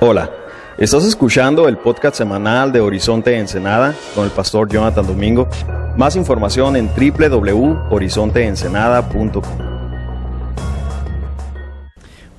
Hola, 0.00 0.30
estás 0.78 1.04
escuchando 1.04 1.66
el 1.66 1.78
podcast 1.78 2.16
semanal 2.16 2.70
de 2.72 2.80
Horizonte 2.80 3.36
Ensenada 3.36 3.94
con 4.14 4.24
el 4.24 4.30
pastor 4.30 4.68
Jonathan 4.68 5.04
Domingo. 5.06 5.48
Más 5.96 6.14
información 6.16 6.76
en 6.76 6.88
www.horizonteensenada.com. 6.88 9.42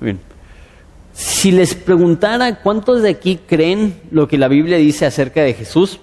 bien. 0.00 0.20
Si 1.12 1.50
les 1.50 1.74
preguntara 1.74 2.60
cuántos 2.60 3.02
de 3.02 3.10
aquí 3.10 3.40
creen 3.46 4.00
lo 4.10 4.26
que 4.28 4.38
la 4.38 4.48
Biblia 4.48 4.78
dice 4.78 5.04
acerca 5.04 5.42
de 5.42 5.52
Jesús, 5.54 6.00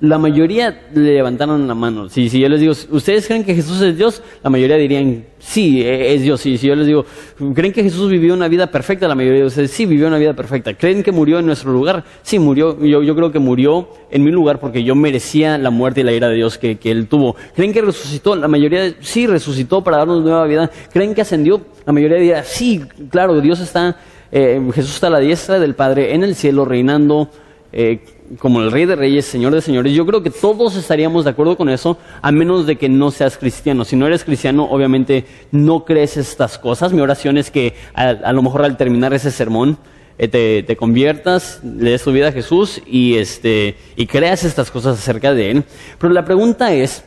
la 0.00 0.18
mayoría 0.18 0.88
le 0.92 1.14
levantaron 1.14 1.66
la 1.66 1.74
mano. 1.74 2.10
Si, 2.10 2.28
si 2.28 2.38
yo 2.38 2.50
les 2.50 2.60
digo, 2.60 2.74
¿ustedes 2.90 3.26
creen 3.26 3.44
que 3.44 3.54
Jesús 3.54 3.80
es 3.80 3.96
Dios? 3.96 4.22
La 4.42 4.50
mayoría 4.50 4.76
dirían, 4.76 5.24
sí, 5.38 5.82
e- 5.82 6.14
es 6.14 6.20
Dios. 6.20 6.42
Si 6.42 6.58
yo 6.58 6.76
les 6.76 6.86
digo, 6.86 7.06
¿creen 7.54 7.72
que 7.72 7.82
Jesús 7.82 8.10
vivió 8.10 8.34
una 8.34 8.46
vida 8.48 8.70
perfecta? 8.70 9.08
La 9.08 9.14
mayoría 9.14 9.40
de 9.40 9.46
ustedes, 9.46 9.70
sí, 9.70 9.86
vivió 9.86 10.06
una 10.06 10.18
vida 10.18 10.34
perfecta. 10.34 10.74
¿Creen 10.74 11.02
que 11.02 11.12
murió 11.12 11.38
en 11.38 11.46
nuestro 11.46 11.72
lugar? 11.72 12.04
Sí, 12.22 12.38
murió. 12.38 12.78
Yo, 12.84 13.02
yo 13.02 13.16
creo 13.16 13.32
que 13.32 13.38
murió 13.38 13.88
en 14.10 14.22
mi 14.22 14.30
lugar 14.30 14.60
porque 14.60 14.84
yo 14.84 14.94
merecía 14.94 15.56
la 15.56 15.70
muerte 15.70 16.02
y 16.02 16.04
la 16.04 16.12
ira 16.12 16.28
de 16.28 16.34
Dios 16.34 16.58
que, 16.58 16.78
Él 16.84 17.08
tuvo. 17.08 17.34
¿Creen 17.54 17.72
que 17.72 17.80
resucitó? 17.80 18.36
La 18.36 18.48
mayoría, 18.48 18.94
sí, 19.00 19.26
resucitó 19.26 19.82
para 19.82 19.98
darnos 19.98 20.22
nueva 20.22 20.44
vida. 20.44 20.70
¿Creen 20.92 21.14
que 21.14 21.22
ascendió? 21.22 21.62
La 21.86 21.94
mayoría 21.94 22.18
diría, 22.18 22.44
sí, 22.44 22.82
claro, 23.08 23.40
Dios 23.40 23.60
está, 23.60 23.96
eh, 24.30 24.60
Jesús 24.74 24.96
está 24.96 25.06
a 25.06 25.10
la 25.10 25.20
diestra 25.20 25.58
del 25.58 25.74
Padre 25.74 26.14
en 26.14 26.22
el 26.22 26.34
cielo 26.34 26.66
reinando. 26.66 27.30
Eh, 27.78 28.00
como 28.38 28.62
el 28.62 28.72
Rey 28.72 28.86
de 28.86 28.96
Reyes, 28.96 29.26
Señor 29.26 29.54
de 29.54 29.60
Señores, 29.60 29.92
yo 29.92 30.06
creo 30.06 30.22
que 30.22 30.30
todos 30.30 30.76
estaríamos 30.76 31.24
de 31.24 31.30
acuerdo 31.32 31.58
con 31.58 31.68
eso, 31.68 31.98
a 32.22 32.32
menos 32.32 32.64
de 32.64 32.76
que 32.76 32.88
no 32.88 33.10
seas 33.10 33.36
cristiano. 33.36 33.84
Si 33.84 33.96
no 33.96 34.06
eres 34.06 34.24
cristiano, 34.24 34.64
obviamente 34.64 35.26
no 35.52 35.84
crees 35.84 36.16
estas 36.16 36.56
cosas. 36.56 36.94
Mi 36.94 37.02
oración 37.02 37.36
es 37.36 37.50
que 37.50 37.74
a, 37.92 38.32
lo 38.32 38.40
mejor 38.40 38.64
al 38.64 38.78
terminar 38.78 39.12
ese 39.12 39.30
sermón 39.30 39.76
eh, 40.16 40.26
te, 40.26 40.62
te 40.62 40.74
conviertas, 40.74 41.60
le 41.62 41.90
des 41.90 42.02
tu 42.02 42.12
vida 42.12 42.28
a 42.28 42.32
Jesús 42.32 42.80
y, 42.86 43.16
este, 43.16 43.76
y 43.94 44.06
creas 44.06 44.44
estas 44.44 44.70
cosas 44.70 44.98
acerca 44.98 45.34
de 45.34 45.50
Él. 45.50 45.64
Pero 45.98 46.14
la 46.14 46.24
pregunta 46.24 46.72
es, 46.72 47.04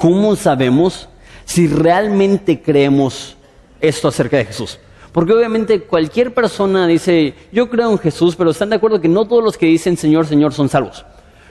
¿cómo 0.00 0.34
sabemos 0.34 1.10
si 1.44 1.68
realmente 1.68 2.62
creemos 2.62 3.36
esto 3.82 4.08
acerca 4.08 4.38
de 4.38 4.46
Jesús? 4.46 4.78
Porque 5.14 5.32
obviamente 5.32 5.82
cualquier 5.82 6.34
persona 6.34 6.88
dice, 6.88 7.34
yo 7.52 7.70
creo 7.70 7.92
en 7.92 7.98
Jesús, 7.98 8.34
pero 8.34 8.50
están 8.50 8.70
de 8.70 8.76
acuerdo 8.76 9.00
que 9.00 9.06
no 9.06 9.28
todos 9.28 9.44
los 9.44 9.56
que 9.56 9.66
dicen 9.66 9.96
Señor, 9.96 10.26
Señor 10.26 10.52
son 10.52 10.68
salvos. 10.68 11.06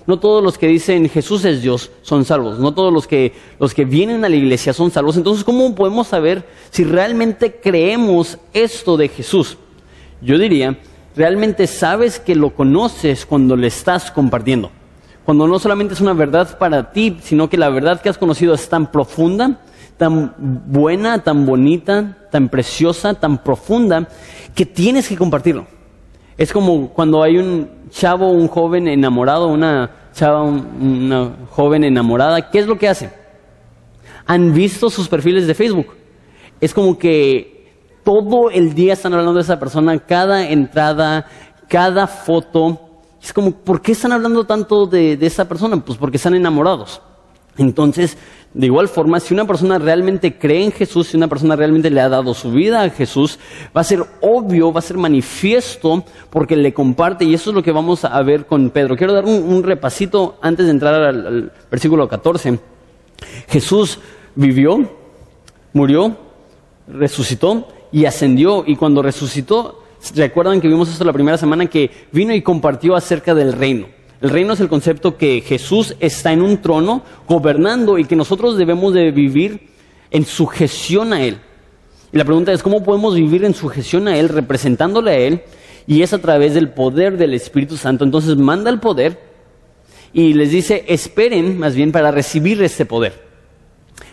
No 0.05 0.19
todos 0.19 0.43
los 0.43 0.57
que 0.57 0.67
dicen 0.67 1.07
Jesús 1.07 1.45
es 1.45 1.61
Dios 1.61 1.89
son 2.01 2.25
salvos. 2.25 2.59
No 2.59 2.73
todos 2.73 2.91
los 2.91 3.07
que, 3.07 3.31
los 3.61 3.73
que 3.73 3.85
vienen 3.85 4.25
a 4.25 4.27
la 4.27 4.35
iglesia 4.35 4.73
son 4.73 4.91
salvos. 4.91 5.15
Entonces, 5.15 5.45
¿cómo 5.45 5.73
podemos 5.75 6.07
saber 6.07 6.45
si 6.71 6.83
realmente 6.83 7.61
creemos 7.63 8.37
esto 8.51 8.97
de 8.97 9.07
Jesús? 9.07 9.57
Yo 10.19 10.37
diría, 10.37 10.77
realmente 11.15 11.65
sabes 11.65 12.19
que 12.19 12.35
lo 12.35 12.49
conoces 12.49 13.25
cuando 13.25 13.55
le 13.55 13.67
estás 13.67 14.11
compartiendo. 14.11 14.71
Cuando 15.23 15.47
no 15.47 15.57
solamente 15.57 15.93
es 15.93 16.01
una 16.01 16.11
verdad 16.11 16.57
para 16.57 16.91
ti, 16.91 17.17
sino 17.23 17.49
que 17.49 17.55
la 17.55 17.69
verdad 17.69 18.01
que 18.01 18.09
has 18.09 18.17
conocido 18.17 18.55
es 18.55 18.67
tan 18.67 18.91
profunda, 18.91 19.61
tan 19.97 20.33
buena, 20.67 21.23
tan 21.23 21.45
bonita, 21.45 22.17
tan 22.31 22.49
preciosa, 22.49 23.13
tan 23.13 23.43
profunda, 23.43 24.07
que 24.55 24.65
tienes 24.65 25.07
que 25.07 25.15
compartirlo. 25.17 25.65
Es 26.37 26.51
como 26.51 26.89
cuando 26.89 27.21
hay 27.21 27.37
un 27.37 27.69
chavo, 27.89 28.31
un 28.31 28.47
joven 28.47 28.87
enamorado, 28.87 29.47
una 29.47 30.09
chava, 30.13 30.41
un- 30.43 30.65
una 31.05 31.31
joven 31.51 31.83
enamorada, 31.83 32.49
¿qué 32.49 32.59
es 32.59 32.67
lo 32.67 32.77
que 32.77 32.89
hace? 32.89 33.11
Han 34.25 34.53
visto 34.53 34.89
sus 34.89 35.07
perfiles 35.07 35.47
de 35.47 35.53
Facebook. 35.53 35.87
Es 36.61 36.73
como 36.73 36.97
que 36.97 37.71
todo 38.03 38.49
el 38.49 38.73
día 38.73 38.93
están 38.93 39.13
hablando 39.13 39.33
de 39.33 39.41
esa 39.41 39.59
persona, 39.59 39.97
cada 39.99 40.49
entrada, 40.49 41.25
cada 41.67 42.07
foto. 42.07 42.79
Es 43.21 43.31
como, 43.33 43.51
¿por 43.51 43.81
qué 43.81 43.91
están 43.93 44.11
hablando 44.11 44.45
tanto 44.45 44.85
de, 44.85 45.17
de 45.17 45.25
esa 45.27 45.47
persona? 45.47 45.77
Pues 45.77 45.97
porque 45.97 46.17
están 46.17 46.35
enamorados. 46.35 47.01
Entonces, 47.57 48.17
de 48.53 48.67
igual 48.67 48.87
forma, 48.87 49.19
si 49.19 49.33
una 49.33 49.45
persona 49.45 49.79
realmente 49.79 50.37
cree 50.37 50.63
en 50.63 50.71
Jesús, 50.71 51.07
si 51.07 51.17
una 51.17 51.27
persona 51.27 51.55
realmente 51.55 51.89
le 51.89 52.01
ha 52.01 52.09
dado 52.09 52.35
su 52.35 52.51
vida 52.51 52.83
a 52.83 52.89
Jesús, 52.89 53.39
va 53.75 53.81
a 53.81 53.83
ser 53.83 54.03
obvio, 54.21 54.71
va 54.71 54.79
a 54.79 54.83
ser 54.83 54.97
manifiesto 54.97 56.03
porque 56.29 56.55
le 56.55 56.71
comparte 56.71 57.25
y 57.25 57.33
eso 57.33 57.49
es 57.49 57.55
lo 57.55 57.63
que 57.63 57.71
vamos 57.71 58.05
a 58.05 58.21
ver 58.21 58.45
con 58.45 58.69
Pedro. 58.69 58.95
Quiero 58.95 59.13
dar 59.13 59.25
un, 59.25 59.63
repasito 59.63 60.37
antes 60.41 60.67
de 60.67 60.71
entrar 60.71 60.93
al, 60.93 61.27
al 61.27 61.51
versículo 61.71 62.07
14. 62.07 62.59
Jesús 63.47 63.99
vivió, 64.35 64.87
murió, 65.73 66.15
resucitó 66.87 67.67
y 67.91 68.05
ascendió. 68.05 68.63
Y 68.67 68.75
cuando 68.75 69.01
resucitó, 69.01 69.83
recuerdan 70.15 70.61
que 70.61 70.67
vimos 70.67 70.89
esto 70.89 71.03
la 71.05 71.13
primera 71.13 71.37
semana, 71.37 71.65
que 71.65 71.89
vino 72.11 72.33
y 72.33 72.41
compartió 72.41 72.95
acerca 72.95 73.33
del 73.33 73.53
reino. 73.53 73.87
El 74.23 74.29
reino 74.29 74.53
es 74.53 74.61
el 74.61 74.69
concepto 74.69 75.17
que 75.17 75.41
Jesús 75.41 75.97
está 75.99 76.31
en 76.31 76.41
un 76.41 76.61
trono 76.61 77.03
gobernando 77.27 77.97
y 77.97 78.05
que 78.05 78.15
nosotros 78.15 78.57
debemos 78.57 78.93
de 78.93 79.11
vivir 79.11 79.67
en 80.11 80.25
sujeción 80.25 81.11
a 81.11 81.21
Él. 81.21 81.39
Y 82.13 82.17
la 82.17 82.23
pregunta 82.23 82.53
es, 82.53 82.63
¿cómo 82.63 82.85
podemos 82.85 83.15
vivir 83.15 83.43
en 83.43 83.53
sujeción 83.53 84.07
a 84.07 84.17
Él, 84.17 84.29
representándole 84.29 85.11
a 85.11 85.17
Él? 85.17 85.41
Y 85.87 86.03
es 86.03 86.13
a 86.13 86.21
través 86.21 86.53
del 86.53 86.69
poder 86.69 87.17
del 87.17 87.33
Espíritu 87.33 87.75
Santo. 87.75 88.05
Entonces 88.05 88.37
manda 88.37 88.69
el 88.69 88.79
poder 88.79 89.19
y 90.13 90.33
les 90.35 90.51
dice, 90.51 90.85
esperen 90.87 91.59
más 91.59 91.75
bien 91.75 91.91
para 91.91 92.09
recibir 92.09 92.63
este 92.63 92.85
poder. 92.85 93.21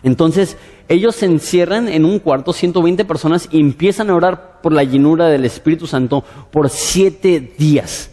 Entonces, 0.03 0.57
ellos 0.89 1.15
se 1.15 1.27
encierran 1.27 1.87
en 1.87 2.05
un 2.05 2.19
cuarto, 2.19 2.53
120 2.53 3.05
personas, 3.05 3.49
y 3.53 3.61
empiezan 3.61 4.11
a 4.11 4.17
orar 4.17 4.61
por 4.61 4.73
la 4.73 4.83
llenura 4.83 5.29
del 5.29 5.45
Espíritu 5.45 5.87
Santo 5.87 6.25
por 6.51 6.69
siete 6.69 7.53
días. 7.57 8.10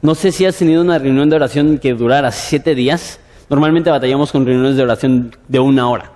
No 0.00 0.14
sé 0.14 0.30
si 0.32 0.44
has 0.46 0.56
tenido 0.56 0.82
una 0.82 0.98
reunión 0.98 1.28
de 1.28 1.36
oración 1.36 1.78
que 1.78 1.94
durara 1.94 2.30
siete 2.30 2.74
días. 2.74 3.18
Normalmente 3.50 3.90
batallamos 3.90 4.30
con 4.30 4.46
reuniones 4.46 4.76
de 4.76 4.82
oración 4.82 5.36
de 5.48 5.58
una 5.58 5.88
hora. 5.90 6.12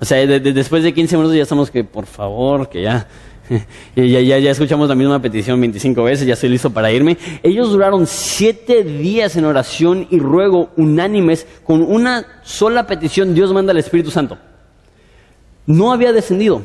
O 0.00 0.04
sea, 0.04 0.18
de- 0.18 0.40
de- 0.40 0.52
después 0.52 0.82
de 0.82 0.92
15 0.92 1.16
minutos 1.16 1.36
ya 1.36 1.42
estamos 1.42 1.70
que, 1.70 1.84
por 1.84 2.04
favor, 2.06 2.68
que 2.68 2.82
ya, 2.82 3.06
ya, 3.96 4.04
ya, 4.20 4.38
ya 4.38 4.50
escuchamos 4.50 4.88
la 4.88 4.94
misma 4.94 5.22
petición 5.22 5.60
25 5.60 6.02
veces, 6.02 6.26
ya 6.26 6.34
estoy 6.34 6.50
listo 6.50 6.70
para 6.70 6.90
irme. 6.92 7.16
Ellos 7.42 7.70
duraron 7.70 8.06
siete 8.06 8.82
días 8.82 9.36
en 9.36 9.44
oración 9.46 10.06
y 10.10 10.18
ruego 10.18 10.70
unánimes 10.76 11.46
con 11.64 11.80
una 11.82 12.26
sola 12.42 12.86
petición. 12.86 13.34
Dios 13.34 13.52
manda 13.54 13.70
al 13.70 13.78
Espíritu 13.78 14.10
Santo. 14.10 14.36
No 15.66 15.92
había 15.92 16.12
descendido. 16.12 16.62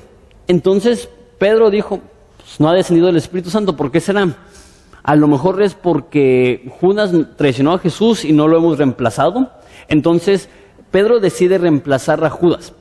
Entonces 0.47 1.08
Pedro 1.38 1.70
dijo, 1.70 2.02
"Pues 2.38 2.59
no 2.59 2.68
ha 2.68 2.74
descendido 2.74 3.08
el 3.09 3.16
Espíritu 3.16 3.50
Santo, 3.50 3.76
¿por 3.78 3.91
qué 3.91 4.02
será? 4.02 4.28
A 5.09 5.16
lo 5.16 5.28
mejor 5.28 5.59
es 5.64 5.74
porque 5.74 6.70
Judas 6.80 7.12
traicionó 7.36 7.74
a 7.74 7.80
Jesús 7.80 8.24
y 8.24 8.31
no 8.31 8.47
lo 8.47 8.58
hemos 8.58 8.78
reemplazado. 8.78 9.50
Entonces 9.88 10.50
Pedro 10.92 11.20
decide 11.20 11.58
reemplazar 11.58 12.24
a 12.24 12.30
Judas. 12.30 12.74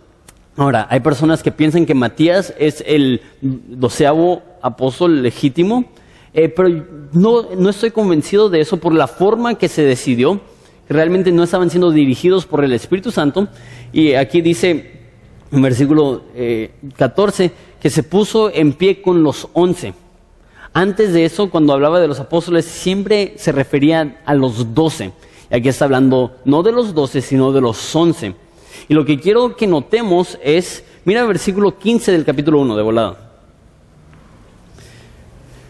Ahora, 0.55 0.87
hay 0.91 1.01
personas 1.01 1.43
que 1.43 1.53
piensan 1.53 1.87
que 1.87 1.95
Matías 1.95 2.53
es 2.59 2.85
el 2.87 3.23
doceavo 3.41 4.43
apóstol 4.61 5.23
legítimo, 5.23 5.87
eh, 6.35 6.51
pero 6.51 6.69
no, 7.13 7.47
no 7.57 7.71
estoy 7.71 7.93
convencido 7.93 8.51
de 8.51 8.61
eso 8.61 8.77
por 8.77 8.93
la 8.93 9.07
forma 9.07 9.55
que 9.55 9.71
se 9.71 9.81
decidió. 9.81 10.43
Realmente 10.87 11.33
no 11.33 11.45
estaban 11.45 11.71
siendo 11.71 11.91
dirigidos 11.91 12.45
por 12.45 12.63
el 12.63 12.75
Espíritu 12.75 13.11
Santo. 13.11 13.49
Y 13.91 14.13
aquí 14.13 14.43
dice 14.43 15.01
en 15.51 15.63
versículo 15.63 16.25
eh, 16.35 16.73
14 16.95 17.51
que 17.81 17.89
se 17.89 18.03
puso 18.03 18.51
en 18.53 18.75
pie 18.75 19.01
con 19.01 19.23
los 19.23 19.49
once. 19.55 19.95
Antes 20.73 21.13
de 21.13 21.25
eso, 21.25 21.51
cuando 21.51 21.73
hablaba 21.73 22.01
de 22.01 22.09
los 22.09 22.21
apóstoles, 22.21 22.65
siempre 22.65 23.35
se 23.37 23.53
refería 23.53 24.21
a 24.25 24.35
los 24.35 24.75
doce. 24.75 25.13
Y 25.51 25.57
aquí 25.57 25.69
está 25.69 25.87
hablando 25.87 26.37
no 26.45 26.63
de 26.63 26.73
los 26.73 26.95
doce, 26.95 27.21
sino 27.21 27.53
de 27.53 27.61
los 27.61 27.97
once. 27.97 28.35
Y 28.89 28.95
lo 28.95 29.05
que 29.05 29.19
quiero 29.19 29.57
que 29.57 29.67
notemos 29.67 30.39
es, 30.43 30.85
mira 31.05 31.23
el 31.23 31.29
versículo 31.29 31.79
15 31.79 32.13
del 32.13 32.25
capítulo 32.25 32.61
1 32.61 32.77
de 32.77 32.83
volada. 32.83 33.33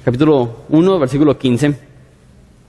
Capítulo 0.04 0.64
1, 0.68 0.98
versículo 0.98 1.38
15. 1.38 1.74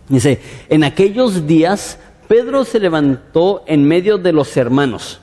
Dice, 0.10 0.42
en 0.70 0.84
aquellos 0.84 1.46
días 1.46 2.00
Pedro 2.28 2.64
se 2.64 2.80
levantó 2.80 3.64
en 3.66 3.88
medio 3.88 4.20
de 4.20 4.32
los 4.32 4.56
hermanos. 4.56 5.20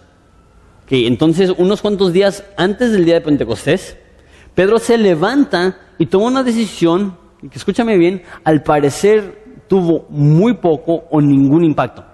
Ok, 0.84 0.92
entonces, 0.92 1.52
unos 1.56 1.80
cuantos 1.80 2.12
días 2.12 2.42
antes 2.56 2.90
del 2.90 3.04
día 3.04 3.14
de 3.14 3.20
Pentecostés, 3.20 3.96
Pedro 4.56 4.78
se 4.80 4.98
levanta 4.98 5.78
y 5.98 6.06
toma 6.06 6.26
una 6.26 6.42
decisión 6.42 7.16
que, 7.40 7.58
escúchame 7.58 7.96
bien, 7.96 8.22
al 8.44 8.62
parecer 8.62 9.44
tuvo 9.68 10.06
muy 10.08 10.54
poco 10.54 11.04
o 11.10 11.20
ningún 11.20 11.64
impacto. 11.64 12.04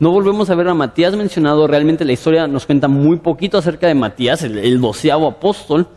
No 0.00 0.10
volvemos 0.10 0.48
a 0.50 0.54
ver 0.54 0.68
a 0.68 0.74
Matías 0.74 1.16
mencionado, 1.16 1.66
realmente 1.66 2.04
la 2.04 2.12
historia 2.12 2.46
nos 2.46 2.66
cuenta 2.66 2.86
muy 2.86 3.16
poquito 3.16 3.58
acerca 3.58 3.88
de 3.88 3.94
Matías, 3.94 4.42
el, 4.42 4.58
el 4.58 4.80
doceavo 4.80 5.26
apóstol. 5.26 5.88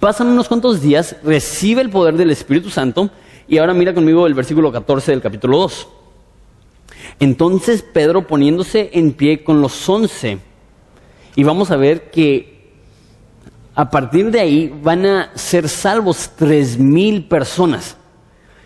Pasan 0.00 0.28
unos 0.28 0.48
cuantos 0.48 0.80
días, 0.80 1.16
recibe 1.22 1.80
el 1.82 1.90
poder 1.90 2.16
del 2.16 2.30
Espíritu 2.30 2.70
Santo 2.70 3.10
y 3.46 3.58
ahora 3.58 3.74
mira 3.74 3.94
conmigo 3.94 4.26
el 4.26 4.34
versículo 4.34 4.72
14 4.72 5.12
del 5.12 5.22
capítulo 5.22 5.58
2. 5.58 5.88
Entonces 7.20 7.82
Pedro 7.82 8.26
poniéndose 8.26 8.90
en 8.92 9.12
pie 9.12 9.42
con 9.42 9.60
los 9.60 9.88
once, 9.88 10.38
y 11.38 11.44
vamos 11.44 11.70
a 11.70 11.76
ver 11.76 12.10
que 12.10 12.57
a 13.78 13.88
partir 13.88 14.28
de 14.32 14.40
ahí 14.40 14.74
van 14.82 15.06
a 15.06 15.30
ser 15.36 15.68
salvos 15.68 16.32
tres 16.34 16.76
mil 16.76 17.28
personas. 17.28 17.96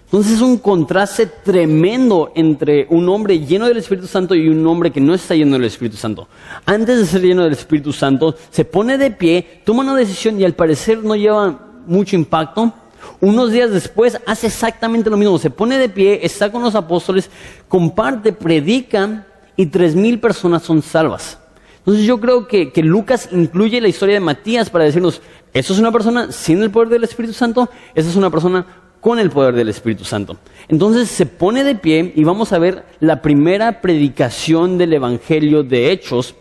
Entonces 0.06 0.36
es 0.36 0.40
un 0.40 0.56
contraste 0.56 1.26
tremendo 1.26 2.32
entre 2.34 2.86
un 2.88 3.06
hombre 3.10 3.38
lleno 3.40 3.68
del 3.68 3.76
Espíritu 3.76 4.06
Santo 4.06 4.34
y 4.34 4.48
un 4.48 4.66
hombre 4.66 4.90
que 4.90 5.02
no 5.02 5.12
está 5.12 5.34
lleno 5.34 5.52
del 5.52 5.66
Espíritu 5.66 5.98
Santo. 5.98 6.28
Antes 6.64 6.96
de 6.96 7.04
ser 7.04 7.20
lleno 7.20 7.44
del 7.44 7.52
Espíritu 7.52 7.92
Santo, 7.92 8.34
se 8.48 8.64
pone 8.64 8.96
de 8.96 9.10
pie, 9.10 9.60
toma 9.66 9.82
una 9.82 9.96
decisión 9.96 10.40
y 10.40 10.44
al 10.44 10.54
parecer 10.54 11.04
no 11.04 11.14
lleva 11.14 11.60
mucho 11.86 12.16
impacto. 12.16 12.72
Unos 13.20 13.52
días 13.52 13.70
después 13.70 14.18
hace 14.24 14.46
exactamente 14.46 15.10
lo 15.10 15.18
mismo, 15.18 15.38
se 15.38 15.50
pone 15.50 15.76
de 15.76 15.90
pie, 15.90 16.20
está 16.22 16.50
con 16.50 16.62
los 16.62 16.74
apóstoles, 16.74 17.28
comparte, 17.68 18.32
predica 18.32 19.26
y 19.58 19.66
tres 19.66 19.94
mil 19.94 20.18
personas 20.20 20.62
son 20.62 20.80
salvas. 20.80 21.38
Entonces 21.82 22.06
yo 22.06 22.20
creo 22.20 22.46
que, 22.46 22.70
que, 22.70 22.82
Lucas 22.82 23.28
incluye 23.32 23.80
la 23.80 23.88
historia 23.88 24.14
de 24.14 24.20
Matías 24.20 24.70
para 24.70 24.84
decirnos, 24.84 25.20
eso 25.52 25.72
es 25.72 25.80
una 25.80 25.90
persona 25.90 26.30
sin 26.30 26.62
el 26.62 26.70
poder 26.70 26.88
del 26.88 27.02
Espíritu 27.02 27.34
Santo, 27.34 27.68
esa 27.94 28.08
es 28.08 28.14
una 28.14 28.30
persona 28.30 28.64
con 29.02 29.18
el 29.18 29.30
poder 29.30 29.56
del 29.56 29.68
Espíritu 29.68 30.04
Santo. 30.04 30.36
Entonces 30.68 31.08
se 31.08 31.26
pone 31.26 31.64
de 31.64 31.74
pie 31.74 32.12
y 32.14 32.22
vamos 32.22 32.52
a 32.52 32.60
ver 32.60 32.84
la 33.00 33.20
primera 33.20 33.80
predicación 33.80 34.78
del 34.78 34.92
Evangelio 34.92 35.64
de 35.64 35.90
Hechos. 35.90 36.36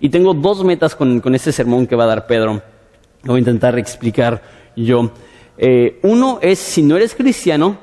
Y 0.00 0.08
tengo 0.08 0.34
dos 0.34 0.64
metas 0.64 0.96
con, 0.96 1.22
este 1.36 1.52
sermón 1.52 1.86
que 1.86 1.94
va 1.94 2.04
a 2.04 2.08
dar 2.08 2.26
Pedro. 2.26 2.62
Lo 3.22 3.32
voy 3.32 3.36
a 3.36 3.38
intentar 3.38 3.78
explicar 3.78 4.42
yo. 4.74 5.12
Eh, 5.56 6.00
uno 6.02 6.40
es, 6.42 6.58
si 6.58 6.82
no 6.82 6.96
eres 6.96 7.14
cristiano, 7.14 7.78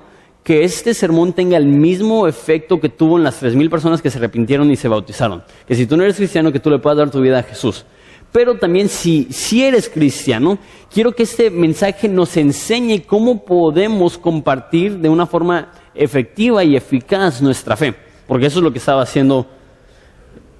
que 0.47 0.63
este 0.63 0.93
sermón 0.93 1.33
tenga 1.33 1.57
el 1.57 1.65
mismo 1.65 2.25
efecto 2.25 2.79
que 2.79 2.87
tuvo 2.87 3.17
en 3.17 3.25
las 3.25 3.37
tres 3.37 3.53
mil 3.53 3.69
personas 3.69 4.01
que 4.01 4.09
se 4.09 4.17
arrepintieron 4.17 4.71
y 4.71 4.77
se 4.77 4.87
bautizaron. 4.87 5.43
Que 5.67 5.75
si 5.75 5.85
tú 5.85 5.97
no 5.97 6.03
eres 6.03 6.15
cristiano, 6.15 6.53
que 6.53 6.61
tú 6.61 6.69
le 6.69 6.79
puedas 6.79 6.97
dar 6.97 7.11
tu 7.11 7.19
vida 7.19 7.39
a 7.39 7.43
Jesús. 7.43 7.83
Pero 8.31 8.57
también 8.57 8.87
si, 8.87 9.27
si 9.29 9.65
eres 9.65 9.89
cristiano, 9.89 10.57
quiero 10.89 11.11
que 11.11 11.23
este 11.23 11.49
mensaje 11.49 12.07
nos 12.07 12.37
enseñe 12.37 13.01
cómo 13.05 13.43
podemos 13.43 14.17
compartir 14.17 14.99
de 14.99 15.09
una 15.09 15.25
forma 15.25 15.69
efectiva 15.93 16.63
y 16.63 16.77
eficaz 16.77 17.41
nuestra 17.41 17.75
fe. 17.75 17.93
Porque 18.25 18.45
eso 18.45 18.59
es 18.59 18.63
lo 18.63 18.71
que 18.71 18.79
estaba 18.79 19.01
haciendo 19.01 19.45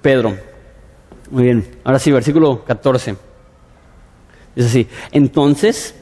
Pedro. 0.02 0.36
Muy 1.30 1.44
bien, 1.44 1.66
ahora 1.82 1.98
sí, 1.98 2.12
versículo 2.12 2.62
14. 2.62 3.16
Es 4.54 4.66
así. 4.66 4.86
Entonces, 5.12 5.94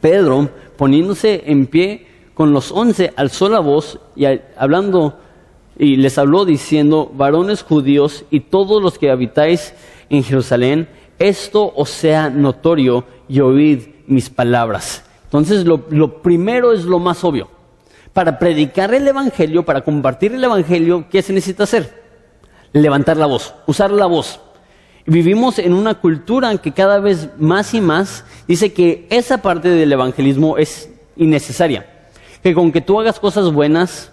Pedro, 0.00 0.50
poniéndose 0.76 1.44
en 1.46 1.68
pie 1.68 2.15
con 2.36 2.52
los 2.52 2.70
once, 2.70 3.14
alzó 3.16 3.48
la 3.48 3.60
voz 3.60 3.98
y 4.14 4.26
hablando 4.58 5.18
y 5.78 5.96
les 5.96 6.18
habló 6.18 6.44
diciendo, 6.44 7.10
varones 7.14 7.62
judíos 7.62 8.26
y 8.30 8.40
todos 8.40 8.82
los 8.82 8.98
que 8.98 9.10
habitáis 9.10 9.72
en 10.10 10.22
Jerusalén, 10.22 10.86
esto 11.18 11.72
os 11.74 11.88
sea 11.88 12.28
notorio 12.28 13.04
y 13.26 13.40
oíd 13.40 13.84
mis 14.06 14.28
palabras. 14.28 15.02
Entonces 15.24 15.64
lo, 15.64 16.20
primero 16.20 16.74
es 16.74 16.84
lo 16.84 16.98
más 16.98 17.24
obvio. 17.24 17.48
Para 18.12 18.38
predicar 18.38 18.92
el 18.92 19.08
Evangelio, 19.08 19.64
para 19.64 19.80
compartir 19.80 20.34
el 20.34 20.44
Evangelio, 20.44 21.06
¿qué 21.10 21.22
se 21.22 21.32
necesita 21.32 21.62
hacer? 21.62 22.04
Levantar 22.74 23.16
la 23.16 23.24
voz, 23.24 23.54
usar 23.66 23.90
la 23.90 24.04
voz. 24.04 24.40
Vivimos 25.06 25.58
en 25.58 25.72
una 25.72 25.94
cultura 25.94 26.54
que 26.58 26.72
cada 26.72 27.00
vez 27.00 27.30
más 27.38 27.72
y 27.72 27.80
más 27.80 28.26
dice 28.46 28.74
que 28.74 29.06
esa 29.08 29.40
parte 29.40 29.70
del 29.70 29.90
evangelismo 29.90 30.58
es 30.58 30.90
innecesaria. 31.16 31.95
Que 32.46 32.54
con 32.54 32.70
que 32.70 32.80
tú 32.80 33.00
hagas 33.00 33.18
cosas 33.18 33.52
buenas, 33.52 34.12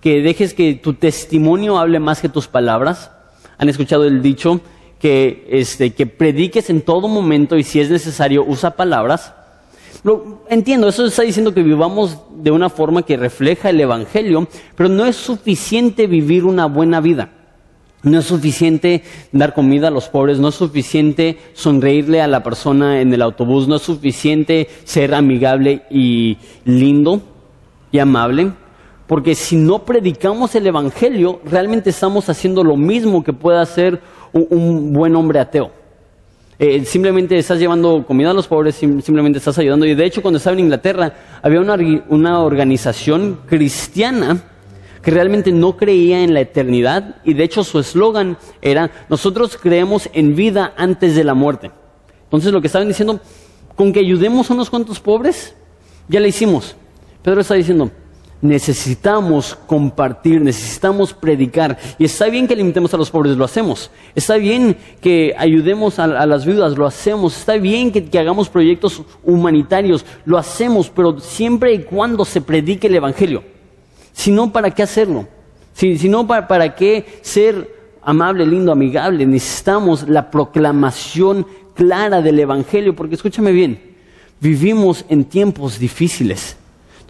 que 0.00 0.22
dejes 0.22 0.54
que 0.54 0.74
tu 0.74 0.94
testimonio 0.94 1.78
hable 1.80 1.98
más 1.98 2.20
que 2.20 2.28
tus 2.28 2.46
palabras. 2.46 3.10
Han 3.58 3.68
escuchado 3.68 4.04
el 4.04 4.22
dicho, 4.22 4.60
que, 5.00 5.48
este, 5.50 5.92
que 5.92 6.06
prediques 6.06 6.70
en 6.70 6.82
todo 6.82 7.08
momento 7.08 7.58
y 7.58 7.64
si 7.64 7.80
es 7.80 7.90
necesario 7.90 8.44
usa 8.46 8.76
palabras. 8.76 9.34
Entiendo, 10.48 10.86
eso 10.86 11.04
está 11.04 11.22
diciendo 11.22 11.52
que 11.52 11.64
vivamos 11.64 12.18
de 12.36 12.52
una 12.52 12.70
forma 12.70 13.02
que 13.02 13.16
refleja 13.16 13.70
el 13.70 13.80
Evangelio, 13.80 14.46
pero 14.76 14.88
no 14.88 15.04
es 15.04 15.16
suficiente 15.16 16.06
vivir 16.06 16.44
una 16.44 16.66
buena 16.66 17.00
vida. 17.00 17.30
No 18.04 18.20
es 18.20 18.26
suficiente 18.26 19.02
dar 19.32 19.54
comida 19.54 19.88
a 19.88 19.90
los 19.90 20.08
pobres, 20.08 20.38
no 20.38 20.50
es 20.50 20.54
suficiente 20.54 21.36
sonreírle 21.54 22.22
a 22.22 22.28
la 22.28 22.44
persona 22.44 23.00
en 23.00 23.12
el 23.12 23.22
autobús, 23.22 23.66
no 23.66 23.74
es 23.74 23.82
suficiente 23.82 24.68
ser 24.84 25.16
amigable 25.16 25.82
y 25.90 26.38
lindo 26.64 27.31
y 27.92 27.98
amable, 27.98 28.52
porque 29.06 29.34
si 29.34 29.56
no 29.56 29.84
predicamos 29.84 30.54
el 30.54 30.66
Evangelio, 30.66 31.40
realmente 31.44 31.90
estamos 31.90 32.28
haciendo 32.28 32.64
lo 32.64 32.76
mismo 32.76 33.22
que 33.22 33.32
puede 33.32 33.60
hacer 33.60 34.00
un, 34.32 34.92
buen 34.92 35.14
hombre 35.14 35.38
ateo. 35.38 35.70
Eh, 36.58 36.84
simplemente 36.84 37.36
estás 37.36 37.58
llevando 37.58 38.04
comida 38.06 38.30
a 38.30 38.34
los 38.34 38.48
pobres, 38.48 38.76
simplemente 38.76 39.38
estás 39.38 39.58
ayudando. 39.58 39.84
Y 39.84 39.94
de 39.94 40.04
hecho, 40.04 40.22
cuando 40.22 40.38
estaba 40.38 40.54
en 40.54 40.60
Inglaterra, 40.60 41.12
había 41.42 41.60
una, 41.60 41.76
una 42.08 42.40
organización 42.40 43.40
cristiana 43.46 44.42
que 45.02 45.10
realmente 45.10 45.52
no 45.52 45.76
creía 45.76 46.22
en 46.22 46.32
la 46.32 46.40
eternidad 46.40 47.16
y 47.24 47.34
de 47.34 47.42
hecho 47.42 47.64
su 47.64 47.80
eslogan 47.80 48.38
era, 48.62 48.90
nosotros 49.08 49.58
creemos 49.60 50.08
en 50.12 50.36
vida 50.36 50.72
antes 50.76 51.16
de 51.16 51.24
la 51.24 51.34
muerte. 51.34 51.72
Entonces 52.24 52.52
lo 52.52 52.60
que 52.60 52.68
estaban 52.68 52.88
diciendo, 52.88 53.20
con 53.74 53.92
que 53.92 54.00
ayudemos 54.00 54.50
a 54.50 54.54
unos 54.54 54.70
cuantos 54.70 55.00
pobres, 55.00 55.54
ya 56.08 56.20
le 56.20 56.28
hicimos. 56.28 56.76
Pedro 57.22 57.40
está 57.40 57.54
diciendo, 57.54 57.90
necesitamos 58.42 59.56
compartir, 59.66 60.40
necesitamos 60.40 61.14
predicar. 61.14 61.78
Y 61.98 62.04
está 62.04 62.26
bien 62.26 62.48
que 62.48 62.56
limitemos 62.56 62.92
a 62.92 62.96
los 62.96 63.10
pobres, 63.10 63.36
lo 63.36 63.44
hacemos. 63.44 63.90
Está 64.14 64.36
bien 64.36 64.76
que 65.00 65.32
ayudemos 65.38 65.98
a, 66.00 66.26
las 66.26 66.44
viudas, 66.44 66.76
lo 66.76 66.84
hacemos. 66.84 67.38
Está 67.38 67.56
bien 67.56 67.92
que, 67.92 68.18
hagamos 68.18 68.48
proyectos 68.48 69.02
humanitarios, 69.22 70.04
lo 70.24 70.36
hacemos, 70.36 70.90
pero 70.90 71.20
siempre 71.20 71.72
y 71.72 71.84
cuando 71.84 72.24
se 72.24 72.40
predique 72.40 72.88
el 72.88 72.96
Evangelio. 72.96 73.44
Si 74.12 74.32
no, 74.32 74.52
¿para 74.52 74.70
qué 74.72 74.82
hacerlo? 74.82 75.28
Si, 75.72 76.08
no, 76.08 76.26
¿para, 76.26 76.48
¿para 76.48 76.74
qué 76.74 77.20
ser 77.22 77.72
amable, 78.02 78.44
lindo, 78.44 78.72
amigable? 78.72 79.24
Necesitamos 79.24 80.08
la 80.08 80.30
proclamación 80.30 81.46
clara 81.74 82.20
del 82.20 82.40
Evangelio, 82.40 82.94
porque 82.94 83.14
escúchame 83.14 83.52
bien, 83.52 83.80
vivimos 84.40 85.04
en 85.08 85.24
tiempos 85.24 85.78
difíciles 85.78 86.56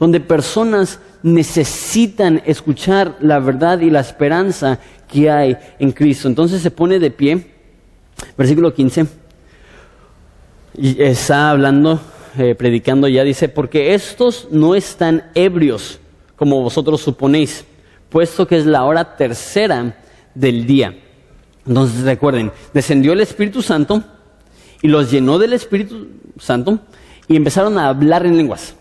donde 0.02 0.18
personas 0.18 0.98
necesitan 1.22 2.42
escuchar 2.44 3.18
la 3.20 3.38
verdad 3.38 3.78
y 3.78 3.88
la 3.88 4.00
esperanza 4.00 4.80
que 5.06 5.30
hay 5.30 5.56
en 5.78 5.92
Cristo. 5.92 6.26
Entonces 6.26 6.60
se 6.60 6.72
pone 6.72 6.98
de 6.98 7.12
pie, 7.12 7.46
versículo 8.36 8.74
15, 8.74 9.06
y 10.76 11.00
está 11.00 11.50
hablando, 11.50 12.00
eh, 12.36 12.56
predicando 12.56 13.06
ya, 13.06 13.22
dice, 13.22 13.48
porque 13.48 13.94
estos 13.94 14.48
no 14.50 14.74
están 14.74 15.30
ebrios 15.36 16.00
como 16.34 16.60
vosotros 16.62 17.00
suponéis, 17.00 17.64
puesto 18.08 18.48
que 18.48 18.56
es 18.56 18.66
la 18.66 18.82
hora 18.82 19.16
tercera 19.16 20.02
del 20.34 20.66
día. 20.66 20.96
Entonces 21.64 22.02
recuerden, 22.02 22.50
descendió 22.74 23.12
el 23.12 23.20
Espíritu 23.20 23.62
Santo 23.62 24.02
y 24.82 24.88
los 24.88 25.12
llenó 25.12 25.38
del 25.38 25.52
Espíritu 25.52 26.08
Santo 26.40 26.80
y 27.28 27.36
empezaron 27.36 27.78
a 27.78 27.86
hablar 27.86 28.26
en 28.26 28.36
lenguas. 28.36 28.74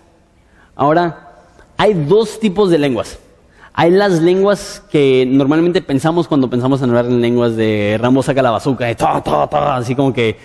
Ahora, 0.81 1.29
hay 1.77 1.93
dos 1.93 2.39
tipos 2.39 2.71
de 2.71 2.79
lenguas. 2.79 3.19
Hay 3.71 3.91
las 3.91 4.19
lenguas 4.19 4.81
que 4.91 5.27
normalmente 5.29 5.79
pensamos 5.83 6.27
cuando 6.27 6.49
pensamos 6.49 6.81
en 6.81 6.89
hablar 6.89 7.05
en 7.05 7.21
lenguas 7.21 7.55
de 7.55 7.99
Rambo 8.01 8.23
saca 8.23 8.41
la 8.41 8.49
bazooka, 8.49 8.87
de 8.87 8.95
así 8.97 9.93
como 9.93 10.11
que, 10.11 10.37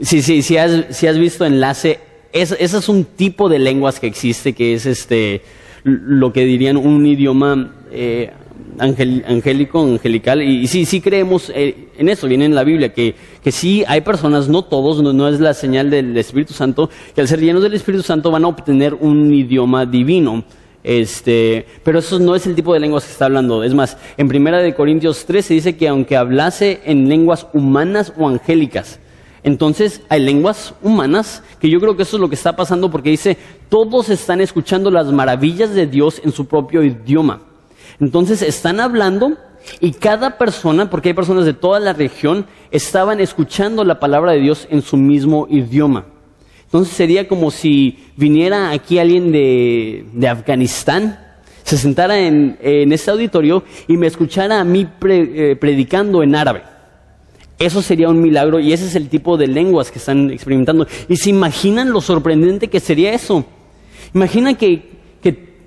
si, 0.00 0.22
sí, 0.22 0.40
sí, 0.40 0.56
has, 0.56 0.96
si 0.96 1.06
has 1.06 1.18
visto 1.18 1.44
enlace, 1.44 2.00
ese 2.32 2.56
es 2.58 2.88
un 2.88 3.04
tipo 3.04 3.50
de 3.50 3.58
lenguas 3.58 4.00
que 4.00 4.06
existe, 4.06 4.54
que 4.54 4.72
es 4.72 4.86
este, 4.86 5.42
lo 5.84 6.32
que 6.32 6.46
dirían 6.46 6.78
un 6.78 7.04
idioma 7.04 7.74
eh, 7.92 8.32
angélico, 8.80 9.82
angelical, 9.82 10.42
y, 10.42 10.66
sí, 10.66 10.84
sí 10.84 11.00
creemos 11.00 11.52
eh, 11.54 11.88
en 11.98 12.08
eso, 12.08 12.26
viene 12.26 12.46
en 12.46 12.54
la 12.54 12.64
Biblia, 12.64 12.92
que, 12.92 13.14
que 13.42 13.52
sí 13.52 13.84
hay 13.86 14.00
personas, 14.00 14.48
no 14.48 14.62
todos, 14.62 15.02
no, 15.02 15.28
es 15.28 15.40
la 15.40 15.54
señal 15.54 15.90
del 15.90 16.16
Espíritu 16.16 16.54
Santo, 16.54 16.90
que 17.14 17.20
al 17.20 17.28
ser 17.28 17.40
llenos 17.40 17.62
del 17.62 17.74
Espíritu 17.74 18.02
Santo 18.02 18.30
van 18.30 18.44
a 18.44 18.48
obtener 18.48 18.94
un 18.94 19.32
idioma 19.32 19.86
divino. 19.86 20.44
Este, 20.82 21.66
pero 21.84 21.98
eso 21.98 22.18
no 22.18 22.34
es 22.34 22.46
el 22.46 22.54
tipo 22.54 22.72
de 22.72 22.80
lenguas 22.80 23.04
que 23.04 23.12
está 23.12 23.26
hablando. 23.26 23.62
Es 23.62 23.74
más, 23.74 23.98
en 24.16 24.28
Primera 24.28 24.58
de 24.58 24.74
Corintios 24.74 25.26
3 25.26 25.44
se 25.44 25.54
dice 25.54 25.76
que 25.76 25.88
aunque 25.88 26.16
hablase 26.16 26.80
en 26.84 27.08
lenguas 27.08 27.46
humanas 27.52 28.14
o 28.18 28.26
angélicas, 28.26 28.98
entonces 29.42 30.02
hay 30.08 30.20
lenguas 30.20 30.74
humanas, 30.82 31.42
que 31.60 31.70
yo 31.70 31.80
creo 31.80 31.96
que 31.96 32.02
eso 32.02 32.16
es 32.16 32.20
lo 32.20 32.28
que 32.28 32.34
está 32.34 32.56
pasando 32.56 32.90
porque 32.90 33.10
dice, 33.10 33.36
todos 33.68 34.08
están 34.10 34.40
escuchando 34.40 34.90
las 34.90 35.10
maravillas 35.12 35.74
de 35.74 35.86
Dios 35.86 36.20
en 36.24 36.32
su 36.32 36.46
propio 36.46 36.82
idioma. 36.82 37.42
Entonces 38.00 38.42
están 38.42 38.80
hablando 38.80 39.36
y 39.78 39.92
cada 39.92 40.38
persona, 40.38 40.88
porque 40.90 41.10
hay 41.10 41.14
personas 41.14 41.44
de 41.44 41.52
toda 41.52 41.80
la 41.80 41.92
región, 41.92 42.46
estaban 42.70 43.20
escuchando 43.20 43.84
la 43.84 44.00
palabra 44.00 44.32
de 44.32 44.40
Dios 44.40 44.66
en 44.70 44.82
su 44.82 44.96
mismo 44.96 45.46
idioma. 45.50 46.06
Entonces 46.64 46.94
sería 46.94 47.28
como 47.28 47.50
si 47.50 47.98
viniera 48.16 48.70
aquí 48.70 48.98
alguien 48.98 49.32
de, 49.32 50.28
Afganistán, 50.28 51.18
se 51.64 51.76
sentara 51.76 52.18
en, 52.18 52.58
este 52.62 53.10
auditorio 53.10 53.64
y 53.86 53.96
me 53.96 54.06
escuchara 54.06 54.60
a 54.60 54.64
mí 54.64 54.88
eh, 55.04 55.56
predicando 55.60 56.22
en 56.22 56.34
árabe. 56.34 56.62
Eso 57.58 57.82
sería 57.82 58.08
un 58.08 58.22
milagro 58.22 58.58
y 58.58 58.72
ese 58.72 58.86
es 58.86 58.94
el 58.94 59.10
tipo 59.10 59.36
de 59.36 59.46
lenguas 59.46 59.90
que 59.90 59.98
están 59.98 60.30
experimentando. 60.30 60.86
Y 61.08 61.16
se 61.16 61.28
imaginan 61.28 61.90
lo 61.90 62.00
sorprendente 62.00 62.68
que 62.68 62.80
sería 62.80 63.12
eso. 63.12 63.44
Imagina 64.14 64.54
que 64.54 64.89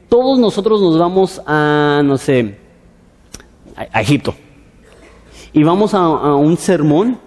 todos 0.10 0.40
nosotros 0.40 0.82
nos 0.82 0.98
vamos 0.98 1.42
a, 1.46 2.02
no 2.04 2.18
sé, 2.18 2.58
a, 3.76 4.02
Egipto. 4.02 4.36
Y 5.52 5.64
vamos 5.64 5.94
a, 5.94 6.00
a, 6.00 6.36
un 6.36 6.58
sermón 6.58 7.20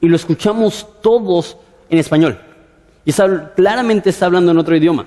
y 0.00 0.08
lo 0.08 0.16
escuchamos 0.16 0.86
todos 1.02 1.56
en 1.88 1.98
español. 1.98 2.38
Y 3.04 3.10
está, 3.10 3.52
claramente 3.54 4.10
está 4.10 4.26
hablando 4.26 4.52
en 4.52 4.58
otro 4.58 4.76
idioma. 4.76 5.06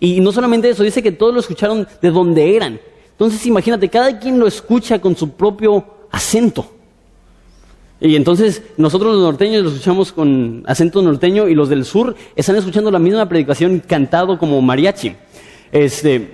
Y 0.00 0.20
no 0.20 0.32
solamente 0.32 0.68
eso, 0.68 0.82
dice 0.82 1.02
que 1.02 1.12
todos 1.12 1.32
lo 1.32 1.40
escucharon 1.40 1.86
de 2.00 2.10
donde 2.10 2.56
eran. 2.56 2.80
Entonces 3.12 3.46
imagínate, 3.46 3.88
cada 3.88 4.18
quien 4.18 4.38
lo 4.38 4.46
escucha 4.46 4.98
con 5.00 5.16
su 5.16 5.30
propio 5.30 5.84
acento. 6.10 6.66
Y 8.00 8.14
entonces 8.14 8.62
nosotros 8.76 9.14
los 9.14 9.22
norteños 9.24 9.62
lo 9.62 9.70
escuchamos 9.70 10.12
con 10.12 10.62
acento 10.66 11.00
norteño 11.00 11.48
y 11.48 11.54
los 11.54 11.70
del 11.70 11.86
sur 11.86 12.14
están 12.34 12.56
escuchando 12.56 12.90
la 12.90 12.98
misma 12.98 13.26
predicación 13.26 13.80
cantado 13.86 14.38
como 14.38 14.60
mariachi. 14.60 15.16
Este, 15.76 16.30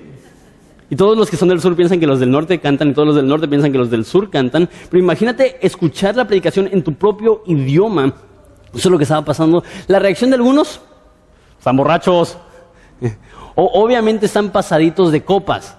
y 0.88 0.94
todos 0.94 1.18
los 1.18 1.28
que 1.28 1.36
son 1.36 1.48
del 1.48 1.60
sur 1.60 1.74
piensan 1.74 1.98
que 1.98 2.06
los 2.06 2.20
del 2.20 2.30
norte 2.30 2.60
cantan 2.60 2.90
y 2.90 2.92
todos 2.92 3.08
los 3.08 3.16
del 3.16 3.26
norte 3.26 3.48
piensan 3.48 3.72
que 3.72 3.78
los 3.78 3.90
del 3.90 4.04
sur 4.04 4.30
cantan. 4.30 4.68
Pero 4.88 5.02
imagínate 5.02 5.58
escuchar 5.66 6.14
la 6.14 6.26
predicación 6.26 6.68
en 6.70 6.84
tu 6.84 6.94
propio 6.94 7.42
idioma. 7.46 8.14
Eso 8.68 8.88
es 8.88 8.92
lo 8.92 8.98
que 8.98 9.02
estaba 9.02 9.24
pasando. 9.24 9.64
La 9.88 9.98
reacción 9.98 10.30
de 10.30 10.36
algunos, 10.36 10.80
están 11.58 11.76
borrachos. 11.76 12.38
O, 13.54 13.82
obviamente 13.82 14.26
están 14.26 14.50
pasaditos 14.50 15.12
de 15.12 15.24
copas. 15.24 15.76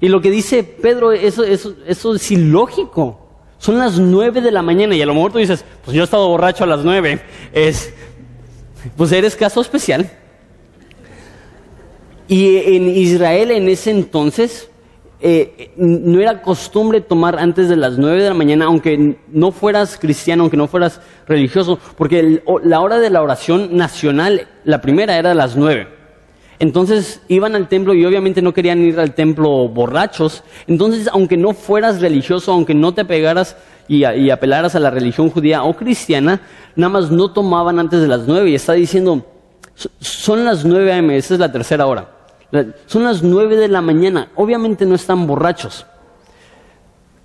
Y 0.00 0.08
lo 0.08 0.20
que 0.20 0.30
dice 0.30 0.62
Pedro, 0.62 1.12
eso, 1.12 1.42
eso, 1.44 1.74
eso 1.86 2.14
es 2.14 2.30
ilógico. 2.30 3.26
Son 3.58 3.78
las 3.78 3.98
nueve 3.98 4.40
de 4.40 4.50
la 4.50 4.62
mañana 4.62 4.94
y 4.94 5.02
a 5.02 5.06
lo 5.06 5.14
mejor 5.14 5.32
tú 5.32 5.38
dices, 5.38 5.64
pues 5.84 5.96
yo 5.96 6.02
he 6.02 6.04
estado 6.04 6.28
borracho 6.28 6.64
a 6.64 6.66
las 6.66 6.84
nueve. 6.84 7.22
Es, 7.52 7.92
pues 8.96 9.10
eres 9.12 9.34
caso 9.34 9.62
especial. 9.62 10.10
Y 12.32 12.76
en 12.76 12.88
Israel 12.88 13.50
en 13.50 13.68
ese 13.68 13.90
entonces 13.90 14.70
eh, 15.20 15.70
no 15.76 16.18
era 16.18 16.40
costumbre 16.40 17.02
tomar 17.02 17.38
antes 17.38 17.68
de 17.68 17.76
las 17.76 17.98
nueve 17.98 18.22
de 18.22 18.30
la 18.30 18.34
mañana, 18.34 18.64
aunque 18.64 19.18
no 19.30 19.52
fueras 19.52 19.98
cristiano, 19.98 20.44
aunque 20.44 20.56
no 20.56 20.66
fueras 20.66 21.02
religioso, 21.28 21.78
porque 21.94 22.42
la 22.64 22.80
hora 22.80 23.00
de 23.00 23.10
la 23.10 23.20
oración 23.20 23.76
nacional, 23.76 24.48
la 24.64 24.80
primera 24.80 25.18
era 25.18 25.32
a 25.32 25.34
las 25.34 25.56
nueve. 25.56 25.88
Entonces 26.58 27.20
iban 27.28 27.54
al 27.54 27.68
templo 27.68 27.92
y 27.92 28.02
obviamente 28.06 28.40
no 28.40 28.54
querían 28.54 28.80
ir 28.80 28.98
al 28.98 29.12
templo 29.14 29.68
borrachos. 29.68 30.42
Entonces, 30.66 31.10
aunque 31.12 31.36
no 31.36 31.52
fueras 31.52 32.00
religioso, 32.00 32.50
aunque 32.50 32.72
no 32.72 32.94
te 32.94 33.02
apegaras 33.02 33.58
y, 33.88 34.04
apelaras 34.04 34.74
a 34.74 34.80
la 34.80 34.88
religión 34.88 35.28
judía 35.28 35.64
o 35.64 35.76
cristiana, 35.76 36.40
nada 36.76 36.94
más 36.94 37.10
no 37.10 37.30
tomaban 37.30 37.78
antes 37.78 38.00
de 38.00 38.08
las 38.08 38.26
nueve. 38.26 38.48
Y 38.48 38.54
está 38.54 38.72
diciendo, 38.72 39.22
son 40.00 40.46
las 40.46 40.64
nueve 40.64 40.94
a.m., 40.94 41.14
esa 41.14 41.34
es 41.34 41.40
la 41.40 41.52
tercera 41.52 41.84
hora. 41.84 42.11
Son 42.86 43.04
las 43.04 43.22
nueve 43.22 43.56
de 43.56 43.68
la 43.68 43.80
mañana. 43.80 44.30
Obviamente 44.34 44.86
no 44.86 44.94
están 44.94 45.26
borrachos. 45.26 45.86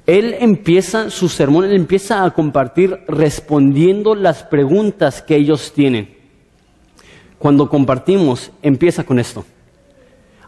Él 0.05 0.35
empieza 0.39 1.09
su 1.09 1.27
sermón, 1.27 1.65
él 1.65 1.73
empieza 1.73 2.23
a 2.23 2.31
compartir 2.31 2.97
respondiendo 3.07 4.15
las 4.15 4.43
preguntas 4.43 5.21
que 5.21 5.35
ellos 5.35 5.73
tienen 5.73 6.17
cuando 7.37 7.69
compartimos, 7.69 8.51
empieza 8.61 9.03
con 9.03 9.19
esto. 9.19 9.45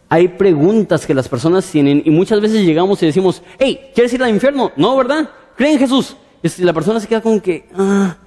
Hay 0.07 0.27
preguntas 0.27 1.05
que 1.05 1.13
las 1.13 1.27
personas 1.27 1.69
tienen 1.69 2.01
y 2.03 2.09
muchas 2.09 2.41
veces 2.41 2.65
llegamos 2.65 3.01
y 3.03 3.05
decimos, 3.05 3.43
hey, 3.59 3.91
¿quieres 3.93 4.11
ir 4.13 4.23
al 4.23 4.31
infierno? 4.31 4.71
No, 4.75 4.97
¿verdad? 4.97 5.29
Cree 5.55 5.73
en 5.73 5.79
Jesús. 5.79 6.15
Y 6.41 6.63
la 6.63 6.73
persona 6.73 6.99
se 6.99 7.07
queda 7.07 7.21
con 7.21 7.39
que, 7.39 7.67
ah, 7.75 8.17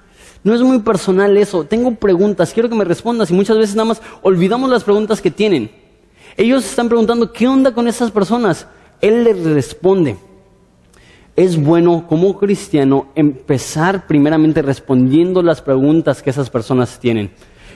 no 0.43 0.53
es 0.53 0.61
muy 0.61 0.79
personal 0.79 1.35
eso, 1.35 1.65
tengo 1.65 1.93
preguntas, 1.95 2.53
quiero 2.53 2.69
que 2.69 2.75
me 2.75 2.85
respondas 2.85 3.31
y 3.31 3.33
muchas 3.33 3.57
veces 3.57 3.75
nada 3.75 3.89
más 3.89 4.01
olvidamos 4.21 4.69
las 4.69 4.83
preguntas 4.83 5.19
que 5.19 5.31
tienen. 5.31 5.71
Ellos 6.35 6.65
están 6.65 6.87
preguntando, 6.87 7.31
¿qué 7.31 7.47
onda 7.47 7.73
con 7.73 7.87
esas 7.87 8.11
personas? 8.11 8.67
Él 9.01 9.23
les 9.23 9.43
responde. 9.43 10.17
Es 11.35 11.61
bueno 11.61 12.05
como 12.07 12.37
cristiano 12.37 13.07
empezar 13.15 14.07
primeramente 14.07 14.61
respondiendo 14.61 15.41
las 15.41 15.61
preguntas 15.61 16.21
que 16.21 16.29
esas 16.29 16.49
personas 16.49 16.99
tienen 16.99 17.31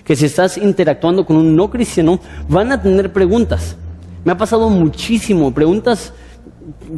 que 0.07 0.15
si 0.15 0.25
estás 0.25 0.57
interactuando 0.57 1.25
con 1.25 1.35
un 1.35 1.53
no 1.53 1.69
cristiano, 1.69 2.21
van 2.47 2.71
a 2.71 2.81
tener 2.81 3.11
preguntas. 3.11 3.75
Me 4.23 4.31
ha 4.31 4.37
pasado 4.37 4.69
muchísimo, 4.69 5.53
preguntas 5.53 6.13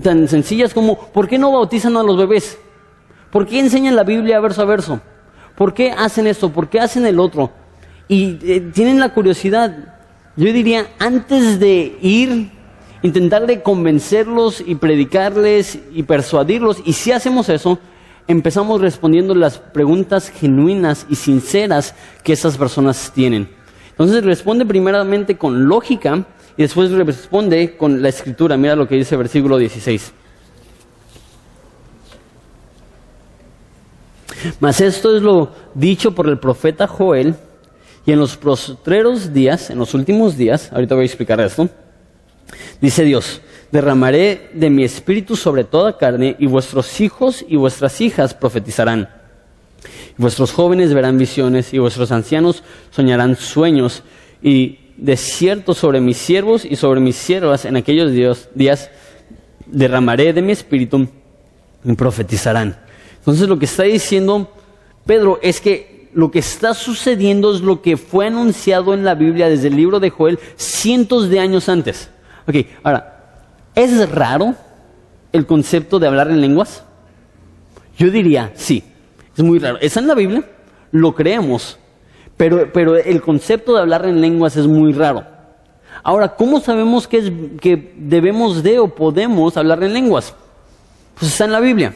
tan 0.04 0.28
sencillas 0.28 0.76
como, 0.76 0.96
¿por 0.96 1.28
qué 1.28 1.40
no 1.40 1.52
bautizan 1.52 1.98
a 1.98 2.04
los 2.04 2.16
bebés? 2.18 2.60
¿Por 3.32 3.48
qué 3.48 3.62
enseñan 3.62 3.96
la 3.96 4.04
Biblia 4.04 4.40
verso 4.40 4.62
a 4.62 4.66
verso? 4.66 5.02
¿Por 5.56 5.74
qué 5.74 5.90
hacen 5.92 6.28
esto? 6.28 6.52
¿Por 6.52 6.70
qué 6.70 6.80
hacen 6.80 7.04
el 7.08 7.20
otro? 7.20 7.50
Y 8.08 8.38
eh, 8.44 8.62
tienen 8.72 9.00
la 9.00 9.12
curiosidad. 9.12 9.99
Yo 10.40 10.54
diría, 10.54 10.88
antes 11.00 11.60
de 11.60 11.98
ir, 12.02 12.50
intentar 13.02 13.46
de 13.46 13.62
convencerlos 13.62 14.64
y 14.66 14.76
predicarles 14.76 15.80
y 15.92 16.04
persuadirlos, 16.04 16.78
y 16.86 16.94
si 16.94 17.12
hacemos 17.12 17.50
eso, 17.50 17.78
empezamos 18.26 18.80
respondiendo 18.80 19.36
las 19.36 19.58
preguntas 19.58 20.30
genuinas 20.30 21.06
y 21.10 21.16
sinceras 21.16 21.94
que 22.24 22.32
esas 22.32 22.58
personas 22.58 23.12
tienen. 23.14 23.50
Entonces 23.90 24.24
responde 24.24 24.66
primeramente 24.66 25.38
con 25.38 25.68
lógica 25.68 26.26
y 26.56 26.62
después 26.62 26.90
responde 26.92 27.76
con 27.76 28.02
la 28.02 28.08
escritura. 28.08 28.56
Mira 28.56 28.78
lo 28.78 28.88
que 28.88 28.96
dice 28.96 29.16
el 29.16 29.20
versículo 29.20 29.58
16. 29.58 30.14
Mas 34.62 34.80
esto 34.80 35.18
es 35.18 35.22
lo 35.22 35.52
dicho 35.74 36.16
por 36.16 36.30
el 36.30 36.40
profeta 36.40 36.88
Joel, 36.88 37.36
y 38.06 38.12
en 38.12 38.20
los 38.20 38.38
postreros 38.38 39.34
días, 39.34 39.70
en 39.70 39.80
los 39.80 39.94
últimos 39.94 40.38
días, 40.38 40.72
ahorita 40.72 40.96
voy 40.96 41.04
a 41.04 41.06
explicar 41.06 41.40
esto, 41.42 41.70
dice 42.82 43.04
Dios, 43.04 43.42
derramaré 43.72 44.50
de 44.54 44.70
mi 44.70 44.84
espíritu 44.84 45.36
sobre 45.36 45.64
toda 45.64 45.98
carne, 45.98 46.36
y 46.40 46.48
vuestros 46.48 47.02
hijos 47.02 47.46
y 47.48 47.56
vuestras 47.56 48.02
hijas 48.02 48.34
profetizarán. 48.34 49.10
Vuestros 50.18 50.52
jóvenes 50.52 50.94
verán 50.94 51.18
visiones, 51.18 51.74
y 51.74 51.80
vuestros 51.80 52.12
ancianos 52.12 52.64
soñarán 52.92 53.36
sueños, 53.36 54.04
y 54.42 54.80
de 54.98 55.16
cierto 55.16 55.74
sobre 55.74 56.02
mis 56.02 56.18
siervos 56.18 56.66
y 56.66 56.76
sobre 56.76 57.00
mis 57.00 57.16
siervas 57.16 57.66
en 57.66 57.78
aquellos 57.78 58.12
días 58.54 58.90
derramaré 59.66 60.34
de 60.34 60.42
mi 60.42 60.52
espíritu 60.52 61.08
y 61.84 61.94
profetizarán. 61.94 62.78
Entonces 63.20 63.48
lo 63.48 63.58
que 63.58 63.66
está 63.66 63.84
diciendo 63.84 64.52
Pedro 65.06 65.40
es 65.42 65.62
que 65.62 65.89
lo 66.14 66.32
que 66.32 66.40
está 66.40 66.74
sucediendo 66.74 67.54
es 67.54 67.62
lo 67.62 67.82
que 67.82 67.98
fue 67.98 68.28
anunciado 68.28 68.94
en 68.94 69.04
la 69.04 69.16
Biblia 69.16 69.50
desde 69.50 69.68
el 69.68 69.76
libro 69.76 70.00
de 70.00 70.10
Joel 70.10 70.40
cientos 70.56 71.30
de 71.30 71.40
años 71.40 71.70
antes. 71.70 72.10
Ok, 72.48 72.56
ahora, 72.84 73.20
¿Es 73.80 74.10
raro 74.10 74.56
el 75.32 75.46
concepto 75.46 76.00
de 76.00 76.08
hablar 76.08 76.30
en 76.30 76.42
lenguas? 76.42 76.84
Yo 77.98 78.12
diría, 78.12 78.52
sí, 78.56 78.84
es 79.38 79.42
muy 79.42 79.58
raro. 79.58 79.78
Está 79.80 80.02
en 80.02 80.08
la 80.08 80.16
Biblia, 80.16 80.44
lo 80.92 81.16
creemos, 81.16 81.80
pero, 82.36 82.72
pero 82.74 82.98
el 82.98 83.22
concepto 83.22 83.74
de 83.74 83.80
hablar 83.80 84.06
en 84.06 84.20
lenguas 84.20 84.58
es 84.58 84.68
muy 84.68 84.92
raro. 84.92 85.26
Ahora, 86.04 86.36
¿cómo 86.36 86.60
sabemos 86.60 87.08
que, 87.08 87.18
es, 87.20 87.32
que 87.62 87.94
debemos 87.98 88.64
de 88.64 88.80
o 88.80 88.94
podemos 88.94 89.56
hablar 89.56 89.82
en 89.82 89.94
lenguas? 89.94 90.34
Pues 91.18 91.32
está 91.32 91.46
en 91.46 91.54
la 91.54 91.62
Biblia. 91.62 91.94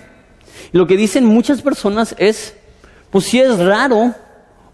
lo 0.72 0.88
que 0.88 0.96
dicen 0.96 1.26
muchas 1.26 1.62
personas 1.62 2.16
es, 2.18 2.56
pues 3.14 3.26
si 3.26 3.40
es 3.40 3.60
raro, 3.60 4.14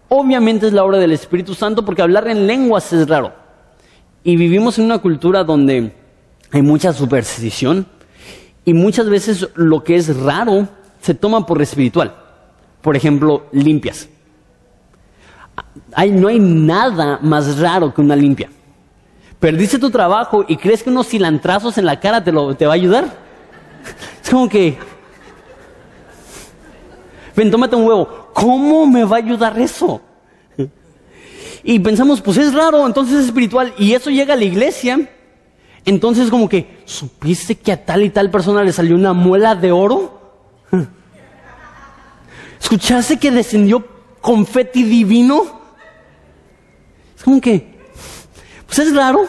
obviamente 0.08 0.66
es 0.66 0.72
la 0.72 0.82
obra 0.82 0.96
del 0.96 1.12
Espíritu 1.12 1.54
Santo 1.54 1.84
porque 1.84 2.00
hablar 2.00 2.26
en 2.26 2.46
lenguas 2.46 2.90
es 2.92 3.06
raro. 3.06 3.34
Y 4.24 4.36
vivimos 4.36 4.78
en 4.78 4.86
una 4.86 4.98
cultura 4.98 5.44
donde 5.44 5.94
hay 6.50 6.62
mucha 6.62 6.94
superstición 6.94 7.86
y 8.64 8.72
muchas 8.72 9.10
veces 9.10 9.46
lo 9.56 9.84
que 9.84 9.96
es 9.96 10.16
raro 10.16 10.66
se 11.02 11.12
toma 11.12 11.44
por 11.44 11.60
espiritual. 11.60 12.14
Por 12.80 12.96
ejemplo, 12.96 13.46
limpias. 13.52 14.08
no 16.10 16.28
hay 16.28 16.40
nada 16.40 17.18
más 17.20 17.58
raro 17.58 17.92
que 17.92 18.00
una 18.00 18.16
limpia. 18.16 18.48
Perdiste 19.38 19.78
tu 19.78 19.90
trabajo 19.90 20.46
y 20.48 20.56
crees 20.56 20.82
que 20.82 20.88
unos 20.88 21.08
cilantrazos 21.08 21.76
en 21.76 21.84
la 21.84 22.00
cara 22.00 22.24
te, 22.24 22.32
lo, 22.32 22.54
te 22.54 22.64
va 22.64 22.72
a 22.72 22.76
ayudar. 22.76 23.04
Es 24.22 24.30
como 24.30 24.48
que, 24.48 24.78
ven, 27.34 27.50
tómate 27.50 27.76
un 27.76 27.84
huevo. 27.84 28.29
¿Cómo 28.40 28.86
me 28.86 29.04
va 29.04 29.16
a 29.16 29.18
ayudar 29.20 29.58
eso? 29.58 30.00
Y 31.62 31.78
pensamos, 31.78 32.22
pues 32.22 32.38
es 32.38 32.54
raro, 32.54 32.86
entonces 32.86 33.18
es 33.18 33.26
espiritual. 33.26 33.74
Y 33.76 33.92
eso 33.92 34.08
llega 34.08 34.32
a 34.34 34.36
la 34.36 34.44
iglesia 34.44 35.08
entonces 35.84 36.30
como 36.30 36.48
que, 36.48 36.82
¿supiste 36.84 37.54
que 37.54 37.72
a 37.72 37.84
tal 37.84 38.04
y 38.04 38.10
tal 38.10 38.30
persona 38.30 38.62
le 38.62 38.72
salió 38.72 38.94
una 38.94 39.12
muela 39.12 39.54
de 39.54 39.72
oro? 39.72 40.20
¿Escuchaste 42.60 43.18
que 43.18 43.30
descendió 43.30 43.86
confeti 44.20 44.84
divino? 44.84 45.60
Es 47.16 47.24
como 47.24 47.40
que, 47.40 47.78
pues 48.66 48.78
es 48.78 48.94
raro. 48.94 49.26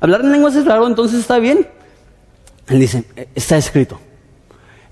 Hablar 0.00 0.20
en 0.20 0.32
lenguas 0.32 0.54
es 0.54 0.64
raro, 0.64 0.86
entonces 0.86 1.20
está 1.20 1.38
bien. 1.38 1.68
Él 2.68 2.80
dice, 2.80 3.04
está 3.34 3.56
escrito. 3.56 4.00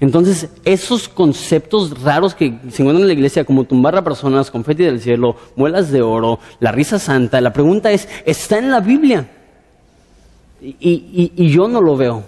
Entonces, 0.03 0.49
esos 0.65 1.09
conceptos 1.09 2.03
raros 2.03 2.35
que 2.35 2.59
se 2.71 2.83
encuentran 2.83 3.03
en 3.03 3.07
la 3.07 3.13
iglesia, 3.13 3.45
como 3.45 3.63
tumbar 3.63 3.95
a 3.95 4.03
personas, 4.03 4.51
confeti 4.51 4.83
del 4.83 5.01
cielo, 5.01 5.37
muelas 5.55 5.93
de 5.93 6.03
oro, 6.03 6.41
la 6.59 6.73
risa 6.73 6.99
santa, 6.99 7.41
la 7.41 7.53
pregunta 7.53 7.89
es, 7.93 8.09
¿está 8.27 8.59
en 8.59 8.73
la 8.73 8.81
Biblia? 8.81 9.31
Y, 10.61 10.75
y- 10.81 11.33
y 11.37 11.51
yo 11.51 11.69
no 11.69 11.81
lo 11.81 11.97
veo. 11.97 12.25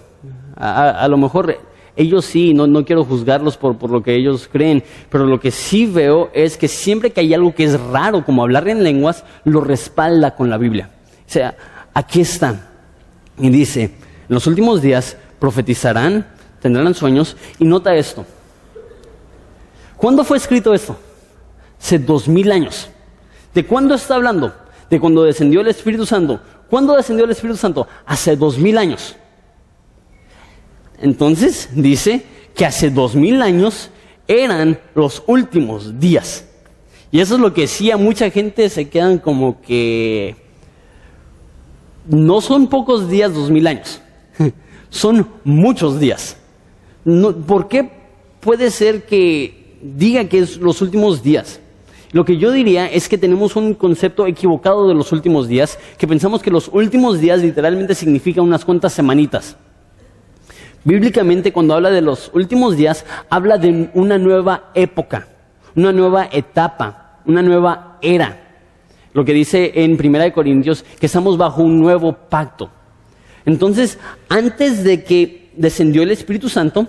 A, 0.55 0.89
a- 1.03 1.07
lo 1.09 1.17
mejor 1.17 1.57
ellos 1.97 2.23
sí, 2.23 2.53
no, 2.53 2.65
no 2.65 2.85
quiero 2.85 3.03
juzgarlos 3.03 3.57
por, 3.57 3.77
por 3.77 3.89
lo 3.89 4.01
que 4.01 4.15
ellos 4.15 4.47
creen, 4.49 4.81
pero 5.09 5.25
lo 5.25 5.41
que 5.41 5.51
sí 5.51 5.85
veo 5.85 6.29
es 6.33 6.55
que 6.55 6.69
siempre 6.69 7.09
que 7.09 7.19
hay 7.19 7.33
algo 7.33 7.53
que 7.53 7.65
es 7.65 7.77
raro, 7.77 8.23
como 8.23 8.41
hablar 8.41 8.69
en 8.69 8.83
lenguas, 8.85 9.25
lo 9.43 9.59
respalda 9.59 10.33
con 10.37 10.49
la 10.49 10.57
Biblia. 10.57 10.91
O 11.27 11.29
sea, 11.29 11.57
aquí 11.93 12.21
está. 12.21 12.69
Y 13.37 13.49
dice, 13.49 13.81
en 13.83 13.91
los 14.29 14.47
últimos 14.47 14.81
días 14.81 15.17
profetizarán, 15.39 16.27
tendrán 16.65 16.95
sueños, 16.95 17.37
y 17.59 17.63
nota 17.63 17.93
esto. 17.93 18.25
¿Cuándo 19.97 20.23
fue 20.23 20.37
escrito 20.37 20.73
esto? 20.73 20.97
Hace 21.79 21.99
dos 21.99 22.27
mil 22.27 22.51
años. 22.51 22.89
¿De 23.53 23.63
cuándo 23.63 23.93
está 23.93 24.15
hablando? 24.15 24.51
De 24.89 24.99
cuando 24.99 25.21
descendió 25.21 25.61
el 25.61 25.67
Espíritu 25.67 26.07
Santo. 26.07 26.41
¿Cuándo 26.67 26.95
descendió 26.95 27.25
el 27.25 27.29
Espíritu 27.29 27.55
Santo? 27.55 27.87
Hace 28.03 28.35
dos 28.35 28.57
mil 28.57 28.79
años. 28.79 29.15
Entonces 30.99 31.69
dice 31.71 32.25
que 32.55 32.65
hace 32.65 32.89
dos 32.89 33.13
mil 33.13 33.43
años 33.43 33.91
eran 34.27 34.79
los 34.95 35.21
últimos 35.27 35.99
días. 35.99 36.45
Y 37.11 37.19
eso 37.19 37.35
es 37.35 37.41
lo 37.41 37.53
que 37.53 37.67
sí 37.67 37.91
a 37.91 37.97
mucha 37.97 38.31
gente 38.31 38.71
se 38.71 38.89
quedan 38.89 39.19
como 39.19 39.61
que 39.61 40.35
no 42.07 42.41
son 42.41 42.69
pocos 42.69 43.07
días 43.07 43.35
dos 43.35 43.51
mil 43.51 43.67
años, 43.67 44.01
son 44.89 45.29
muchos 45.43 45.99
días. 45.99 46.37
¿Por 47.05 47.67
qué 47.67 47.89
puede 48.39 48.71
ser 48.71 49.05
que 49.05 49.77
diga 49.81 50.25
que 50.25 50.39
es 50.39 50.57
los 50.57 50.81
últimos 50.81 51.21
días? 51.21 51.59
Lo 52.11 52.25
que 52.25 52.37
yo 52.37 52.51
diría 52.51 52.87
es 52.87 53.07
que 53.07 53.17
tenemos 53.17 53.55
un 53.55 53.75
concepto 53.75 54.25
equivocado 54.25 54.87
de 54.87 54.95
los 54.95 55.11
últimos 55.11 55.47
días, 55.47 55.77
que 55.97 56.07
pensamos 56.07 56.41
que 56.41 56.49
los 56.49 56.69
últimos 56.71 57.19
días 57.19 57.41
literalmente 57.41 57.93
significan 57.93 58.45
unas 58.45 58.65
cuantas 58.65 58.93
semanitas. 58.93 59.55
Bíblicamente, 60.83 61.51
cuando 61.51 61.75
habla 61.75 61.91
de 61.91 62.01
los 62.01 62.31
últimos 62.33 62.77
días, 62.77 63.05
habla 63.29 63.57
de 63.57 63.89
una 63.93 64.17
nueva 64.17 64.71
época, 64.75 65.27
una 65.75 65.91
nueva 65.91 66.29
etapa, 66.31 67.19
una 67.25 67.41
nueva 67.41 67.97
era. 68.01 68.61
Lo 69.13 69.25
que 69.25 69.33
dice 69.33 69.73
en 69.75 69.93
1 69.93 70.33
Corintios, 70.33 70.85
que 70.99 71.05
estamos 71.05 71.37
bajo 71.37 71.61
un 71.61 71.79
nuevo 71.79 72.13
pacto. 72.13 72.69
Entonces, 73.45 73.99
antes 74.29 74.83
de 74.83 75.03
que 75.03 75.44
descendió 75.57 76.03
el 76.03 76.11
Espíritu 76.11 76.49
Santo, 76.49 76.87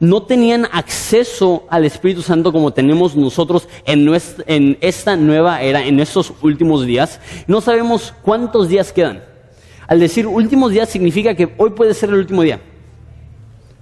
no 0.00 0.22
tenían 0.22 0.66
acceso 0.70 1.66
al 1.70 1.84
Espíritu 1.84 2.22
Santo 2.22 2.52
como 2.52 2.72
tenemos 2.72 3.16
nosotros 3.16 3.68
en, 3.84 4.78
esta 4.80 5.16
nueva 5.16 5.60
era, 5.62 5.84
en 5.84 5.98
estos 5.98 6.32
últimos 6.42 6.86
días. 6.86 7.20
No 7.48 7.60
sabemos 7.60 8.14
cuántos 8.22 8.68
días 8.68 8.92
quedan. 8.92 9.24
Al 9.88 9.98
decir 9.98 10.26
últimos 10.26 10.70
días 10.70 10.88
significa 10.88 11.34
que 11.34 11.52
hoy 11.56 11.70
puede 11.70 11.94
ser 11.94 12.10
el 12.10 12.16
último 12.16 12.42
día. 12.42 12.60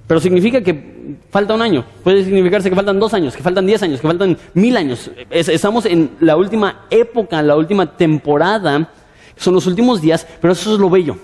Pero 0.07 0.21
significa 0.21 0.63
que 0.63 1.19
falta 1.31 1.55
un 1.55 1.63
año, 1.63 1.85
puede 2.03 2.25
significarse 2.25 2.71
que 2.71 2.77
faltan 2.77 2.99
dos 2.99 3.13
años, 3.13 3.37
que 3.37 3.43
faltan 3.43 3.67
diez 3.67 3.83
años, 3.83 4.01
que 4.01 4.07
faltan 4.07 4.39
mil 4.55 4.77
años. 4.77 5.11
Es- 5.31 5.49
estamos 5.49 5.85
en 5.85 6.13
la 6.21 6.37
última 6.37 6.87
época, 6.91 7.43
la 7.43 7.57
última 7.57 7.97
temporada, 7.97 8.89
son 9.37 9.55
los 9.55 9.67
últimos 9.67 10.01
días, 10.01 10.27
pero 10.41 10.53
eso 10.53 10.73
es 10.75 10.81
lo 10.81 10.89
bello. 10.89 11.17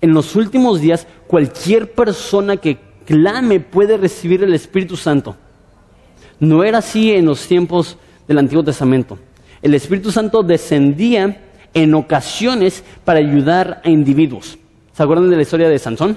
En 0.00 0.14
los 0.14 0.36
últimos 0.36 0.80
días, 0.80 1.06
cualquier 1.26 1.92
persona 1.92 2.56
que 2.56 2.78
clame 3.04 3.60
puede 3.60 3.96
recibir 3.96 4.44
el 4.44 4.54
Espíritu 4.54 4.96
Santo. 4.96 5.34
No 6.38 6.62
era 6.62 6.78
así 6.78 7.12
en 7.12 7.26
los 7.26 7.46
tiempos 7.46 7.96
del 8.28 8.38
Antiguo 8.38 8.62
Testamento. 8.62 9.18
El 9.60 9.74
Espíritu 9.74 10.12
Santo 10.12 10.42
descendía 10.42 11.44
en 11.74 11.94
ocasiones 11.94 12.84
para 13.04 13.18
ayudar 13.18 13.80
a 13.84 13.90
individuos. 13.90 14.58
¿Se 14.92 15.02
acuerdan 15.02 15.30
de 15.30 15.36
la 15.36 15.42
historia 15.42 15.68
de 15.68 15.78
Sansón? 15.78 16.16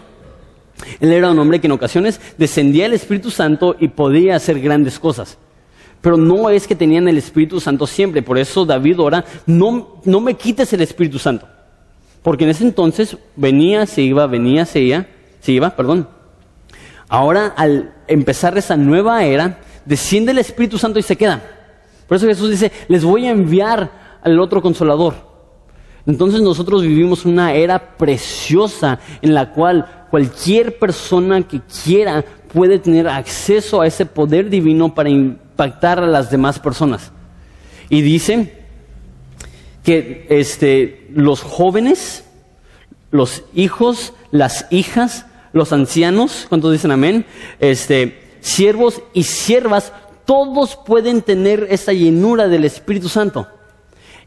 Él 1.00 1.12
era 1.12 1.32
un 1.32 1.40
hombre 1.40 1.60
que 1.60 1.68
en 1.68 1.74
ocasiones 1.74 2.20
descendía 2.38 2.86
el 2.86 2.94
Espíritu 2.94 3.32
Santo 3.32 3.76
y 3.80 3.88
podía 3.88 4.36
hacer 4.36 4.60
grandes 4.60 5.00
cosas. 5.00 5.38
Pero 6.02 6.18
no 6.18 6.50
es 6.50 6.68
que 6.68 6.76
tenían 6.76 7.08
el 7.08 7.18
Espíritu 7.18 7.60
Santo 7.60 7.86
siempre. 7.86 8.22
Por 8.22 8.38
eso 8.38 8.66
David 8.66 9.00
ora, 9.00 9.24
no, 9.46 10.02
no 10.04 10.20
me 10.20 10.34
quites 10.34 10.74
el 10.74 10.82
Espíritu 10.82 11.20
Santo. 11.20 11.48
Porque 12.24 12.44
en 12.44 12.52
ese 12.52 12.64
entonces 12.64 13.18
venía, 13.36 13.86
se 13.86 14.02
iba, 14.02 14.28
venía, 14.28 14.66
se 14.66 14.82
iba, 14.82 15.06
se 15.40 15.52
iba, 15.52 15.76
perdón. 15.76 16.08
Ahora, 17.10 17.54
al 17.58 17.94
empezar 18.08 18.58
esa 18.58 18.78
nueva 18.78 19.26
era, 19.26 19.60
desciende 19.86 20.32
el 20.32 20.38
Espíritu 20.38 20.78
Santo 20.78 21.00
y 21.00 21.04
se 21.04 21.16
queda. 21.16 21.42
Por 22.08 22.18
eso 22.18 22.28
Jesús 22.28 22.50
dice, 22.50 22.72
les 22.88 23.04
voy 23.04 23.26
a 23.26 23.32
enviar 23.32 24.20
al 24.22 24.40
otro 24.40 24.62
consolador. 24.62 25.16
Entonces 26.06 26.42
nosotros 26.42 26.82
vivimos 26.82 27.26
una 27.26 27.54
era 27.54 27.98
preciosa 27.98 29.00
en 29.22 29.34
la 29.34 29.52
cual 29.52 30.08
cualquier 30.10 30.78
persona 30.80 31.42
que 31.48 31.62
quiera 31.84 32.24
puede 32.54 32.80
tener 32.80 33.08
acceso 33.08 33.82
a 33.82 33.88
ese 33.88 34.06
poder 34.06 34.50
divino 34.50 34.94
para 34.94 35.10
impactar 35.10 36.00
a 36.00 36.08
las 36.08 36.32
demás 36.32 36.60
personas. 36.60 37.12
Y 37.90 38.02
dice 38.02 38.62
que 39.84 40.26
este, 40.30 41.01
los 41.14 41.42
jóvenes, 41.42 42.24
los 43.12 43.44
hijos, 43.54 44.14
las 44.32 44.68
hijas, 44.72 45.26
los 45.54 45.74
ancianos, 45.74 46.46
¿cuántos 46.50 46.72
dicen 46.72 46.92
amén? 46.92 47.26
Este, 47.60 48.22
siervos 48.40 49.02
y 49.14 49.24
siervas, 49.24 49.94
todos 50.26 50.78
pueden 50.78 51.22
tener 51.22 51.68
esta 51.70 51.94
llenura 51.94 52.48
del 52.48 52.66
Espíritu 52.66 53.10
Santo. 53.10 53.48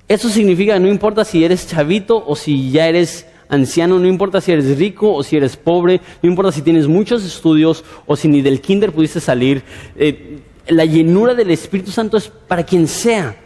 Eso 0.07 0.29
significa, 0.29 0.79
no 0.79 0.89
importa 0.89 1.25
si 1.25 1.45
eres 1.45 1.67
chavito 1.67 2.23
o 2.27 2.37
si 2.37 2.71
ya 2.71 2.89
eres 2.89 3.27
anciano, 3.49 3.99
no 3.99 4.07
importa 4.07 4.41
si 4.41 4.53
eres 4.53 4.79
rico 4.79 5.13
o 5.15 5.23
si 5.23 5.37
eres 5.37 5.57
pobre, 5.57 6.01
no 6.23 6.29
importa 6.29 6.53
si 6.53 6.63
tienes 6.63 6.87
muchos 6.89 7.25
estudios 7.25 7.85
o 8.07 8.17
si 8.17 8.29
ni 8.29 8.43
del 8.43 8.61
kinder 8.61 8.93
pudiste 8.93 9.21
salir, 9.21 9.63
eh, 9.97 10.41
la 10.67 10.85
llenura 10.85 11.35
del 11.35 11.51
Espíritu 11.51 11.91
Santo 11.91 12.17
es 12.17 12.29
para 12.29 12.65
quien 12.65 12.87
sea. 12.87 13.37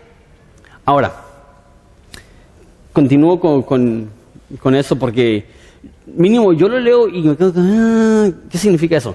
Ahora, 0.84 1.27
continúo 2.98 3.38
con, 3.38 3.62
con, 3.62 4.74
eso 4.74 4.96
porque 4.96 5.46
mínimo 6.06 6.52
yo 6.52 6.68
lo 6.68 6.80
leo 6.80 7.06
y 7.08 7.22
me 7.22 7.36
quedo, 7.36 7.52
ah, 7.56 8.28
¿qué 8.50 8.58
significa 8.58 8.96
eso? 8.96 9.14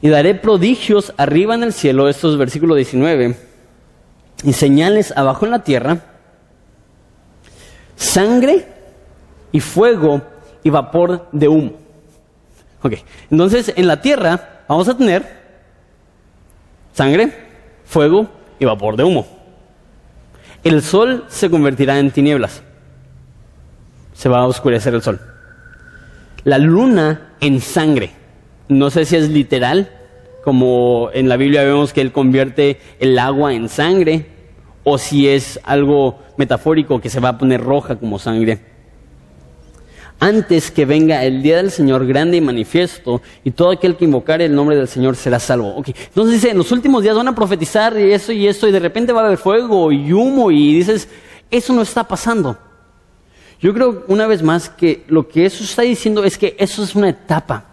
Y 0.00 0.08
daré 0.08 0.36
prodigios 0.36 1.12
arriba 1.16 1.56
en 1.56 1.64
el 1.64 1.72
cielo, 1.72 2.08
esto 2.08 2.30
es 2.30 2.38
versículo 2.38 2.76
19, 2.76 3.34
y 4.44 4.52
señales 4.52 5.12
abajo 5.16 5.46
en 5.46 5.50
la 5.50 5.64
tierra, 5.64 6.00
sangre 7.96 8.68
y 9.50 9.58
fuego 9.58 10.22
y 10.62 10.70
vapor 10.70 11.26
de 11.32 11.48
humo. 11.48 11.72
Ok, 12.82 12.92
entonces 13.32 13.72
en 13.74 13.88
la 13.88 14.00
tierra 14.00 14.62
vamos 14.68 14.88
a 14.88 14.96
tener 14.96 15.26
sangre, 16.92 17.32
fuego 17.84 18.28
y 18.60 18.64
vapor 18.64 18.96
de 18.96 19.02
humo. 19.02 19.37
El 20.64 20.82
sol 20.82 21.24
se 21.28 21.50
convertirá 21.50 21.98
en 21.98 22.10
tinieblas. 22.10 22.62
Se 24.12 24.28
va 24.28 24.40
a 24.40 24.46
oscurecer 24.46 24.94
el 24.94 25.02
sol. 25.02 25.20
La 26.44 26.58
luna 26.58 27.34
en 27.40 27.60
sangre. 27.60 28.10
No 28.68 28.90
sé 28.90 29.04
si 29.04 29.16
es 29.16 29.28
literal, 29.28 29.90
como 30.42 31.10
en 31.12 31.28
la 31.28 31.36
Biblia 31.36 31.62
vemos 31.62 31.92
que 31.92 32.00
Él 32.00 32.12
convierte 32.12 32.80
el 32.98 33.18
agua 33.18 33.54
en 33.54 33.68
sangre, 33.68 34.26
o 34.84 34.98
si 34.98 35.28
es 35.28 35.60
algo 35.64 36.18
metafórico 36.36 37.00
que 37.00 37.10
se 37.10 37.20
va 37.20 37.30
a 37.30 37.38
poner 37.38 37.62
roja 37.62 37.96
como 37.96 38.18
sangre. 38.18 38.58
Antes 40.20 40.72
que 40.72 40.84
venga 40.84 41.24
el 41.24 41.42
día 41.42 41.58
del 41.58 41.70
Señor 41.70 42.04
grande 42.04 42.36
y 42.36 42.40
manifiesto, 42.40 43.22
y 43.44 43.52
todo 43.52 43.70
aquel 43.70 43.96
que 43.96 44.04
invocare 44.04 44.46
el 44.46 44.54
nombre 44.54 44.74
del 44.74 44.88
Señor 44.88 45.14
será 45.14 45.38
salvo. 45.38 45.76
Ok, 45.76 45.90
Entonces 45.90 46.34
dice, 46.34 46.50
en 46.50 46.58
los 46.58 46.72
últimos 46.72 47.04
días 47.04 47.14
van 47.14 47.28
a 47.28 47.34
profetizar 47.34 47.96
y 47.96 48.12
eso 48.12 48.32
y 48.32 48.48
esto, 48.48 48.66
y 48.66 48.72
de 48.72 48.80
repente 48.80 49.12
va 49.12 49.22
a 49.22 49.26
haber 49.26 49.38
fuego 49.38 49.92
y 49.92 50.12
humo, 50.12 50.50
y 50.50 50.74
dices, 50.74 51.08
eso 51.50 51.72
no 51.72 51.82
está 51.82 52.02
pasando. 52.02 52.58
Yo 53.60 53.72
creo 53.72 54.04
una 54.08 54.26
vez 54.26 54.42
más 54.42 54.68
que 54.68 55.04
lo 55.06 55.28
que 55.28 55.46
eso 55.46 55.62
está 55.62 55.82
diciendo 55.82 56.24
es 56.24 56.36
que 56.36 56.56
eso 56.58 56.82
es 56.82 56.96
una 56.96 57.10
etapa. 57.10 57.64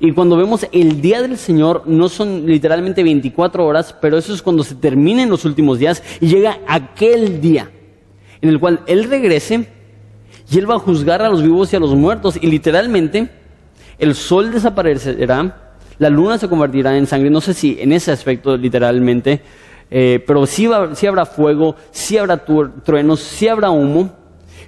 Y 0.00 0.12
cuando 0.12 0.36
vemos 0.36 0.66
el 0.72 1.00
día 1.00 1.22
del 1.22 1.38
Señor, 1.38 1.84
no 1.86 2.08
son 2.08 2.44
literalmente 2.44 3.02
24 3.02 3.64
horas, 3.64 3.94
pero 4.00 4.18
eso 4.18 4.34
es 4.34 4.42
cuando 4.42 4.64
se 4.64 4.74
terminen 4.74 5.30
los 5.30 5.44
últimos 5.44 5.78
días 5.78 6.02
y 6.20 6.26
llega 6.26 6.58
aquel 6.66 7.40
día 7.40 7.70
en 8.40 8.48
el 8.48 8.58
cual 8.58 8.80
Él 8.86 9.04
regrese 9.04 9.68
y 10.52 10.58
Él 10.58 10.68
va 10.70 10.74
a 10.74 10.78
juzgar 10.78 11.22
a 11.22 11.28
los 11.30 11.42
vivos 11.42 11.72
y 11.72 11.76
a 11.76 11.80
los 11.80 11.94
muertos. 11.94 12.36
Y 12.40 12.46
literalmente 12.46 13.28
el 13.98 14.14
sol 14.14 14.52
desaparecerá, 14.52 15.72
la 15.98 16.10
luna 16.10 16.36
se 16.38 16.48
convertirá 16.48 16.96
en 16.96 17.06
sangre. 17.06 17.30
No 17.30 17.40
sé 17.40 17.54
si 17.54 17.78
en 17.80 17.92
ese 17.92 18.12
aspecto 18.12 18.56
literalmente, 18.56 19.40
eh, 19.90 20.22
pero 20.26 20.44
sí, 20.46 20.66
va- 20.66 20.94
sí 20.94 21.06
habrá 21.06 21.24
fuego, 21.26 21.76
sí 21.90 22.18
habrá 22.18 22.44
truenos, 22.44 23.20
sí 23.20 23.48
habrá 23.48 23.70
humo. 23.70 24.10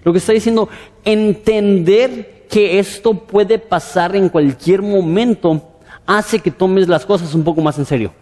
Lo 0.04 0.12
que 0.12 0.18
está 0.18 0.32
diciendo, 0.32 0.68
entender 1.04 2.46
que 2.48 2.78
esto 2.78 3.14
puede 3.14 3.58
pasar 3.58 4.14
en 4.16 4.28
cualquier 4.28 4.82
momento 4.82 5.70
hace 6.06 6.38
que 6.38 6.50
tomes 6.50 6.88
las 6.88 7.04
cosas 7.06 7.34
un 7.34 7.42
poco 7.42 7.60
más 7.62 7.78
en 7.78 7.84
serio. 7.86 8.12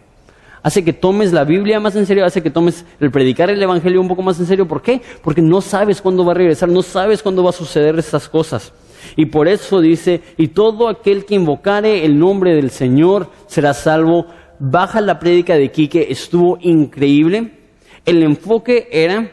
Hace 0.62 0.84
que 0.84 0.92
tomes 0.92 1.32
la 1.32 1.44
Biblia 1.44 1.80
más 1.80 1.96
en 1.96 2.06
serio, 2.06 2.24
hace 2.24 2.42
que 2.42 2.50
tomes 2.50 2.84
el 3.00 3.10
predicar 3.10 3.50
el 3.50 3.62
Evangelio 3.62 4.00
un 4.00 4.08
poco 4.08 4.22
más 4.22 4.38
en 4.38 4.46
serio. 4.46 4.68
¿Por 4.68 4.80
qué? 4.80 5.02
Porque 5.22 5.42
no 5.42 5.60
sabes 5.60 6.00
cuándo 6.00 6.24
va 6.24 6.32
a 6.32 6.36
regresar, 6.36 6.68
no 6.68 6.82
sabes 6.82 7.22
cuándo 7.22 7.42
va 7.42 7.50
a 7.50 7.54
suceder 7.54 7.98
estas 7.98 8.28
cosas. 8.28 8.72
Y 9.16 9.26
por 9.26 9.48
eso 9.48 9.80
dice, 9.80 10.22
y 10.36 10.48
todo 10.48 10.88
aquel 10.88 11.24
que 11.24 11.34
invocare 11.34 12.04
el 12.04 12.18
nombre 12.18 12.54
del 12.54 12.70
Señor 12.70 13.28
será 13.46 13.74
salvo. 13.74 14.26
Baja 14.60 15.00
la 15.00 15.18
prédica 15.18 15.56
de 15.56 15.72
Quique, 15.72 16.06
estuvo 16.10 16.56
increíble. 16.60 17.58
El 18.06 18.22
enfoque 18.22 18.88
era 18.92 19.32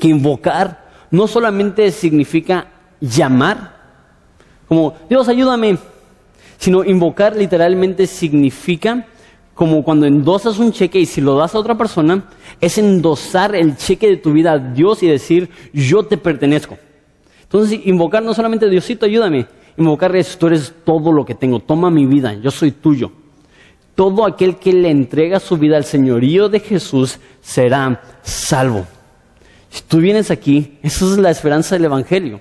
que 0.00 0.08
invocar 0.08 0.88
no 1.10 1.26
solamente 1.26 1.90
significa 1.92 2.66
llamar, 3.00 3.76
como 4.66 4.96
Dios 5.08 5.28
ayúdame, 5.28 5.78
sino 6.58 6.84
invocar 6.84 7.36
literalmente 7.36 8.06
significa 8.06 9.06
como 9.58 9.82
cuando 9.82 10.06
endosas 10.06 10.60
un 10.60 10.70
cheque 10.70 11.00
y 11.00 11.06
si 11.06 11.20
lo 11.20 11.36
das 11.36 11.52
a 11.52 11.58
otra 11.58 11.76
persona, 11.76 12.22
es 12.60 12.78
endosar 12.78 13.56
el 13.56 13.76
cheque 13.76 14.08
de 14.08 14.16
tu 14.16 14.32
vida 14.32 14.52
a 14.52 14.58
Dios 14.60 15.02
y 15.02 15.08
decir, 15.08 15.50
yo 15.72 16.04
te 16.04 16.16
pertenezco. 16.16 16.78
Entonces, 17.42 17.80
invocar 17.84 18.22
no 18.22 18.32
solamente 18.34 18.70
Diosito, 18.70 19.04
ayúdame, 19.04 19.48
invocar 19.76 20.14
es, 20.14 20.38
tú 20.38 20.46
eres 20.46 20.72
todo 20.84 21.10
lo 21.10 21.24
que 21.24 21.34
tengo, 21.34 21.58
toma 21.58 21.90
mi 21.90 22.06
vida, 22.06 22.34
yo 22.34 22.52
soy 22.52 22.70
tuyo. 22.70 23.10
Todo 23.96 24.24
aquel 24.24 24.58
que 24.58 24.72
le 24.72 24.90
entrega 24.90 25.40
su 25.40 25.56
vida 25.56 25.76
al 25.76 25.84
señorío 25.84 26.48
de 26.48 26.60
Jesús 26.60 27.18
será 27.40 28.00
salvo. 28.22 28.86
Si 29.70 29.82
tú 29.82 29.96
vienes 29.96 30.30
aquí, 30.30 30.78
esa 30.84 31.04
es 31.04 31.18
la 31.18 31.30
esperanza 31.32 31.74
del 31.74 31.86
Evangelio. 31.86 32.40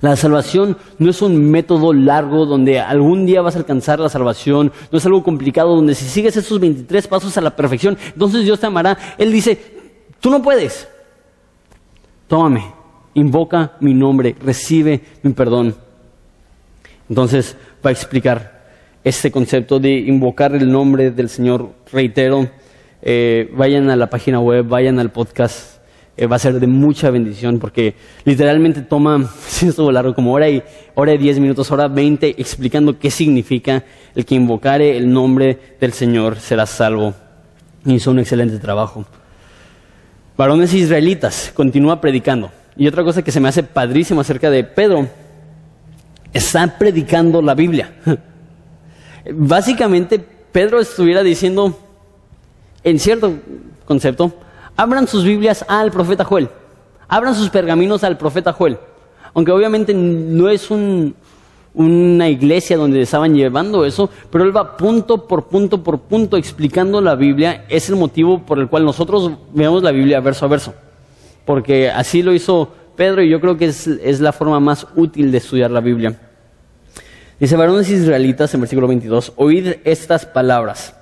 La 0.00 0.16
salvación 0.16 0.76
no 0.98 1.10
es 1.10 1.22
un 1.22 1.50
método 1.50 1.92
largo 1.92 2.46
donde 2.46 2.80
algún 2.80 3.26
día 3.26 3.42
vas 3.42 3.54
a 3.54 3.58
alcanzar 3.58 4.00
la 4.00 4.08
salvación, 4.08 4.72
no 4.90 4.98
es 4.98 5.06
algo 5.06 5.22
complicado 5.22 5.74
donde 5.74 5.94
si 5.94 6.06
sigues 6.06 6.36
esos 6.36 6.58
23 6.58 7.06
pasos 7.06 7.36
a 7.36 7.40
la 7.40 7.54
perfección, 7.54 7.96
entonces 8.12 8.44
Dios 8.44 8.60
te 8.60 8.66
amará. 8.66 8.98
Él 9.18 9.32
dice, 9.32 9.58
tú 10.20 10.30
no 10.30 10.42
puedes, 10.42 10.88
tómame, 12.26 12.72
invoca 13.14 13.72
mi 13.80 13.94
nombre, 13.94 14.36
recibe 14.42 15.00
mi 15.22 15.32
perdón. 15.32 15.74
Entonces 17.08 17.56
va 17.84 17.90
a 17.90 17.92
explicar 17.92 18.58
este 19.04 19.30
concepto 19.30 19.78
de 19.78 19.92
invocar 19.92 20.54
el 20.54 20.70
nombre 20.70 21.10
del 21.10 21.28
Señor, 21.28 21.70
reitero, 21.92 22.48
eh, 23.00 23.50
vayan 23.56 23.90
a 23.90 23.96
la 23.96 24.10
página 24.10 24.40
web, 24.40 24.66
vayan 24.66 24.98
al 24.98 25.10
podcast 25.12 25.77
eh, 26.20 26.26
va 26.26 26.34
a 26.34 26.40
ser 26.40 26.58
de 26.58 26.66
mucha 26.66 27.10
bendición 27.10 27.60
porque 27.60 27.94
literalmente 28.24 28.82
toma, 28.82 29.30
si 29.46 29.68
estuvo 29.68 29.92
largo, 29.92 30.14
como 30.16 30.32
hora 30.32 30.48
y, 30.48 30.60
hora 30.96 31.14
y 31.14 31.18
diez 31.18 31.38
minutos, 31.38 31.70
hora 31.70 31.86
veinte, 31.86 32.34
explicando 32.36 32.98
qué 32.98 33.08
significa 33.08 33.84
el 34.16 34.26
que 34.26 34.34
invocare 34.34 34.96
el 34.96 35.12
nombre 35.12 35.76
del 35.80 35.92
Señor 35.92 36.40
será 36.40 36.66
salvo. 36.66 37.14
Hizo 37.86 38.10
un 38.10 38.18
excelente 38.18 38.58
trabajo. 38.58 39.06
Varones 40.36 40.74
israelitas, 40.74 41.52
continúa 41.54 42.00
predicando. 42.00 42.50
Y 42.76 42.88
otra 42.88 43.04
cosa 43.04 43.22
que 43.22 43.30
se 43.30 43.38
me 43.38 43.48
hace 43.48 43.62
padrísimo 43.62 44.20
acerca 44.20 44.50
de 44.50 44.64
Pedro, 44.64 45.08
está 46.32 46.78
predicando 46.78 47.40
la 47.40 47.54
Biblia. 47.54 47.92
Básicamente, 49.32 50.18
Pedro 50.18 50.80
estuviera 50.80 51.22
diciendo, 51.22 51.78
en 52.82 52.98
cierto 52.98 53.38
concepto, 53.84 54.32
abran 54.78 55.08
sus 55.08 55.24
Biblias 55.24 55.64
al 55.68 55.90
profeta 55.90 56.24
Joel, 56.24 56.48
abran 57.08 57.34
sus 57.34 57.50
pergaminos 57.50 58.04
al 58.04 58.16
profeta 58.16 58.52
Joel. 58.52 58.78
Aunque 59.34 59.50
obviamente 59.50 59.92
no 59.92 60.48
es 60.48 60.70
una 60.70 62.28
iglesia 62.28 62.76
donde 62.76 63.02
estaban 63.02 63.34
llevando 63.34 63.84
eso, 63.84 64.08
pero 64.30 64.44
él 64.44 64.56
va 64.56 64.76
punto 64.76 65.26
por 65.26 65.48
punto 65.48 65.82
por 65.82 65.98
punto 66.02 66.36
explicando 66.36 67.00
la 67.00 67.16
Biblia. 67.16 67.64
Es 67.68 67.88
el 67.88 67.96
motivo 67.96 68.46
por 68.46 68.60
el 68.60 68.68
cual 68.68 68.84
nosotros 68.84 69.32
vemos 69.52 69.82
la 69.82 69.90
Biblia 69.90 70.20
verso 70.20 70.44
a 70.46 70.48
verso. 70.48 70.72
Porque 71.44 71.90
así 71.90 72.22
lo 72.22 72.32
hizo 72.32 72.72
Pedro 72.96 73.22
y 73.22 73.28
yo 73.28 73.40
creo 73.40 73.56
que 73.56 73.66
es, 73.66 73.86
es 73.86 74.20
la 74.20 74.32
forma 74.32 74.60
más 74.60 74.86
útil 74.94 75.32
de 75.32 75.38
estudiar 75.38 75.72
la 75.72 75.80
Biblia. 75.80 76.20
Dice, 77.40 77.56
varones 77.56 77.90
israelitas 77.90 78.54
en 78.54 78.60
versículo 78.60 78.86
22, 78.86 79.32
oíd 79.36 79.74
estas 79.84 80.24
palabras. 80.24 80.94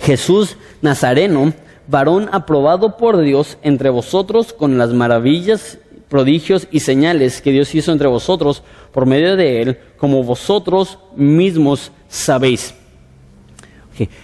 Jesús 0.00 0.56
Nazareno, 0.82 1.52
varón 1.88 2.28
aprobado 2.32 2.96
por 2.96 3.18
Dios 3.18 3.58
entre 3.62 3.90
vosotros 3.90 4.52
con 4.52 4.78
las 4.78 4.92
maravillas, 4.92 5.78
prodigios 6.08 6.68
y 6.70 6.80
señales 6.80 7.42
que 7.42 7.52
Dios 7.52 7.74
hizo 7.74 7.92
entre 7.92 8.08
vosotros 8.08 8.62
por 8.92 9.06
medio 9.06 9.36
de 9.36 9.62
él, 9.62 9.78
como 9.98 10.22
vosotros 10.22 10.98
mismos 11.16 11.92
sabéis. 12.08 12.74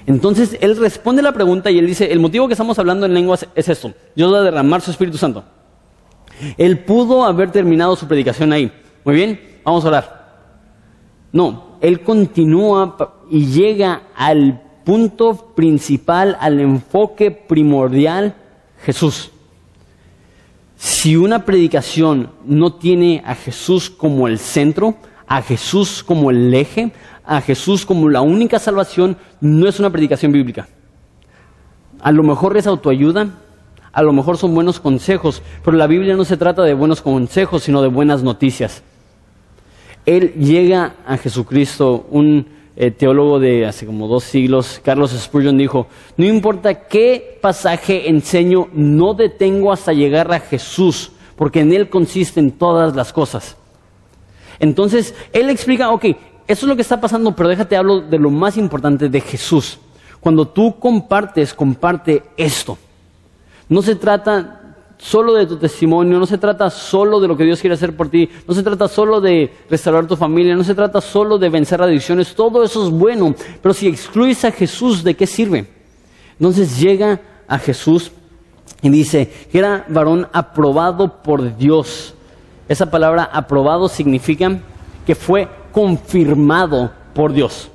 Entonces 0.07 0.57
él 0.61 0.77
responde 0.77 1.23
la 1.23 1.33
pregunta 1.33 1.71
y 1.71 1.79
él 1.79 1.87
dice, 1.87 2.13
el 2.13 2.21
motivo 2.21 2.47
que 2.47 2.55
estamos 2.55 2.79
hablando 2.79 3.07
en 3.07 3.15
lenguas 3.15 3.47
es 3.55 3.69
esto, 3.69 3.93
Dios 4.15 4.33
va 4.33 4.39
a 4.39 4.43
derramar 4.43 4.81
su 4.81 4.91
Espíritu 4.91 5.19
Santo. 5.19 5.45
Él 6.57 6.81
pudo 6.81 7.25
haber 7.25 7.51
terminado 7.51 7.97
su 7.97 8.07
predicación 8.07 8.53
ahí. 8.53 8.71
Muy 9.05 9.15
bien, 9.15 9.41
vamos 9.65 9.85
a 9.85 9.89
orar. 9.89 10.25
No, 11.33 11.79
él 11.81 12.03
continúa 12.03 12.97
y 13.31 13.47
llega 13.47 14.03
al 14.15 14.64
punto 14.85 15.53
principal, 15.55 16.37
al 16.41 16.61
enfoque 16.61 17.31
primordial, 17.31 18.35
Jesús. 18.85 19.31
Si 20.77 21.17
una 21.17 21.45
predicación 21.45 22.31
no 22.45 22.75
tiene 22.75 23.23
a 23.25 23.35
Jesús 23.35 23.89
como 23.89 24.29
el 24.29 24.39
centro, 24.39 24.97
a 25.27 25.41
Jesús 25.43 26.05
como 26.05 26.31
el 26.31 26.53
eje, 26.53 26.93
a 27.25 27.41
Jesús 27.41 27.87
como 27.87 28.09
la 28.09 28.21
única 28.21 28.59
salvación, 28.59 29.17
no 29.41 29.67
es 29.67 29.79
una 29.81 29.91
predicación 29.91 30.33
bíblica. 30.33 30.69
A 32.01 32.13
lo 32.13 32.23
mejor 32.23 32.57
es 32.57 32.67
autoayuda, 32.67 33.31
a 33.93 34.03
lo 34.03 34.13
mejor 34.13 34.37
son 34.37 34.55
buenos 34.55 34.81
consejos, 34.81 35.41
pero 35.65 35.77
la 35.77 35.87
Biblia 35.87 36.17
no 36.17 36.25
se 36.25 36.37
trata 36.37 36.63
de 36.63 36.75
buenos 36.75 37.01
consejos, 37.01 37.63
sino 37.63 37.81
de 37.81 37.89
buenas 37.89 38.23
noticias. 38.23 38.83
Él 40.05 40.35
llega 40.35 40.97
a 41.07 41.17
Jesucristo, 41.17 42.07
un 42.11 42.47
eh, 42.77 42.91
teólogo 42.91 43.39
de 43.39 43.67
hace 43.67 43.87
como 43.87 44.09
dos 44.09 44.25
siglos, 44.25 44.81
Carlos 44.83 45.13
Spurgeon, 45.13 45.57
dijo, 45.57 45.87
no 46.17 46.25
importa 46.25 46.89
qué 46.89 47.39
pasaje 47.41 48.09
enseño, 48.09 48.69
no 48.73 49.15
detengo 49.15 49.73
hasta 49.73 49.93
llegar 49.93 50.33
a 50.33 50.41
Jesús, 50.41 51.13
porque 51.37 51.61
en 51.61 51.73
Él 51.73 51.89
consisten 51.89 52.51
todas 52.51 52.97
las 52.97 53.13
cosas. 53.13 53.57
Entonces, 54.59 55.15
Él 55.33 55.51
explica, 55.51 55.91
ok, 55.91 56.05
eso 56.05 56.17
es 56.47 56.63
lo 56.65 56.77
que 56.77 56.83
está 56.83 57.01
pasando, 57.01 57.35
pero 57.35 57.49
déjate 57.49 57.77
hablo 57.77 58.01
de 58.01 58.19
lo 58.19 58.31
más 58.31 58.57
importante 58.57 59.09
de 59.09 59.21
Jesús. 59.21 59.79
Cuando 60.21 60.49
tú 60.49 60.79
compartes, 60.79 61.55
comparte 61.55 62.23
esto. 62.37 62.77
No 63.69 63.83
se 63.83 63.95
trata 63.95 64.64
solo 64.99 65.35
de 65.35 65.47
tu 65.47 65.57
testimonio, 65.57 66.19
no 66.19 66.27
se 66.27 66.39
trata 66.39 66.71
solo 66.71 67.21
de 67.21 67.29
lo 67.29 67.37
que 67.37 67.45
Dios 67.45 67.61
quiere 67.61 67.75
hacer 67.75 67.97
por 67.97 68.09
ti, 68.09 68.29
no 68.47 68.55
se 68.55 68.63
trata 68.63 68.89
solo 68.89 69.21
de 69.21 69.53
restaurar 69.69 70.07
tu 70.07 70.17
familia, 70.17 70.57
no 70.57 70.65
se 70.65 70.75
trata 70.75 71.01
solo 71.01 71.39
de 71.39 71.49
vencer 71.49 71.81
adicciones, 71.83 72.35
todo 72.35 72.63
eso 72.65 72.87
es 72.87 72.91
bueno, 72.91 73.35
pero 73.63 73.75
si 73.75 73.89
excluyes 73.89 74.45
a 74.45 74.53
Jesús, 74.53 75.05
¿de 75.05 75.15
qué 75.15 75.27
sirve? 75.27 75.67
Entonces 76.39 76.81
llega 76.81 77.21
a 77.47 77.59
Jesús 77.59 78.13
y 78.83 78.91
dice 78.91 79.31
que 79.51 79.59
era 79.59 79.85
varón 79.89 80.29
aprobado 80.33 81.23
por 81.23 81.57
Dios. 81.57 82.15
Esa 82.69 82.91
palabra 82.91 83.25
aprobado 83.25 83.89
significa 83.89 84.61
que 85.07 85.15
fue 85.15 85.49
confirmado 85.73 86.93
por 87.15 87.33
Dios. 87.33 87.71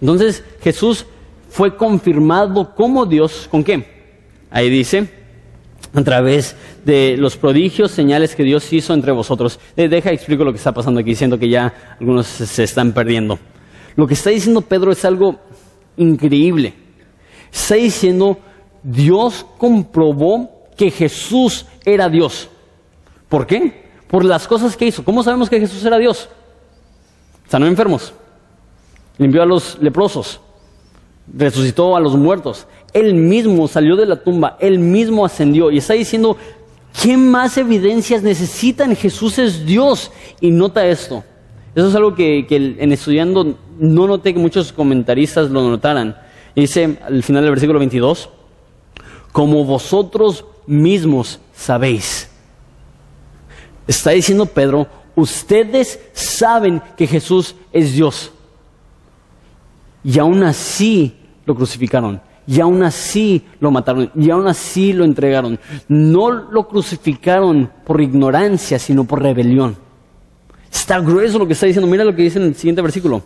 Entonces 0.00 0.44
Jesús 0.60 1.06
fue 1.48 1.76
confirmado 1.76 2.74
como 2.74 3.06
Dios, 3.06 3.48
¿con 3.50 3.62
qué? 3.62 3.86
Ahí 4.50 4.68
dice, 4.68 5.23
a 5.94 6.02
través 6.02 6.56
de 6.84 7.16
los 7.16 7.36
prodigios, 7.36 7.92
señales 7.92 8.34
que 8.34 8.42
Dios 8.42 8.72
hizo 8.72 8.92
entre 8.92 9.12
vosotros. 9.12 9.60
deja 9.76 10.10
explico 10.10 10.44
lo 10.44 10.52
que 10.52 10.58
está 10.58 10.72
pasando 10.72 11.00
aquí, 11.00 11.10
diciendo 11.10 11.38
que 11.38 11.48
ya 11.48 11.96
algunos 12.00 12.26
se 12.26 12.64
están 12.64 12.92
perdiendo. 12.92 13.38
Lo 13.96 14.06
que 14.06 14.14
está 14.14 14.30
diciendo 14.30 14.60
Pedro 14.60 14.90
es 14.90 15.04
algo 15.04 15.38
increíble. 15.96 16.74
Está 17.52 17.76
diciendo, 17.76 18.38
Dios 18.82 19.46
comprobó 19.56 20.66
que 20.76 20.90
Jesús 20.90 21.66
era 21.84 22.08
Dios. 22.08 22.48
¿Por 23.28 23.46
qué? 23.46 23.84
Por 24.08 24.24
las 24.24 24.48
cosas 24.48 24.76
que 24.76 24.86
hizo. 24.86 25.04
¿Cómo 25.04 25.22
sabemos 25.22 25.48
que 25.48 25.60
Jesús 25.60 25.84
era 25.84 25.98
Dios? 25.98 26.28
Sanó 27.48 27.66
enfermos, 27.66 28.12
limpió 29.18 29.42
a 29.42 29.46
los 29.46 29.78
leprosos, 29.80 30.40
resucitó 31.32 31.94
a 31.94 32.00
los 32.00 32.16
muertos, 32.16 32.66
él 32.94 33.14
mismo 33.14 33.66
salió 33.66 33.96
de 33.96 34.06
la 34.06 34.16
tumba, 34.16 34.56
Él 34.60 34.78
mismo 34.78 35.26
ascendió 35.26 35.70
y 35.70 35.78
está 35.78 35.94
diciendo, 35.94 36.36
¿qué 37.02 37.16
más 37.16 37.58
evidencias 37.58 38.22
necesitan? 38.22 38.94
Jesús 38.94 39.38
es 39.40 39.66
Dios. 39.66 40.12
Y 40.40 40.52
nota 40.52 40.86
esto. 40.86 41.24
Eso 41.74 41.88
es 41.88 41.94
algo 41.96 42.14
que, 42.14 42.46
en 42.48 42.92
estudiando 42.92 43.58
no 43.80 44.06
noté 44.06 44.32
que 44.32 44.38
muchos 44.38 44.72
comentaristas 44.72 45.50
lo 45.50 45.68
notaran. 45.68 46.16
Dice 46.54 46.96
al 47.04 47.24
final 47.24 47.42
del 47.42 47.50
versículo 47.50 47.80
22, 47.80 48.30
como 49.32 49.64
vosotros 49.64 50.44
mismos 50.68 51.40
sabéis. 51.52 52.30
Está 53.88 54.12
diciendo 54.12 54.46
Pedro, 54.46 54.86
ustedes 55.16 55.98
saben 56.12 56.80
que 56.96 57.08
Jesús 57.08 57.56
es 57.72 57.92
Dios. 57.92 58.30
Y 60.04 60.16
aún 60.20 60.44
así 60.44 61.16
lo 61.44 61.56
crucificaron. 61.56 62.20
Y 62.46 62.60
aún 62.60 62.82
así 62.82 63.44
lo 63.60 63.70
mataron. 63.70 64.10
Y 64.14 64.30
aún 64.30 64.46
así 64.46 64.92
lo 64.92 65.04
entregaron. 65.04 65.58
No 65.88 66.30
lo 66.30 66.68
crucificaron 66.68 67.70
por 67.84 68.00
ignorancia, 68.00 68.78
sino 68.78 69.04
por 69.04 69.22
rebelión. 69.22 69.76
Está 70.70 71.00
grueso 71.00 71.38
lo 71.38 71.46
que 71.46 71.54
está 71.54 71.66
diciendo. 71.66 71.90
Mira 71.90 72.04
lo 72.04 72.14
que 72.14 72.22
dice 72.22 72.38
en 72.38 72.46
el 72.46 72.54
siguiente 72.54 72.82
versículo. 72.82 73.22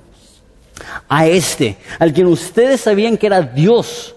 A 1.08 1.26
este, 1.26 1.76
al 1.98 2.12
quien 2.12 2.26
ustedes 2.28 2.82
sabían 2.82 3.16
que 3.16 3.26
era 3.26 3.42
Dios, 3.42 4.14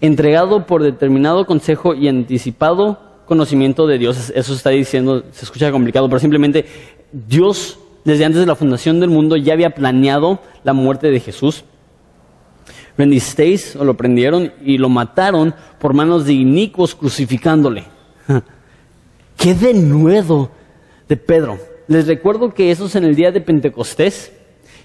entregado 0.00 0.66
por 0.66 0.82
determinado 0.82 1.44
consejo 1.44 1.94
y 1.94 2.08
anticipado 2.08 2.98
conocimiento 3.26 3.86
de 3.86 3.98
Dios. 3.98 4.32
Eso 4.34 4.54
está 4.54 4.70
diciendo, 4.70 5.24
se 5.32 5.44
escucha 5.44 5.70
complicado, 5.70 6.08
pero 6.08 6.20
simplemente 6.20 6.66
Dios, 7.12 7.78
desde 8.04 8.24
antes 8.24 8.40
de 8.40 8.46
la 8.46 8.56
fundación 8.56 9.00
del 9.00 9.10
mundo, 9.10 9.36
ya 9.36 9.52
había 9.52 9.70
planeado 9.70 10.40
la 10.64 10.72
muerte 10.72 11.10
de 11.10 11.20
Jesús. 11.20 11.64
Rendisteis 12.96 13.76
o 13.76 13.84
lo 13.84 13.96
prendieron 13.96 14.52
y 14.64 14.78
lo 14.78 14.88
mataron 14.88 15.54
por 15.78 15.94
manos 15.94 16.26
de 16.26 16.34
inicuos 16.34 16.94
crucificándole. 16.94 17.84
¡Qué 19.36 19.54
denuedo 19.54 20.50
de 21.08 21.16
Pedro! 21.16 21.58
Les 21.88 22.06
recuerdo 22.06 22.54
que 22.54 22.70
eso 22.70 22.86
es 22.86 22.94
en 22.94 23.04
el 23.04 23.14
día 23.14 23.32
de 23.32 23.40
Pentecostés. 23.40 24.32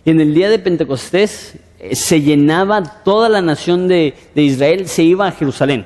Y 0.03 0.11
en 0.11 0.21
el 0.21 0.33
día 0.33 0.49
de 0.49 0.59
Pentecostés 0.59 1.55
eh, 1.79 1.95
se 1.95 2.21
llenaba 2.21 2.81
toda 3.03 3.29
la 3.29 3.41
nación 3.41 3.87
de, 3.87 4.13
de 4.33 4.41
Israel, 4.41 4.87
se 4.87 5.03
iba 5.03 5.27
a 5.27 5.31
Jerusalén. 5.31 5.85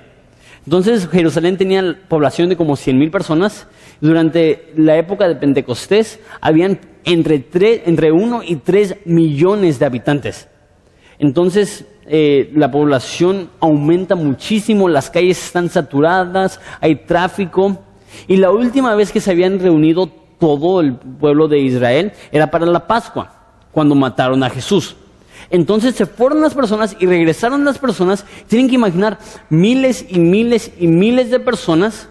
Entonces 0.66 1.08
Jerusalén 1.08 1.58
tenía 1.58 1.98
población 2.08 2.50
de 2.50 2.56
como 2.56 2.76
100 2.76 2.98
mil 2.98 3.12
personas. 3.12 3.68
Durante 4.00 4.72
la 4.76 4.98
época 4.98 5.28
de 5.28 5.36
Pentecostés 5.36 6.20
habían 6.40 6.80
entre, 7.04 7.40
tres, 7.40 7.82
entre 7.86 8.12
1 8.12 8.44
y 8.44 8.58
3 8.58 8.98
millones 9.06 9.80
de 9.80 9.86
habitantes. 9.86 10.48
Entonces 11.20 11.86
eh, 12.06 12.52
la 12.56 12.72
población 12.72 13.50
aumenta 13.60 14.16
muchísimo, 14.16 14.90
las 14.90 15.10
calles 15.10 15.44
están 15.44 15.70
saturadas, 15.70 16.60
hay 16.80 16.96
tráfico. 16.96 17.80
Y 18.28 18.38
la 18.38 18.52
última 18.52 18.96
vez 18.96 19.12
que 19.12 19.22
se 19.22 19.32
habían 19.32 19.60
reunido 19.60 20.08
todo 20.08 20.82
el 20.82 20.96
pueblo 20.96 21.48
de 21.48 21.60
Israel 21.60 22.12
era 22.32 22.50
para 22.50 22.66
la 22.66 22.88
Pascua, 22.88 23.32
cuando 23.72 23.96
mataron 23.96 24.44
a 24.44 24.50
Jesús. 24.50 24.96
Entonces 25.50 25.96
se 25.96 26.06
fueron 26.06 26.42
las 26.42 26.54
personas 26.54 26.96
y 27.00 27.06
regresaron 27.06 27.66
las 27.66 27.78
personas. 27.78 28.26
Tienen 28.48 28.70
que 28.70 28.76
imaginar 28.76 29.20
miles 29.50 30.06
y 30.10 30.20
miles 30.20 30.72
y 30.80 30.88
miles 30.88 31.30
de 31.30 31.40
personas. 31.40 32.08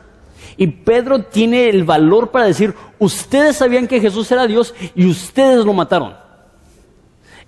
Y 0.56 0.66
Pedro 0.66 1.22
tiene 1.22 1.68
el 1.68 1.84
valor 1.84 2.30
para 2.30 2.44
decir, 2.44 2.74
ustedes 2.98 3.56
sabían 3.56 3.88
que 3.88 4.00
Jesús 4.00 4.30
era 4.30 4.46
Dios 4.46 4.74
y 4.94 5.06
ustedes 5.06 5.64
lo 5.64 5.72
mataron. 5.72 6.14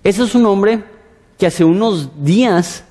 Ese 0.03 0.23
es 0.23 0.33
un 0.35 0.45
hombre 0.47 0.83
que 1.37 1.47
hace 1.47 1.63
unos 1.63 2.23
días 2.23 2.83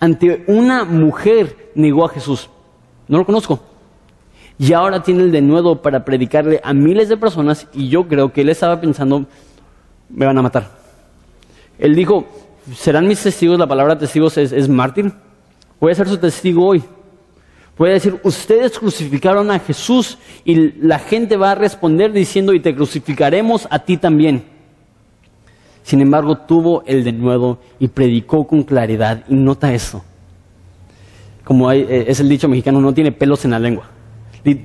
ante 0.00 0.44
una 0.46 0.84
mujer 0.84 1.70
negó 1.74 2.04
a 2.04 2.08
Jesús. 2.08 2.48
No 3.08 3.18
lo 3.18 3.26
conozco. 3.26 3.60
Y 4.58 4.72
ahora 4.72 5.02
tiene 5.02 5.22
el 5.22 5.32
denuedo 5.32 5.82
para 5.82 6.04
predicarle 6.04 6.60
a 6.64 6.72
miles 6.72 7.08
de 7.08 7.16
personas 7.16 7.66
y 7.74 7.88
yo 7.88 8.08
creo 8.08 8.32
que 8.32 8.40
él 8.40 8.48
estaba 8.48 8.80
pensando, 8.80 9.26
me 10.08 10.24
van 10.24 10.38
a 10.38 10.42
matar. 10.42 10.70
Él 11.78 11.94
dijo, 11.94 12.26
¿serán 12.74 13.06
mis 13.06 13.22
testigos? 13.22 13.58
La 13.58 13.66
palabra 13.66 13.98
testigos 13.98 14.38
es, 14.38 14.68
mártir. 14.68 15.12
Voy 15.78 15.92
a 15.92 15.94
ser 15.94 16.08
su 16.08 16.16
testigo 16.16 16.66
hoy. 16.66 16.82
Voy 17.76 17.90
a 17.90 17.94
decir, 17.94 18.18
ustedes 18.22 18.78
crucificaron 18.78 19.50
a 19.50 19.58
Jesús 19.58 20.16
y 20.44 20.72
la 20.80 20.98
gente 20.98 21.36
va 21.36 21.50
a 21.50 21.54
responder 21.54 22.10
diciendo, 22.12 22.54
y 22.54 22.60
te 22.60 22.74
crucificaremos 22.74 23.68
a 23.70 23.80
ti 23.80 23.98
también. 23.98 24.55
Sin 25.86 26.00
embargo, 26.00 26.38
tuvo 26.38 26.82
el 26.84 27.04
denuedo 27.04 27.60
y 27.78 27.86
predicó 27.86 28.44
con 28.44 28.64
claridad. 28.64 29.22
Y 29.28 29.36
nota 29.36 29.72
eso. 29.72 30.02
Como 31.44 31.70
eh, 31.70 32.06
es 32.08 32.18
el 32.18 32.28
dicho 32.28 32.48
mexicano, 32.48 32.80
no 32.80 32.92
tiene 32.92 33.12
pelos 33.12 33.44
en 33.44 33.52
la 33.52 33.60
lengua. 33.60 33.84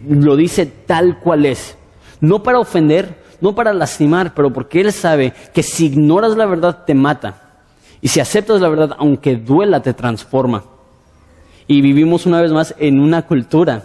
Lo 0.09 0.35
dice 0.35 0.65
tal 0.65 1.19
cual 1.19 1.45
es. 1.45 1.77
No 2.21 2.41
para 2.41 2.57
ofender, 2.57 3.19
no 3.39 3.53
para 3.53 3.71
lastimar, 3.71 4.33
pero 4.33 4.51
porque 4.51 4.81
Él 4.81 4.91
sabe 4.91 5.31
que 5.53 5.61
si 5.61 5.85
ignoras 5.85 6.35
la 6.35 6.47
verdad 6.47 6.85
te 6.87 6.95
mata. 6.95 7.59
Y 8.01 8.07
si 8.07 8.19
aceptas 8.19 8.59
la 8.59 8.69
verdad, 8.69 8.95
aunque 8.97 9.35
duela, 9.35 9.83
te 9.83 9.93
transforma. 9.93 10.63
Y 11.67 11.81
vivimos 11.81 12.25
una 12.25 12.41
vez 12.41 12.51
más 12.51 12.73
en 12.79 12.99
una 12.99 13.27
cultura 13.27 13.83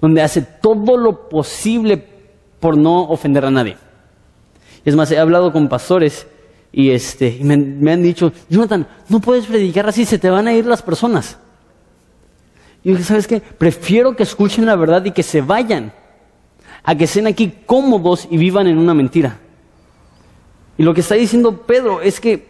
donde 0.00 0.22
hace 0.22 0.42
todo 0.42 0.96
lo 0.96 1.28
posible 1.28 2.06
por 2.60 2.76
no 2.76 3.08
ofender 3.08 3.44
a 3.44 3.50
nadie. 3.50 3.76
Es 4.84 4.94
más, 4.94 5.10
he 5.10 5.18
hablado 5.18 5.52
con 5.52 5.68
pastores 5.68 6.28
y, 6.72 6.90
este, 6.90 7.38
me, 7.42 7.92
han 7.92 8.02
dicho, 8.02 8.32
Jonathan, 8.48 8.86
no 9.08 9.20
puedes 9.20 9.46
predicar 9.46 9.88
así, 9.88 10.04
se 10.04 10.18
te 10.18 10.30
van 10.30 10.46
a 10.46 10.52
ir 10.52 10.66
las 10.66 10.82
personas. 10.82 11.38
Y 12.82 12.90
dije, 12.90 13.02
¿sabes 13.02 13.26
qué? 13.26 13.40
Prefiero 13.40 14.16
que 14.16 14.22
escuchen 14.22 14.66
la 14.66 14.76
verdad 14.76 15.04
y 15.04 15.10
que 15.10 15.22
se 15.22 15.40
vayan 15.40 15.92
a 16.82 16.94
que 16.94 17.04
estén 17.04 17.26
aquí 17.26 17.52
cómodos 17.66 18.26
y 18.30 18.36
vivan 18.36 18.66
en 18.66 18.78
una 18.78 18.94
mentira. 18.94 19.38
Y 20.78 20.82
lo 20.82 20.94
que 20.94 21.02
está 21.02 21.14
diciendo 21.14 21.62
Pedro 21.66 22.00
es 22.00 22.20
que 22.20 22.46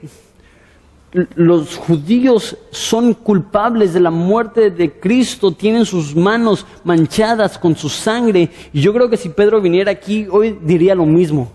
los 1.35 1.77
judíos 1.77 2.57
son 2.71 3.15
culpables 3.15 3.93
de 3.93 4.01
la 4.01 4.13
muerte 4.13 4.71
de 4.71 4.93
Cristo, 4.93 5.53
tienen 5.53 5.85
sus 5.85 6.15
manos 6.15 6.65
manchadas 6.85 7.59
con 7.59 7.75
su 7.75 7.89
sangre. 7.89 8.51
Y 8.73 8.81
yo 8.81 8.93
creo 8.93 9.11
que 9.11 9.17
si 9.17 9.31
Pedro 9.31 9.61
viniera 9.61 9.91
aquí 9.91 10.29
hoy 10.31 10.57
diría 10.63 10.95
lo 10.95 11.07
mismo. 11.07 11.51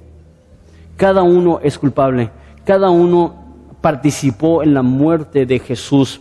Cada 0.98 1.24
uno 1.24 1.60
es 1.64 1.78
culpable, 1.78 2.32
cada 2.66 2.90
uno 2.90 3.36
participó 3.82 4.64
en 4.64 4.74
la 4.74 4.82
muerte 4.82 5.46
de 5.46 5.60
Jesús. 5.60 6.20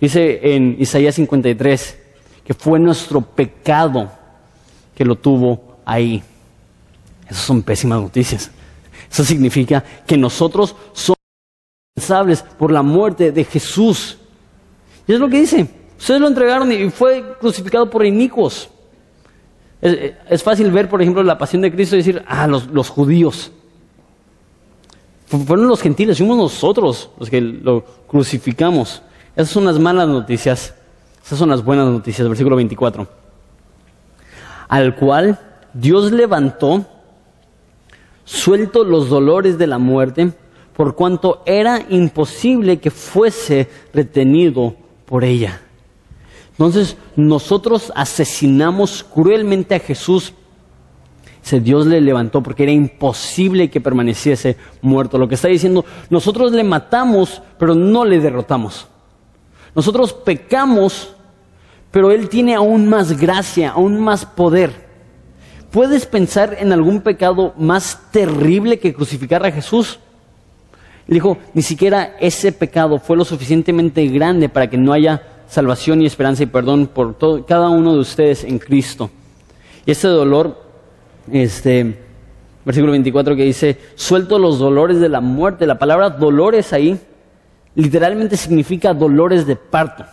Dice 0.00 0.54
en 0.54 0.76
Isaías 0.78 1.14
53 1.14 1.98
que 2.44 2.54
fue 2.54 2.78
nuestro 2.78 3.20
pecado 3.20 4.10
que 4.94 5.04
lo 5.04 5.16
tuvo 5.16 5.78
ahí. 5.84 6.22
Esas 7.28 7.44
son 7.44 7.62
pésimas 7.62 8.00
noticias. 8.00 8.50
Eso 9.10 9.24
significa 9.24 9.84
que 10.06 10.16
nosotros 10.16 10.74
somos 10.92 11.18
responsables 11.94 12.42
por 12.42 12.72
la 12.72 12.82
muerte 12.82 13.32
de 13.32 13.44
Jesús. 13.44 14.18
Y 15.06 15.12
es 15.12 15.20
lo 15.20 15.28
que 15.28 15.40
dice. 15.40 15.68
Ustedes 15.98 16.20
lo 16.20 16.28
entregaron 16.28 16.70
y 16.72 16.90
fue 16.90 17.36
crucificado 17.38 17.88
por 17.88 18.04
inicuos. 18.04 18.68
Es, 19.80 20.42
fácil 20.42 20.70
ver, 20.70 20.88
por 20.88 21.02
ejemplo, 21.02 21.22
la 21.22 21.36
pasión 21.36 21.60
de 21.62 21.70
Cristo 21.70 21.94
y 21.94 21.98
decir, 21.98 22.24
ah, 22.26 22.46
los, 22.46 22.66
los 22.68 22.88
judíos. 22.88 23.52
Fueron 25.46 25.68
los 25.68 25.80
gentiles, 25.80 26.18
fuimos 26.18 26.36
nosotros 26.36 27.10
los 27.18 27.30
que 27.30 27.40
lo 27.40 27.84
crucificamos. 28.06 29.02
Esas 29.34 29.50
son 29.50 29.64
las 29.64 29.78
malas 29.78 30.08
noticias. 30.08 30.74
Esas 31.24 31.38
son 31.38 31.48
las 31.48 31.64
buenas 31.64 31.88
noticias. 31.88 32.28
Versículo 32.28 32.56
24. 32.56 33.06
Al 34.68 34.94
cual 34.94 35.38
Dios 35.72 36.12
levantó, 36.12 36.86
suelto 38.24 38.84
los 38.84 39.08
dolores 39.08 39.58
de 39.58 39.66
la 39.66 39.78
muerte, 39.78 40.32
por 40.76 40.94
cuanto 40.94 41.42
era 41.46 41.84
imposible 41.88 42.78
que 42.78 42.90
fuese 42.90 43.68
retenido 43.92 44.74
por 45.06 45.24
ella. 45.24 45.60
Entonces 46.52 46.96
nosotros 47.16 47.92
asesinamos 47.96 49.04
cruelmente 49.04 49.74
a 49.74 49.80
Jesús. 49.80 50.32
Se 51.44 51.60
Dios 51.60 51.84
le 51.86 52.00
levantó 52.00 52.42
porque 52.42 52.62
era 52.62 52.72
imposible 52.72 53.68
que 53.68 53.78
permaneciese 53.78 54.56
muerto. 54.80 55.18
Lo 55.18 55.28
que 55.28 55.34
está 55.34 55.48
diciendo, 55.48 55.84
nosotros 56.08 56.52
le 56.52 56.64
matamos, 56.64 57.42
pero 57.58 57.74
no 57.74 58.06
le 58.06 58.18
derrotamos. 58.18 58.88
Nosotros 59.74 60.14
pecamos, 60.14 61.12
pero 61.90 62.10
Él 62.10 62.30
tiene 62.30 62.54
aún 62.54 62.88
más 62.88 63.20
gracia, 63.20 63.72
aún 63.72 64.00
más 64.00 64.24
poder. 64.24 64.86
¿Puedes 65.70 66.06
pensar 66.06 66.56
en 66.58 66.72
algún 66.72 67.02
pecado 67.02 67.52
más 67.58 68.00
terrible 68.10 68.78
que 68.78 68.94
crucificar 68.94 69.44
a 69.44 69.52
Jesús? 69.52 69.98
Le 71.06 71.16
dijo, 71.16 71.36
ni 71.52 71.60
siquiera 71.60 72.16
ese 72.20 72.52
pecado 72.52 72.98
fue 72.98 73.18
lo 73.18 73.24
suficientemente 73.26 74.06
grande 74.06 74.48
para 74.48 74.70
que 74.70 74.78
no 74.78 74.94
haya 74.94 75.20
salvación 75.46 76.00
y 76.00 76.06
esperanza 76.06 76.44
y 76.44 76.46
perdón 76.46 76.86
por 76.86 77.18
todo, 77.18 77.44
cada 77.44 77.68
uno 77.68 77.92
de 77.92 78.00
ustedes 78.00 78.44
en 78.44 78.58
Cristo. 78.58 79.10
Y 79.84 79.90
ese 79.90 80.08
dolor, 80.08 80.63
este, 81.30 81.96
versículo 82.64 82.92
24 82.92 83.36
que 83.36 83.44
dice, 83.44 83.78
suelto 83.94 84.38
los 84.38 84.58
dolores 84.58 85.00
de 85.00 85.08
la 85.08 85.20
muerte. 85.20 85.66
La 85.66 85.78
palabra 85.78 86.10
dolores 86.10 86.72
ahí 86.72 86.98
literalmente 87.74 88.36
significa 88.36 88.94
dolores 88.94 89.46
de 89.46 89.56
parto. 89.56 90.04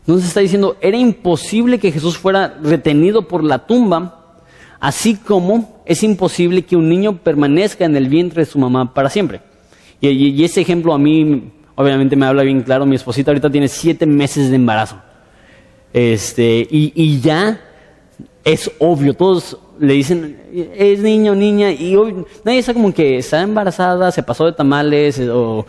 Entonces 0.00 0.28
está 0.28 0.40
diciendo, 0.40 0.76
era 0.80 0.96
imposible 0.96 1.78
que 1.78 1.90
Jesús 1.90 2.16
fuera 2.16 2.58
retenido 2.62 3.26
por 3.26 3.42
la 3.42 3.66
tumba 3.66 4.16
así 4.80 5.16
como 5.16 5.82
es 5.86 6.02
imposible 6.02 6.62
que 6.62 6.76
un 6.76 6.88
niño 6.88 7.18
permanezca 7.18 7.84
en 7.84 7.96
el 7.96 8.08
vientre 8.08 8.44
de 8.44 8.50
su 8.50 8.58
mamá 8.58 8.92
para 8.92 9.10
siempre. 9.10 9.40
Y, 10.00 10.44
ese 10.44 10.60
ejemplo 10.60 10.92
a 10.92 10.98
mí, 10.98 11.52
obviamente 11.74 12.16
me 12.16 12.26
habla 12.26 12.42
bien 12.42 12.62
claro, 12.62 12.86
mi 12.86 12.96
esposita 12.96 13.30
ahorita 13.30 13.50
tiene 13.50 13.68
siete 13.68 14.06
meses 14.06 14.50
de 14.50 14.56
embarazo. 14.56 15.00
Este, 15.92 16.66
y, 16.70 17.20
ya 17.20 17.60
es 18.44 18.70
obvio, 18.78 19.14
todos 19.14 19.58
le 19.78 19.94
dicen, 19.94 20.40
es 20.74 21.00
niño, 21.00 21.34
niña, 21.34 21.70
y 21.70 21.96
hoy, 21.96 22.24
nadie 22.44 22.62
sabe 22.62 22.74
como 22.74 22.92
que 22.92 23.18
está 23.18 23.42
embarazada, 23.42 24.10
se 24.10 24.22
pasó 24.22 24.46
de 24.46 24.52
tamales, 24.52 25.18
o, 25.20 25.66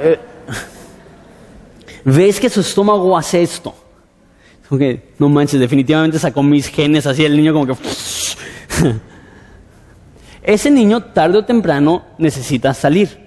eh, 0.00 0.18
ves 2.04 2.40
que 2.40 2.48
su 2.48 2.60
estómago 2.60 3.16
hace 3.16 3.42
esto. 3.42 3.74
No 5.18 5.28
manches, 5.28 5.58
definitivamente 5.60 6.18
sacó 6.18 6.42
mis 6.42 6.66
genes 6.68 7.06
así 7.06 7.24
el 7.24 7.36
niño 7.36 7.52
como 7.52 7.66
que... 7.66 7.74
Ese 10.42 10.70
niño 10.70 11.02
tarde 11.02 11.38
o 11.38 11.44
temprano 11.44 12.04
necesita 12.16 12.72
salir. 12.72 13.18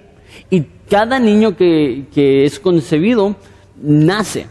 Y 0.50 0.62
cada 0.88 1.18
niño 1.18 1.56
que, 1.56 2.06
que 2.12 2.44
es 2.44 2.58
concebido 2.58 3.36
nace. 3.80 4.46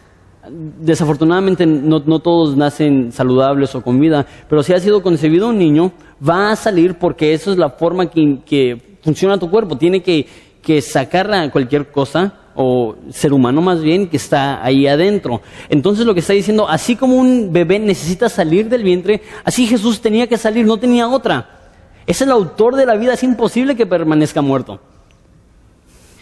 Desafortunadamente 0.49 1.67
no, 1.67 2.01
no, 2.03 2.19
todos 2.19 2.57
nacen 2.57 3.11
saludables 3.11 3.75
o 3.75 3.81
con 3.81 3.99
vida, 3.99 4.25
pero 4.49 4.63
si 4.63 4.73
ha 4.73 4.79
sido 4.79 5.03
concebido 5.03 5.49
un 5.49 5.59
niño, 5.59 5.91
va 6.27 6.51
a 6.51 6.55
salir 6.55 6.95
porque 6.95 7.33
eso 7.33 7.51
es 7.51 7.59
la 7.59 7.69
forma 7.69 8.09
que, 8.09 8.39
que 8.43 8.97
funciona 9.03 9.37
tu 9.37 9.51
cuerpo. 9.51 9.77
Tiene 9.77 10.01
que, 10.01 10.27
que 10.61 10.81
sacar 10.81 11.51
cualquier 11.51 11.91
cosa 11.91 12.33
o 12.55 12.95
ser 13.11 13.33
humano 13.33 13.61
más 13.61 13.81
bien 13.81 14.07
que 14.07 14.17
está 14.17 14.63
ahí 14.63 14.87
adentro. 14.87 15.41
Entonces 15.69 16.05
lo 16.05 16.13
que 16.13 16.19
está 16.19 16.33
diciendo, 16.33 16.67
así 16.67 16.95
como 16.95 17.15
un 17.15 17.51
bebé 17.51 17.79
necesita 17.79 18.29
salir 18.29 18.69
del 18.69 18.83
vientre, 18.83 19.21
así 19.43 19.67
Jesús 19.67 20.01
tenía 20.01 20.27
que 20.27 20.37
salir, 20.37 20.65
no 20.65 20.77
tenía 20.77 21.07
otra. 21.07 21.59
Es 22.05 22.21
el 22.21 22.31
autor 22.31 22.75
de 22.75 22.85
la 22.85 22.95
vida, 22.95 23.13
es 23.13 23.23
imposible 23.23 23.75
que 23.75 23.85
permanezca 23.85 24.41
muerto. 24.41 24.79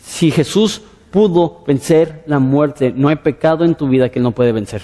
Si 0.03 0.31
Jesús 0.31 0.81
pudo 1.11 1.63
vencer 1.65 2.23
la 2.27 2.39
muerte, 2.39 2.93
no 2.95 3.07
hay 3.07 3.17
pecado 3.17 3.65
en 3.65 3.75
tu 3.75 3.87
vida 3.87 4.09
que 4.09 4.19
Él 4.19 4.23
no 4.23 4.31
puede 4.31 4.51
vencer. 4.51 4.83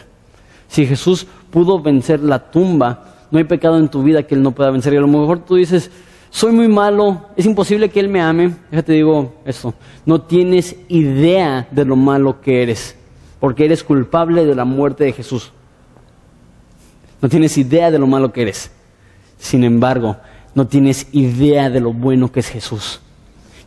Si 0.68 0.86
Jesús 0.86 1.28
pudo 1.52 1.82
vencer 1.82 2.20
la 2.22 2.52
tumba, 2.52 3.28
no 3.32 3.38
hay 3.38 3.44
pecado 3.44 3.78
en 3.78 3.90
tu 3.90 4.04
vida 4.04 4.24
que 4.24 4.36
Él 4.36 4.42
no 4.42 4.52
pueda 4.52 4.72
vencer. 4.72 4.94
Y 4.94 4.98
a 4.98 5.02
lo 5.02 5.08
mejor 5.08 5.40
tú 5.40 5.56
dices, 5.56 5.92
soy 6.30 6.52
muy 6.52 6.68
malo, 6.68 7.28
es 7.36 7.46
imposible 7.46 7.90
que 7.90 8.00
Él 8.00 8.10
me 8.10 8.22
ame. 8.22 8.54
Déjate 8.72 8.94
digo 8.94 9.34
esto, 9.46 9.74
no 10.06 10.22
tienes 10.22 10.76
idea 10.90 11.68
de 11.72 11.86
lo 11.86 11.96
malo 11.96 12.42
que 12.42 12.64
eres, 12.64 12.96
porque 13.40 13.66
eres 13.66 13.84
culpable 13.84 14.46
de 14.46 14.56
la 14.56 14.66
muerte 14.66 15.04
de 15.04 15.14
Jesús. 15.14 15.52
No 17.22 17.30
tienes 17.30 17.58
idea 17.58 17.92
de 17.92 18.00
lo 18.00 18.08
malo 18.08 18.34
que 18.34 18.42
eres. 18.42 18.72
Sin 19.38 19.64
embargo, 19.64 20.18
no 20.54 20.68
tienes 20.68 21.08
idea 21.12 21.70
de 21.70 21.80
lo 21.80 21.94
bueno 21.94 22.32
que 22.32 22.40
es 22.40 22.50
Jesús. 22.50 23.02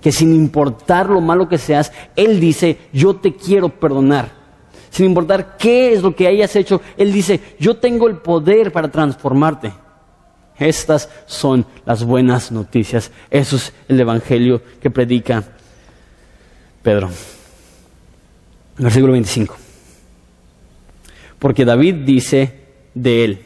Que 0.00 0.12
sin 0.12 0.32
importar 0.34 1.08
lo 1.08 1.20
malo 1.20 1.48
que 1.48 1.58
seas, 1.58 1.92
Él 2.14 2.40
dice, 2.40 2.78
yo 2.92 3.16
te 3.16 3.34
quiero 3.34 3.68
perdonar. 3.68 4.30
Sin 4.90 5.06
importar 5.06 5.56
qué 5.56 5.92
es 5.92 6.02
lo 6.02 6.14
que 6.14 6.26
hayas 6.26 6.54
hecho, 6.56 6.80
Él 6.96 7.12
dice, 7.12 7.40
yo 7.58 7.76
tengo 7.76 8.08
el 8.08 8.16
poder 8.16 8.72
para 8.72 8.90
transformarte. 8.90 9.72
Estas 10.58 11.08
son 11.26 11.64
las 11.84 12.04
buenas 12.04 12.50
noticias. 12.50 13.10
Eso 13.30 13.56
es 13.56 13.72
el 13.88 14.00
Evangelio 14.00 14.60
que 14.80 14.90
predica 14.90 15.44
Pedro. 16.82 17.10
Versículo 18.76 19.12
25. 19.12 19.56
Porque 21.38 21.64
David 21.64 21.94
dice 22.04 22.52
de 22.94 23.24
él. 23.24 23.44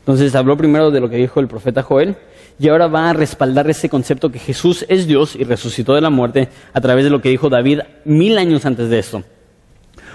Entonces 0.00 0.34
habló 0.34 0.56
primero 0.56 0.90
de 0.90 1.00
lo 1.00 1.08
que 1.08 1.16
dijo 1.16 1.40
el 1.40 1.48
profeta 1.48 1.82
Joel 1.82 2.16
y 2.58 2.68
ahora 2.68 2.86
va 2.86 3.10
a 3.10 3.12
respaldar 3.12 3.68
ese 3.68 3.88
concepto 3.88 4.30
que 4.30 4.38
Jesús 4.38 4.84
es 4.88 5.06
Dios 5.06 5.34
y 5.34 5.44
resucitó 5.44 5.94
de 5.94 6.00
la 6.00 6.10
muerte 6.10 6.48
a 6.72 6.80
través 6.80 7.04
de 7.04 7.10
lo 7.10 7.20
que 7.20 7.28
dijo 7.28 7.48
David 7.48 7.80
mil 8.04 8.38
años 8.38 8.64
antes 8.64 8.88
de 8.88 8.98
esto. 8.98 9.24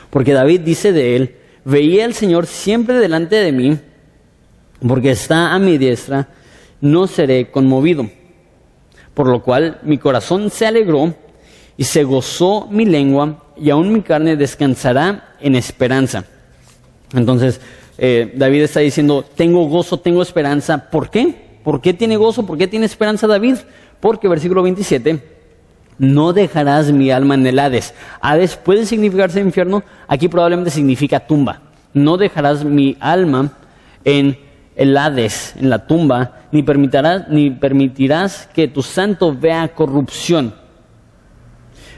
Porque 0.09 0.33
David 0.33 0.61
dice 0.61 0.93
de 0.93 1.15
él, 1.15 1.35
veía 1.65 2.05
al 2.05 2.13
Señor 2.13 2.47
siempre 2.47 2.95
delante 2.95 3.35
de 3.35 3.51
mí, 3.51 3.77
porque 4.87 5.11
está 5.11 5.53
a 5.53 5.59
mi 5.59 5.77
diestra, 5.77 6.29
no 6.81 7.07
seré 7.07 7.51
conmovido. 7.51 8.09
Por 9.13 9.27
lo 9.27 9.43
cual 9.43 9.79
mi 9.83 9.97
corazón 9.97 10.49
se 10.49 10.65
alegró 10.65 11.13
y 11.75 11.83
se 11.83 12.03
gozó 12.03 12.67
mi 12.71 12.85
lengua 12.85 13.43
y 13.57 13.69
aún 13.69 13.91
mi 13.91 14.01
carne 14.01 14.37
descansará 14.37 15.35
en 15.41 15.55
esperanza. 15.55 16.23
Entonces, 17.13 17.59
eh, 17.97 18.31
David 18.35 18.61
está 18.61 18.79
diciendo, 18.79 19.25
tengo 19.35 19.67
gozo, 19.67 19.99
tengo 19.99 20.21
esperanza. 20.21 20.89
¿Por 20.89 21.09
qué? 21.09 21.48
¿Por 21.63 21.81
qué 21.81 21.93
tiene 21.93 22.17
gozo? 22.17 22.45
¿Por 22.45 22.57
qué 22.57 22.67
tiene 22.67 22.85
esperanza 22.85 23.27
David? 23.27 23.57
Porque 23.99 24.27
versículo 24.27 24.63
27, 24.63 25.21
no 25.97 26.31
dejarás 26.33 26.91
mi 26.91 27.11
alma 27.11 27.35
en 27.35 27.45
el 27.45 27.59
Hades. 27.59 27.93
Hades 28.21 28.55
puede 28.55 28.85
significarse 28.85 29.41
infierno, 29.41 29.83
aquí 30.07 30.27
probablemente 30.29 30.71
significa 30.71 31.19
tumba. 31.19 31.61
No 31.93 32.17
dejarás 32.17 32.63
mi 32.63 32.95
alma 32.99 33.51
en 34.05 34.37
el 34.75 34.95
Hades, 34.95 35.55
en 35.57 35.69
la 35.69 35.85
tumba, 35.85 36.39
ni 36.51 36.63
permitirás, 36.63 37.27
ni 37.27 37.51
permitirás 37.51 38.47
que 38.53 38.69
tu 38.69 38.81
santo 38.81 39.35
vea 39.37 39.67
corrupción. 39.69 40.55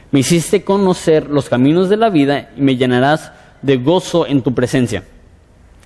Me 0.09 0.21
hiciste 0.21 0.63
conocer 0.63 1.29
los 1.29 1.47
caminos 1.47 1.87
de 1.87 1.97
la 1.97 2.09
vida 2.09 2.49
y 2.57 2.61
me 2.61 2.75
llenarás 2.75 3.31
de 3.61 3.77
gozo 3.77 4.25
en 4.25 4.41
tu 4.41 4.53
presencia. 4.53 5.03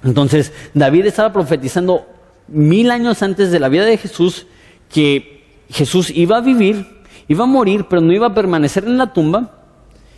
Entonces, 0.04 0.54
David 0.74 1.08
estaba 1.08 1.34
profetizando 1.34 2.08
mil 2.48 2.92
años 2.92 3.22
antes 3.22 3.52
de 3.52 3.60
la 3.60 3.70
vida 3.70 3.86
de 3.86 3.98
Jesús 3.98 4.48
que 4.90 5.44
Jesús 5.70 6.12
iba 6.12 6.38
a 6.38 6.42
vivir, 6.42 6.86
iba 7.28 7.44
a 7.44 7.48
morir, 7.48 7.86
pero 7.90 8.02
no 8.02 8.14
iba 8.14 8.28
a 8.28 8.34
permanecer 8.34 8.86
en 8.86 8.98
la 8.98 9.14
tumba 9.14 9.66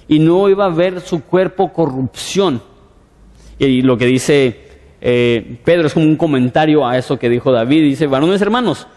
y 0.08 0.20
no 0.20 0.50
iba 0.50 0.66
a 0.66 0.70
ver 0.70 1.02
su 1.02 1.24
cuerpo 1.24 1.72
corrupción. 1.72 2.62
Y 3.60 3.82
lo 3.82 3.98
que 3.98 4.06
dice 4.06 4.68
eh, 5.02 5.60
Pedro 5.64 5.88
es 5.88 5.94
como 5.94 6.06
un 6.06 6.16
comentario 6.16 6.86
a 6.86 6.98
eso 6.98 7.18
que 7.18 7.30
dijo 7.30 7.52
David. 7.52 7.84
Dice, 7.84 8.08
varones 8.08 8.42
hermanos, 8.42 8.88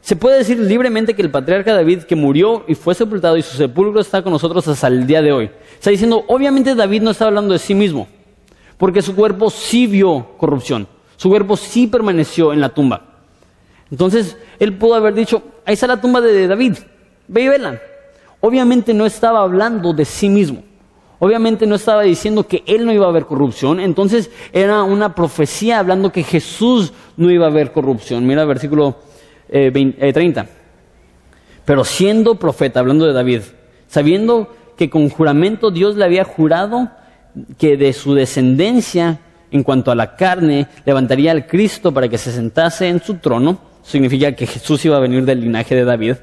se 0.00 0.16
puede 0.16 0.38
decir 0.38 0.58
libremente 0.58 1.14
que 1.14 1.22
el 1.22 1.30
patriarca 1.30 1.74
David 1.74 2.00
que 2.00 2.16
murió 2.16 2.64
y 2.68 2.74
fue 2.74 2.94
sepultado 2.94 3.36
y 3.36 3.42
su 3.42 3.56
sepulcro 3.56 4.00
está 4.00 4.22
con 4.22 4.32
nosotros 4.32 4.66
hasta 4.68 4.88
el 4.88 5.06
día 5.06 5.22
de 5.22 5.32
hoy. 5.32 5.50
Está 5.72 5.90
diciendo, 5.90 6.24
obviamente 6.28 6.74
David 6.74 7.02
no 7.02 7.10
está 7.10 7.26
hablando 7.26 7.52
de 7.52 7.58
sí 7.58 7.74
mismo, 7.74 8.06
porque 8.76 9.02
su 9.02 9.14
cuerpo 9.14 9.50
sí 9.50 9.86
vio 9.86 10.36
corrupción. 10.36 10.86
Su 11.16 11.28
cuerpo 11.28 11.56
sí 11.56 11.86
permaneció 11.86 12.52
en 12.52 12.60
la 12.60 12.68
tumba. 12.68 13.02
Entonces, 13.90 14.36
él 14.58 14.76
pudo 14.76 14.94
haber 14.94 15.14
dicho, 15.14 15.42
ahí 15.64 15.74
está 15.74 15.86
la 15.86 16.00
tumba 16.00 16.20
de 16.20 16.46
David, 16.48 16.74
ve 17.28 17.42
y 17.42 17.48
vela. 17.48 17.80
Obviamente 18.40 18.92
no 18.92 19.06
estaba 19.06 19.40
hablando 19.40 19.92
de 19.92 20.04
sí 20.04 20.28
mismo. 20.28 20.62
Obviamente 21.18 21.66
no 21.66 21.76
estaba 21.76 22.02
diciendo 22.02 22.46
que 22.46 22.62
él 22.66 22.84
no 22.84 22.92
iba 22.92 23.06
a 23.06 23.08
haber 23.08 23.24
corrupción. 23.24 23.80
Entonces 23.80 24.30
era 24.52 24.82
una 24.82 25.14
profecía 25.14 25.78
hablando 25.78 26.12
que 26.12 26.22
Jesús 26.22 26.92
no 27.16 27.30
iba 27.30 27.46
a 27.46 27.50
haber 27.50 27.72
corrupción. 27.72 28.26
Mira 28.26 28.42
el 28.42 28.48
versículo 28.48 28.96
30. 29.48 29.88
Eh, 29.88 30.44
eh, 30.44 30.48
Pero 31.64 31.84
siendo 31.84 32.34
profeta, 32.34 32.80
hablando 32.80 33.06
de 33.06 33.12
David, 33.12 33.42
sabiendo 33.86 34.54
que 34.76 34.90
con 34.90 35.08
juramento 35.08 35.70
Dios 35.70 35.96
le 35.96 36.04
había 36.04 36.24
jurado 36.24 36.90
que 37.58 37.76
de 37.76 37.92
su 37.92 38.14
descendencia 38.14 39.20
en 39.54 39.62
cuanto 39.62 39.92
a 39.92 39.94
la 39.94 40.16
carne, 40.16 40.66
levantaría 40.84 41.30
al 41.30 41.46
Cristo 41.46 41.94
para 41.94 42.08
que 42.08 42.18
se 42.18 42.32
sentase 42.32 42.88
en 42.88 43.00
su 43.00 43.14
trono. 43.18 43.56
Significa 43.84 44.32
que 44.32 44.48
Jesús 44.48 44.84
iba 44.84 44.96
a 44.96 45.00
venir 45.00 45.24
del 45.24 45.42
linaje 45.42 45.76
de 45.76 45.84
David. 45.84 46.16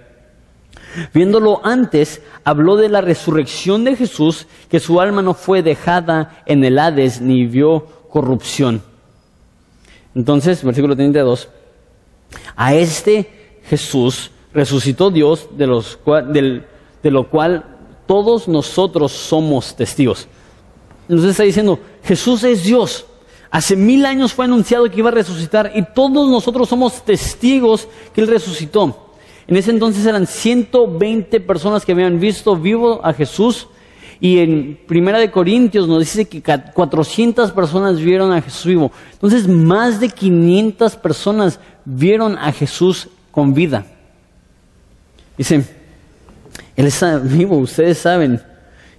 Viéndolo 1.14 1.66
antes, 1.66 2.22
habló 2.44 2.76
de 2.76 2.90
la 2.90 3.00
resurrección 3.00 3.86
de 3.86 3.96
Jesús, 3.96 4.48
que 4.68 4.82
su 4.82 5.00
alma 5.00 5.22
no 5.22 5.34
fue 5.34 5.64
dejada 5.64 6.44
en 6.46 6.66
el 6.66 6.78
Hades 6.78 7.22
ni 7.22 7.46
vio 7.46 7.88
corrupción. 8.10 8.82
Entonces, 10.14 10.62
versículo 10.62 10.98
32, 10.98 11.48
a 12.58 12.74
este 12.74 13.62
Jesús 13.64 14.32
resucitó 14.54 15.10
Dios, 15.10 15.48
de, 15.56 15.68
los, 15.68 16.00
de 16.06 17.12
lo 17.12 17.30
cual 17.30 17.64
todos 18.06 18.50
nosotros 18.50 19.14
somos 19.14 19.74
testigos. 19.74 20.28
Nos 21.08 21.24
está 21.24 21.44
diciendo, 21.44 21.80
Jesús 22.04 22.44
es 22.44 22.66
Dios. 22.66 23.06
Hace 23.52 23.76
mil 23.76 24.06
años 24.06 24.34
fue 24.34 24.46
anunciado 24.46 24.90
que 24.90 25.00
iba 25.00 25.10
a 25.10 25.14
resucitar 25.14 25.74
y 25.76 25.84
todos 25.84 26.30
nosotros 26.30 26.70
somos 26.70 27.04
testigos 27.04 27.90
que 28.14 28.22
Él 28.22 28.28
resucitó. 28.28 29.12
En 29.46 29.58
ese 29.58 29.72
entonces 29.72 30.06
eran 30.06 30.26
120 30.26 31.42
personas 31.42 31.86
que 31.86 31.92
habían 31.92 32.18
visto 32.18 32.56
vivo 32.56 33.02
a 33.04 33.12
Jesús 33.12 33.68
y 34.22 34.38
en 34.38 34.80
Primera 34.88 35.20
de 35.20 35.32
Corintios 35.32 35.86
nos 35.90 36.00
dice 36.00 36.30
que 36.30 36.42
400 36.42 37.52
personas 37.52 38.00
vieron 38.00 38.32
a 38.32 38.42
Jesús 38.42 38.66
vivo. 38.68 38.92
Entonces 39.12 39.46
más 39.50 40.00
de 40.00 40.08
500 40.08 40.96
personas 40.96 41.60
vieron 41.84 42.38
a 42.38 42.54
Jesús 42.54 43.10
con 43.32 43.54
vida. 43.54 43.86
Dice, 45.38 45.66
Él 46.78 46.88
está 46.88 47.18
vivo, 47.18 47.58
ustedes 47.58 47.98
saben. 47.98 48.42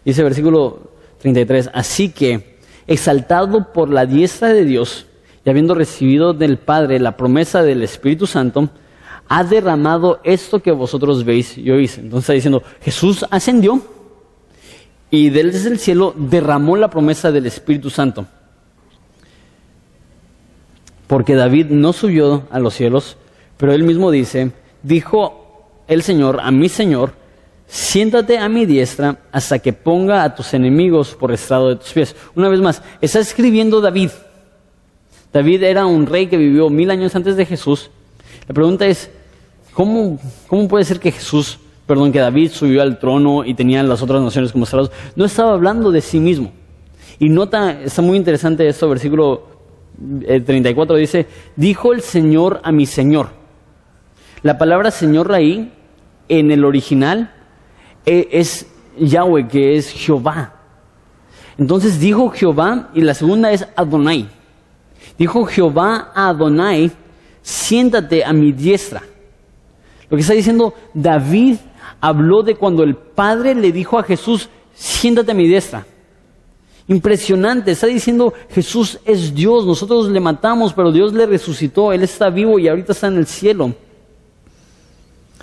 Dice 0.05 0.23
versículo 0.23 0.93
33, 1.21 1.71
así 1.73 2.11
que 2.11 2.52
exaltado 2.87 3.73
por 3.73 3.89
la 3.89 4.07
diestra 4.07 4.49
de 4.49 4.65
Dios 4.65 5.07
y 5.45 5.51
habiendo 5.51 5.75
recibido 5.75 6.33
del 6.35 6.59
Padre 6.59 7.01
la 7.01 7.17
promesa 7.17 7.63
del 7.63 7.83
Espíritu 7.83 8.27
Santo, 8.27 8.71
ha 9.29 9.45
derramado 9.45 10.21
esto 10.25 10.61
que 10.61 10.73
vosotros 10.73 11.25
veis 11.25 11.57
y 11.57 11.71
oís. 11.71 11.99
Entonces 11.99 12.25
está 12.25 12.33
diciendo, 12.35 12.63
Jesús 12.83 13.25
ascendió 13.31 13.83
y 15.11 15.31
desde 15.31 15.71
el 15.71 15.79
cielo 15.79 16.15
derramó 16.17 16.77
la 16.77 16.91
promesa 16.91 17.33
del 17.33 17.47
Espíritu 17.47 17.91
Santo. 17.91 18.27
Porque 21.07 21.35
David 21.35 21.67
no 21.71 21.93
subió 21.93 22.45
a 22.51 22.59
los 22.59 22.75
cielos, 22.75 23.17
pero 23.57 23.73
él 23.73 23.85
mismo 23.85 24.11
dice, 24.11 24.53
dijo 24.83 25.83
el 25.87 26.03
Señor 26.03 26.41
a 26.43 26.51
mi 26.51 26.69
Señor, 26.69 27.15
siéntate 27.73 28.37
a 28.37 28.51
mi 28.51 28.67
diestra 28.67 29.17
hasta 29.33 29.59
que 29.59 29.73
ponga 29.73 30.25
a 30.25 30.35
tus 30.35 30.53
enemigos 30.53 31.15
por 31.15 31.33
estrado 31.33 31.71
de 31.71 31.77
tus 31.77 31.91
pies. 31.91 32.15
Una 32.35 32.51
vez 32.51 32.61
más, 32.61 32.83
está 33.01 33.19
escribiendo 33.19 33.81
David. 33.81 34.11
David 35.33 35.63
era 35.63 35.87
un 35.87 36.05
rey 36.05 36.27
que 36.27 36.37
vivió 36.37 36.69
mil 36.69 36.91
años 36.91 37.17
antes 37.17 37.35
de 37.35 37.47
Jesús. 37.47 37.91
La 38.47 38.53
pregunta 38.53 38.85
es, 38.85 39.11
¿cómo, 39.73 40.21
cómo 40.49 40.69
puede 40.69 40.85
ser 40.85 41.01
que 41.01 41.13
Jesús, 41.13 41.59
perdón, 41.87 42.13
que 42.13 42.19
David 42.19 42.51
subió 42.51 42.83
al 42.83 42.99
trono 42.99 43.43
y 43.43 43.55
tenía 43.55 43.83
las 43.83 44.03
otras 44.03 44.21
naciones 44.21 44.53
como 44.53 44.65
estrados? 44.65 44.91
No 45.17 45.25
estaba 45.25 45.55
hablando 45.55 45.91
de 45.91 46.03
sí 46.03 46.21
mismo. 46.21 46.53
Y 47.19 47.31
nota, 47.31 47.81
está 47.81 48.03
muy 48.03 48.19
interesante 48.19 48.69
esto, 48.69 48.87
versículo 48.87 49.47
34 50.27 50.95
eh, 50.95 51.01
dice, 51.01 51.27
dijo 51.57 51.95
el 51.95 52.03
Señor 52.03 52.61
a 52.65 52.71
mi 52.71 52.85
Señor. 52.85 53.31
La 54.43 54.59
palabra 54.59 54.91
Señor 54.91 55.33
ahí, 55.33 55.73
en 56.29 56.51
el 56.51 56.67
original, 56.67 57.33
es 58.05 58.67
Yahweh, 58.99 59.49
que 59.49 59.77
es 59.77 59.91
Jehová. 59.91 60.55
Entonces 61.59 62.01
dijo 62.01 62.31
Jehová, 62.31 62.91
y 62.95 63.01
la 63.01 63.15
segunda 63.15 63.53
es 63.53 63.67
Adonai. 63.77 64.29
Dijo 65.19 65.45
Jehová 65.45 66.11
a 66.15 66.29
Adonai, 66.29 66.91
siéntate 67.43 68.25
a 68.25 68.33
mi 68.33 68.53
diestra. 68.53 69.03
Lo 70.09 70.17
que 70.17 70.23
está 70.23 70.35
diciendo 70.35 70.75
David 70.93 71.57
habló 72.01 72.43
de 72.43 72.57
cuando 72.57 72.83
el 72.83 72.97
Padre 72.97 73.55
le 73.55 73.73
dijo 73.73 73.99
a 73.99 74.03
Jesús, 74.03 74.49
siéntate 74.75 75.33
a 75.33 75.35
mi 75.35 75.47
diestra. 75.47 75.87
Impresionante, 76.89 77.71
está 77.71 77.87
diciendo 77.87 78.35
Jesús 78.51 78.99
es 79.05 79.35
Dios, 79.35 79.65
nosotros 79.65 80.09
le 80.09 80.21
matamos, 80.21 80.73
pero 80.73 80.91
Dios 80.91 81.13
le 81.13 81.27
resucitó, 81.27 81.93
Él 81.93 82.03
está 82.03 82.29
vivo 82.29 82.59
y 82.59 82.69
ahorita 82.69 82.93
está 82.93 83.07
en 83.07 83.19
el 83.19 83.27
cielo. 83.27 83.73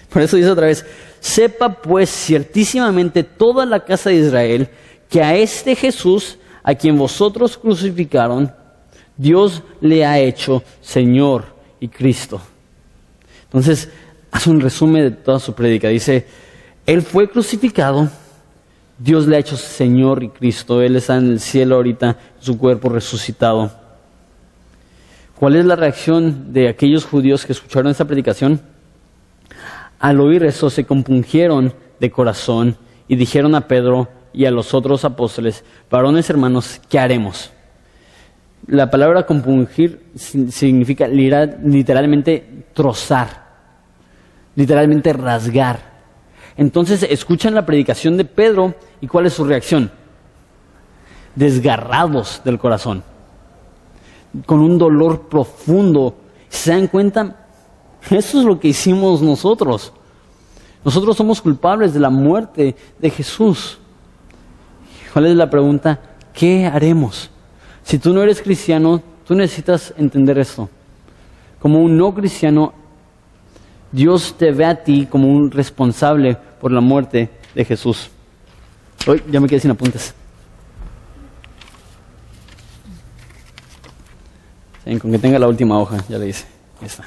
Por 0.10 0.22
eso 0.22 0.36
dice 0.36 0.50
otra 0.50 0.68
vez, 0.68 0.86
sepa 1.20 1.82
pues 1.82 2.10
ciertísimamente 2.10 3.24
toda 3.24 3.66
la 3.66 3.84
casa 3.84 4.10
de 4.10 4.18
Israel 4.18 4.70
que 5.10 5.24
a 5.24 5.36
este 5.36 5.76
Jesús, 5.76 6.38
a 6.64 6.76
quien 6.76 6.98
vosotros 6.98 7.58
crucificaron, 7.58 8.54
Dios 9.18 9.64
le 9.82 10.06
ha 10.06 10.20
hecho 10.20 10.64
Señor 10.82 11.46
y 11.80 11.88
Cristo. 11.88 12.42
Entonces, 13.46 13.90
hace 14.32 14.50
un 14.50 14.62
resumen 14.62 15.04
de 15.04 15.12
toda 15.12 15.40
su 15.40 15.54
prédica. 15.54 15.90
Dice, 15.90 16.26
Él 16.86 17.02
fue 17.02 17.30
crucificado, 17.30 18.10
Dios 18.98 19.28
le 19.28 19.36
ha 19.36 19.40
hecho 19.40 19.58
Señor 19.58 20.24
y 20.24 20.30
Cristo, 20.30 20.82
Él 20.82 20.96
está 20.96 21.18
en 21.18 21.32
el 21.32 21.40
cielo 21.40 21.76
ahorita, 21.76 22.18
su 22.40 22.58
cuerpo 22.58 22.90
resucitado. 22.90 23.72
¿Cuál 25.36 25.56
es 25.56 25.66
la 25.66 25.76
reacción 25.76 26.54
de 26.54 26.68
aquellos 26.68 27.06
judíos 27.06 27.46
que 27.46 27.54
escucharon 27.54 27.92
esta 27.92 28.06
predicación? 28.06 28.62
Al 30.00 30.20
oír 30.22 30.44
eso 30.46 30.70
se 30.70 30.86
compungieron 30.86 31.74
de 32.00 32.10
corazón 32.10 32.78
y 33.08 33.16
dijeron 33.18 33.54
a 33.56 33.68
Pedro 33.68 34.08
y 34.32 34.46
a 34.46 34.52
los 34.52 34.74
otros 34.74 35.04
apóstoles, 35.04 35.64
varones 35.90 36.30
hermanos, 36.30 36.80
¿qué 36.90 37.00
haremos? 37.00 37.52
La 38.68 38.90
palabra 38.90 39.26
compungir 39.26 40.12
significa 40.16 41.08
literalmente 41.08 42.66
trozar, 42.74 43.48
literalmente 44.56 45.12
rasgar. 45.12 45.90
Entonces 46.56 47.04
escuchan 47.04 47.56
la 47.56 47.66
predicación 47.66 48.18
de 48.18 48.26
Pedro 48.26 48.76
y 49.02 49.08
¿cuál 49.08 49.26
es 49.26 49.34
su 49.34 49.46
reacción? 49.46 49.92
Desgarrados 51.36 52.42
del 52.44 52.60
corazón, 52.60 53.04
con 54.46 54.60
un 54.60 54.78
dolor 54.78 55.30
profundo. 55.30 56.16
¿Se 56.50 56.72
dan 56.72 56.88
cuenta? 56.88 57.39
Eso 58.10 58.40
es 58.40 58.46
lo 58.46 58.60
que 58.60 58.70
hicimos 58.70 59.22
nosotros. 59.22 59.94
Nosotros 60.84 61.16
somos 61.16 61.42
culpables 61.42 61.94
de 61.94 62.00
la 62.00 62.10
muerte 62.10 62.76
de 62.98 63.10
Jesús. 63.10 63.78
¿Cuál 65.14 65.28
es 65.28 65.36
la 65.36 65.50
pregunta? 65.50 66.00
¿Qué 66.34 66.66
haremos? 66.66 67.30
Si 67.84 68.00
tú 68.00 68.14
no 68.14 68.24
eres 68.24 68.42
cristiano, 68.42 69.02
tú 69.26 69.36
necesitas 69.36 69.94
entender 69.98 70.38
esto. 70.40 70.70
Como 71.60 71.82
un 71.82 71.98
no 71.98 72.14
cristiano, 72.14 72.74
Dios 73.92 74.36
te 74.38 74.52
ve 74.52 74.66
a 74.66 74.84
ti 74.84 75.06
como 75.06 75.28
un 75.28 75.52
responsable 75.52 76.38
por 76.60 76.72
la 76.72 76.82
muerte 76.82 77.30
de 77.54 77.66
Jesús. 77.66 78.10
Hoy 79.08 79.22
ya 79.30 79.40
me 79.40 79.48
quedé 79.48 79.60
sin 79.60 79.72
apuntes. 79.72 80.14
con 85.00 85.12
que 85.12 85.20
tenga 85.20 85.38
la 85.38 85.48
última 85.48 85.78
hoja, 85.78 86.04
ya 86.10 86.18
le 86.18 86.30
hice. 86.30 86.48
está. 86.82 87.06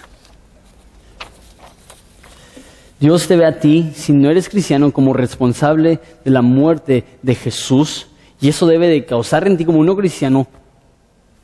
Dios 3.03 3.27
te 3.27 3.35
ve 3.35 3.45
a 3.45 3.59
ti, 3.59 3.91
si 3.97 4.13
no 4.13 4.31
eres 4.31 4.49
cristiano, 4.49 4.93
como 4.93 5.13
responsable 5.13 5.99
de 6.25 6.31
la 6.31 6.41
muerte 6.41 7.03
de 7.21 7.35
Jesús. 7.35 8.07
Y 8.41 8.49
eso 8.49 8.65
debe 8.65 8.87
de 8.87 9.05
causar 9.05 9.45
en 9.45 9.57
ti 9.57 9.65
como 9.65 9.83
no 9.83 9.97
cristiano 9.97 10.47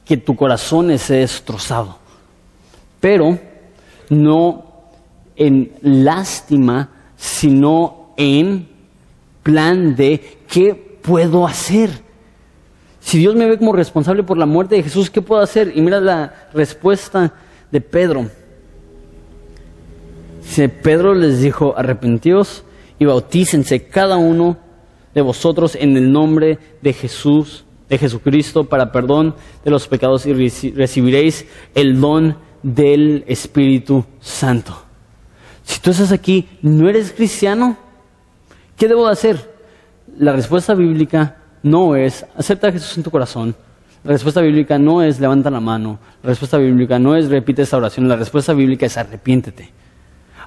que 0.05 0.19
tu 0.19 0.37
corazón 0.37 0.93
esté 0.93 1.15
destrozado. 1.15 1.99
Pero 3.01 3.41
no 4.09 4.67
en 5.35 5.73
lástima, 5.83 6.91
sino 7.17 8.13
en 8.17 8.69
plan 9.43 9.97
de 9.97 10.39
qué 10.47 10.77
puedo 10.77 11.45
hacer. 11.45 11.91
Si 13.01 13.19
Dios 13.19 13.35
me 13.35 13.47
ve 13.47 13.59
como 13.59 13.73
responsable 13.73 14.23
por 14.23 14.39
la 14.39 14.47
muerte 14.47 14.77
de 14.77 14.85
Jesús, 14.85 15.11
¿qué 15.11 15.23
puedo 15.23 15.43
hacer? 15.43 15.73
Y 15.75 15.81
mira 15.81 16.01
la 16.01 16.51
respuesta 16.55 17.35
de 17.73 17.81
Pedro. 17.81 18.31
Pedro 20.83 21.15
les 21.15 21.41
dijo, 21.41 21.75
arrepentíos 21.77 22.65
y 22.99 23.05
bautícense 23.05 23.87
cada 23.87 24.17
uno 24.17 24.57
de 25.15 25.21
vosotros 25.21 25.77
en 25.77 25.97
el 25.97 26.11
nombre 26.13 26.59
de 26.83 26.93
Jesús 26.93 27.65
de 27.89 27.99
Jesucristo 27.99 28.65
para 28.65 28.93
perdón 28.93 29.35
de 29.65 29.71
los 29.71 29.89
pecados 29.89 30.27
y 30.27 30.33
recibiréis 30.33 31.47
el 31.75 32.01
don 32.01 32.37
del 32.63 33.25
Espíritu 33.27 34.05
Santo. 34.21 34.85
Si 35.65 35.81
tú 35.81 35.91
estás 35.91 36.13
aquí, 36.13 36.49
no 36.63 36.89
eres 36.89 37.13
cristiano, 37.13 37.77
¿qué 38.77 38.89
debo 38.89 39.07
de 39.07 39.13
hacer? 39.13 39.59
La 40.19 40.33
respuesta 40.33 40.75
bíblica 40.75 41.37
no 41.63 41.97
es 41.97 42.25
acepta 42.37 42.69
a 42.69 42.73
Jesús 42.73 42.97
en 42.97 43.03
tu 43.03 43.11
corazón. 43.11 43.55
La 44.05 44.13
respuesta 44.13 44.41
bíblica 44.41 44.79
no 44.79 45.03
es 45.03 45.21
levanta 45.21 45.51
la 45.51 45.61
mano. 45.61 45.99
La 46.23 46.31
respuesta 46.31 46.57
bíblica 46.57 46.99
no 46.99 47.17
es 47.17 47.29
repite 47.29 47.63
esta 47.63 47.77
oración. 47.77 48.09
La 48.09 48.17
respuesta 48.17 48.53
bíblica 48.53 48.87
es 48.87 48.97
arrepiéntete. 48.97 49.71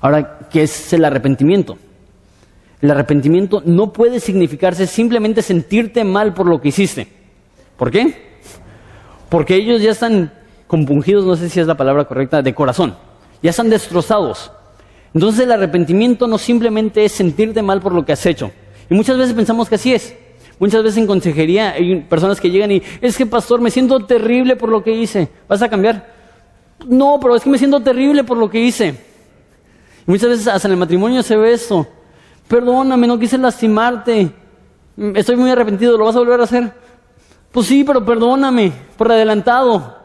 Ahora, 0.02 0.40
¿qué 0.50 0.64
es 0.64 0.94
el 0.94 1.06
arrepentimiento? 1.06 1.78
El 2.82 2.90
arrepentimiento 2.90 3.62
no 3.64 3.94
puede 3.94 4.20
significarse 4.20 4.88
simplemente 4.88 5.44
sentirte 5.44 6.04
mal 6.04 6.34
por 6.34 6.48
lo 6.48 6.60
que 6.60 6.70
hiciste. 6.70 7.08
¿Por 7.78 7.92
qué? 7.92 8.32
Porque 9.30 9.56
ellos 9.56 9.82
ya 9.82 9.92
están 9.92 10.34
compungidos, 10.66 11.26
no 11.26 11.36
sé 11.36 11.50
si 11.50 11.60
es 11.60 11.68
la 11.68 11.78
palabra 11.78 12.06
correcta, 12.06 12.42
de 12.42 12.56
corazón. 12.56 12.96
Ya 13.44 13.52
están 13.52 13.70
destrozados. 13.70 14.52
Entonces 15.14 15.42
el 15.42 15.52
arrepentimiento 15.52 16.26
no 16.28 16.38
simplemente 16.38 17.06
es 17.06 17.12
sentirte 17.12 17.62
mal 17.62 17.82
por 17.82 17.94
lo 17.94 18.04
que 18.04 18.14
has 18.14 18.26
hecho. 18.26 18.52
Y 18.90 18.96
muchas 18.96 19.18
veces 19.18 19.34
pensamos 19.34 19.70
que 19.70 19.76
así 19.76 19.94
es. 19.94 20.16
Muchas 20.58 20.84
veces 20.84 20.98
en 20.98 21.08
consejería 21.08 21.72
hay 21.72 22.02
personas 22.02 22.40
que 22.40 22.50
llegan 22.50 22.72
y, 22.72 22.82
es 23.02 23.18
que 23.18 23.26
pastor, 23.26 23.62
me 23.62 23.72
siento 23.72 24.00
terrible 24.06 24.56
por 24.56 24.70
lo 24.70 24.84
que 24.84 24.92
hice. 24.92 25.30
¿Vas 25.48 25.62
a 25.62 25.70
cambiar? 25.70 26.14
No, 26.88 27.20
pero 27.22 27.36
es 27.36 27.44
que 27.44 27.50
me 27.50 27.58
siento 27.58 27.80
terrible 27.82 28.24
por 28.24 28.38
lo 28.38 28.50
que 28.50 28.60
hice. 28.60 29.11
Y 30.08 30.12
muchas 30.12 30.30
veces 30.30 30.48
hasta 30.48 30.68
en 30.68 30.74
el 30.74 30.80
matrimonio 30.80 31.24
se 31.24 31.36
ve 31.36 31.54
eso. 31.54 31.88
Perdóname, 32.48 33.08
no 33.08 33.20
quise 33.20 33.38
lastimarte. 33.38 34.32
Estoy 35.16 35.36
muy 35.36 35.50
arrepentido, 35.50 35.98
¿lo 35.98 36.06
vas 36.06 36.16
a 36.16 36.20
volver 36.20 36.42
a 36.42 36.44
hacer? 36.44 36.72
Pues 37.52 37.68
sí, 37.68 37.84
pero 37.84 38.04
perdóname 38.06 38.72
por 38.98 39.12
adelantado. 39.12 39.98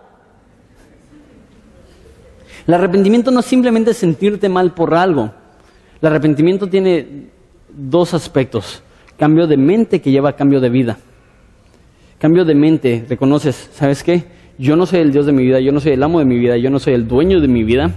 El 2.67 2.75
arrepentimiento 2.75 3.31
no 3.31 3.41
es 3.41 3.47
simplemente 3.47 3.95
sentirte 3.95 4.49
mal 4.49 4.75
por 4.75 4.95
algo. 4.95 5.33
El 6.01 6.09
arrepentimiento 6.09 6.69
tiene 6.69 7.29
dos 7.69 8.15
aspectos. 8.15 8.83
Cambio 9.19 9.47
de 9.47 9.57
mente 9.57 10.01
que 10.01 10.11
lleva 10.11 10.31
a 10.31 10.37
cambio 10.37 10.61
de 10.61 10.69
vida. 10.69 10.99
Cambio 12.19 12.45
de 12.45 12.55
mente, 12.55 13.05
reconoces, 13.09 13.71
¿sabes 13.73 14.03
qué? 14.03 14.25
Yo 14.59 14.75
no 14.75 14.87
soy 14.87 15.01
el 15.01 15.13
Dios 15.13 15.27
de 15.27 15.33
mi 15.33 15.45
vida, 15.45 15.61
yo 15.61 15.71
no 15.71 15.81
soy 15.81 15.93
el 15.93 16.03
amo 16.03 16.19
de 16.19 16.25
mi 16.25 16.39
vida, 16.39 16.57
yo 16.57 16.71
no 16.71 16.79
soy 16.79 16.95
el 16.95 17.07
dueño 17.07 17.41
de 17.41 17.49
mi 17.49 17.63
vida. 17.63 17.91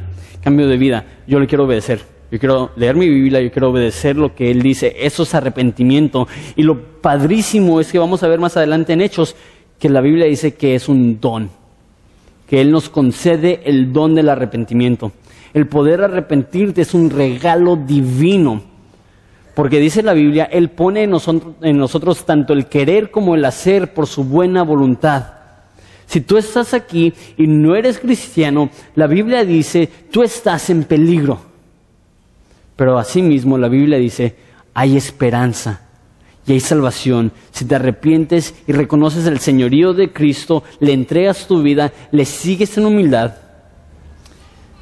Cambio 0.43 0.67
de 0.67 0.77
vida, 0.77 1.05
yo 1.27 1.39
le 1.39 1.47
quiero 1.47 1.65
obedecer. 1.65 2.01
Yo 2.31 2.37
quiero 2.37 2.71
leer 2.75 2.95
mi 2.95 3.09
Biblia, 3.09 3.41
yo 3.41 3.51
quiero 3.51 3.71
obedecer 3.71 4.15
lo 4.15 4.35
que 4.35 4.51
Él 4.51 4.61
dice. 4.61 4.95
Eso 4.99 5.23
es 5.23 5.33
arrepentimiento. 5.33 6.27
Y 6.55 6.63
lo 6.63 6.79
padrísimo 7.01 7.79
es 7.79 7.91
que 7.91 7.97
vamos 7.97 8.21
a 8.21 8.27
ver 8.27 8.39
más 8.39 8.55
adelante 8.55 8.93
en 8.93 9.01
Hechos 9.01 9.35
que 9.79 9.89
la 9.89 10.01
Biblia 10.01 10.25
dice 10.25 10.53
que 10.53 10.75
es 10.75 10.87
un 10.87 11.19
don. 11.19 11.49
Que 12.47 12.61
Él 12.61 12.71
nos 12.71 12.89
concede 12.89 13.61
el 13.65 13.91
don 13.91 14.13
del 14.13 14.29
arrepentimiento. 14.29 15.11
El 15.53 15.67
poder 15.67 16.03
arrepentirte 16.03 16.81
es 16.81 16.93
un 16.93 17.09
regalo 17.09 17.75
divino. 17.75 18.61
Porque 19.55 19.79
dice 19.79 20.03
la 20.03 20.13
Biblia, 20.13 20.45
Él 20.45 20.69
pone 20.69 21.03
en 21.03 21.09
nosotros, 21.09 21.55
en 21.61 21.77
nosotros 21.77 22.25
tanto 22.25 22.53
el 22.53 22.67
querer 22.67 23.09
como 23.09 23.33
el 23.33 23.43
hacer 23.43 23.93
por 23.93 24.05
su 24.05 24.23
buena 24.23 24.61
voluntad. 24.61 25.38
Si 26.09 26.21
tú 26.21 26.37
estás 26.37 26.73
aquí 26.73 27.13
y 27.37 27.45
no 27.45 27.75
eres 27.75 27.99
cristiano, 27.99 28.71
la 28.95 29.05
Biblia 29.05 29.45
dice, 29.45 29.87
tú 30.11 30.23
estás 30.23 30.71
en 30.71 30.85
peligro. 30.85 31.39
Pero 32.75 32.97
asimismo 32.97 33.59
la 33.59 33.67
Biblia 33.67 33.99
dice, 33.99 34.35
hay 34.73 34.97
esperanza 34.97 35.81
y 36.47 36.53
hay 36.53 36.61
salvación. 36.61 37.31
Si 37.51 37.65
te 37.65 37.75
arrepientes 37.75 38.55
y 38.65 38.71
reconoces 38.71 39.27
el 39.27 39.37
señorío 39.37 39.93
de 39.93 40.11
Cristo, 40.11 40.63
le 40.79 40.93
entregas 40.93 41.45
tu 41.45 41.61
vida, 41.61 41.93
le 42.09 42.25
sigues 42.25 42.75
en 42.79 42.87
humildad, 42.87 43.35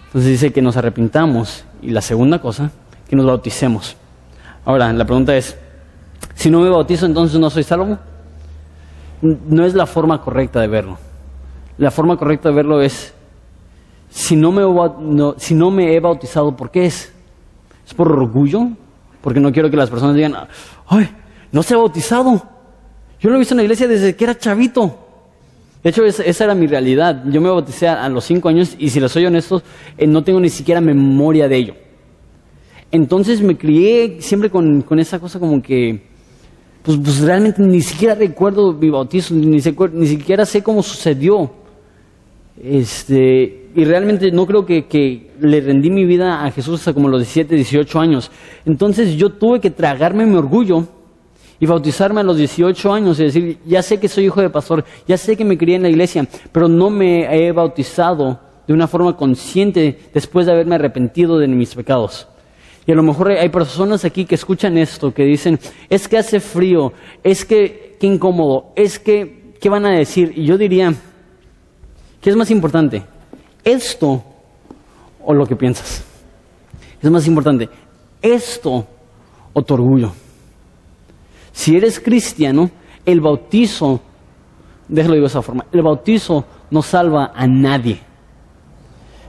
entonces 0.05 0.31
dice 0.31 0.53
que 0.53 0.61
nos 0.61 0.77
arrepintamos. 0.77 1.65
Y 1.81 1.89
la 1.89 2.01
segunda 2.01 2.39
cosa, 2.39 2.71
que 3.09 3.17
nos 3.17 3.25
bauticemos. 3.25 3.97
Ahora, 4.63 4.93
la 4.93 5.03
pregunta 5.03 5.35
es, 5.35 5.57
si 6.35 6.49
no 6.49 6.61
me 6.61 6.69
bautizo, 6.69 7.05
entonces 7.05 7.37
no 7.37 7.49
soy 7.49 7.63
salvo. 7.63 7.99
No 9.21 9.65
es 9.65 9.73
la 9.73 9.85
forma 9.85 10.21
correcta 10.21 10.61
de 10.61 10.67
verlo. 10.67 11.06
La 11.77 11.91
forma 11.91 12.17
correcta 12.17 12.49
de 12.49 12.55
verlo 12.55 12.81
es, 12.81 13.13
si 14.09 14.35
no 14.35 14.51
me, 14.51 14.63
si 15.37 15.53
no 15.53 15.69
me 15.69 15.93
he 15.93 15.99
bautizado, 15.99 16.55
¿por 16.55 16.71
qué 16.71 16.85
es? 16.85 17.13
¿Es 17.85 17.93
por 17.93 18.11
orgullo? 18.11 18.69
Porque 19.21 19.39
no 19.39 19.51
quiero 19.51 19.69
que 19.69 19.77
las 19.77 19.89
personas 19.89 20.15
digan, 20.15 20.33
ay, 20.87 21.09
no 21.51 21.61
se 21.63 21.73
ha 21.73 21.77
bautizado. 21.77 22.41
Yo 23.19 23.29
lo 23.29 23.35
he 23.35 23.39
visto 23.39 23.53
en 23.53 23.57
la 23.57 23.63
iglesia 23.63 23.87
desde 23.87 24.15
que 24.15 24.23
era 24.23 24.37
chavito. 24.37 25.07
De 25.83 25.91
hecho, 25.91 26.03
esa, 26.03 26.43
era 26.43 26.55
mi 26.55 26.67
realidad. 26.67 27.23
Yo 27.27 27.39
me 27.41 27.49
bauticé 27.49 27.87
a, 27.87 28.09
los 28.09 28.25
cinco 28.25 28.49
años 28.49 28.75
y 28.77 28.89
si 28.89 28.99
les 28.99 29.11
soy 29.11 29.25
honesto, 29.25 29.61
eh, 29.97 30.07
no 30.07 30.23
tengo 30.23 30.39
ni 30.39 30.49
siquiera 30.49 30.81
memoria 30.81 31.47
de 31.47 31.55
ello. 31.55 31.75
Entonces 32.91 33.41
me 33.41 33.57
crié 33.57 34.21
siempre 34.21 34.49
con, 34.49 34.83
esa 34.99 35.19
cosa 35.19 35.39
como 35.39 35.61
que, 35.61 36.01
pues, 36.83 36.97
pues, 37.03 37.19
realmente 37.19 37.61
ni 37.61 37.81
siquiera 37.81 38.15
recuerdo 38.15 38.73
mi 38.73 38.89
bautizo, 38.89 39.33
ni, 39.33 39.45
ni 39.45 40.07
siquiera 40.07 40.45
sé 40.45 40.63
cómo 40.63 40.81
sucedió. 40.81 41.51
Este, 42.61 43.69
y 43.75 43.85
realmente 43.85 44.31
no 44.31 44.45
creo 44.47 44.65
que, 44.65 44.87
que, 44.87 45.31
le 45.39 45.61
rendí 45.61 45.91
mi 45.91 46.05
vida 46.05 46.43
a 46.43 46.51
Jesús 46.51 46.79
hasta 46.79 46.93
como 46.93 47.07
los 47.09 47.19
17, 47.19 47.55
18 47.55 47.99
años. 47.99 48.31
Entonces 48.65 49.15
yo 49.15 49.29
tuve 49.29 49.59
que 49.59 49.69
tragarme 49.69 50.25
mi 50.25 50.35
orgullo 50.35 50.87
y 51.59 51.65
bautizarme 51.65 52.21
a 52.21 52.23
los 52.23 52.37
18 52.37 52.91
años 52.91 53.19
y 53.19 53.25
decir, 53.25 53.59
ya 53.65 53.81
sé 53.81 53.99
que 53.99 54.07
soy 54.07 54.25
hijo 54.25 54.41
de 54.41 54.49
pastor, 54.49 54.83
ya 55.07 55.17
sé 55.17 55.37
que 55.37 55.45
me 55.45 55.57
crié 55.57 55.75
en 55.75 55.83
la 55.83 55.89
iglesia, 55.89 56.27
pero 56.51 56.67
no 56.67 56.89
me 56.89 57.25
he 57.31 57.51
bautizado 57.51 58.39
de 58.67 58.73
una 58.73 58.87
forma 58.87 59.15
consciente 59.15 59.97
después 60.13 60.45
de 60.45 60.53
haberme 60.53 60.75
arrepentido 60.75 61.37
de 61.37 61.47
mis 61.47 61.73
pecados. 61.75 62.27
Y 62.85 62.91
a 62.91 62.95
lo 62.95 63.03
mejor 63.03 63.31
hay 63.31 63.49
personas 63.49 64.05
aquí 64.05 64.25
que 64.25 64.35
escuchan 64.35 64.77
esto, 64.77 65.13
que 65.13 65.23
dicen, 65.23 65.59
es 65.89 66.07
que 66.07 66.17
hace 66.17 66.39
frío, 66.39 66.93
es 67.23 67.43
que, 67.43 67.97
qué 67.99 68.07
incómodo, 68.07 68.71
es 68.75 68.97
que, 68.97 69.53
¿qué 69.59 69.69
van 69.69 69.85
a 69.85 69.91
decir? 69.91 70.31
Y 70.35 70.45
yo 70.45 70.57
diría, 70.57 70.93
¿qué 72.21 72.29
es 72.29 72.35
más 72.35 72.51
importante? 72.51 73.03
¿Esto 73.63 74.23
o 75.23 75.33
lo 75.33 75.45
que 75.45 75.55
piensas? 75.55 76.03
Es 77.01 77.09
más 77.09 77.27
importante, 77.27 77.69
¿esto 78.21 78.87
o 79.53 79.61
tu 79.61 79.73
orgullo? 79.73 80.11
Si 81.51 81.75
eres 81.75 81.99
cristiano, 81.99 82.69
el 83.05 83.21
bautizo, 83.21 83.99
déjalo 84.87 85.15
digo 85.15 85.25
de 85.25 85.29
esa 85.29 85.41
forma, 85.41 85.65
el 85.71 85.81
bautizo 85.81 86.45
no 86.69 86.81
salva 86.81 87.31
a 87.35 87.47
nadie. 87.47 87.99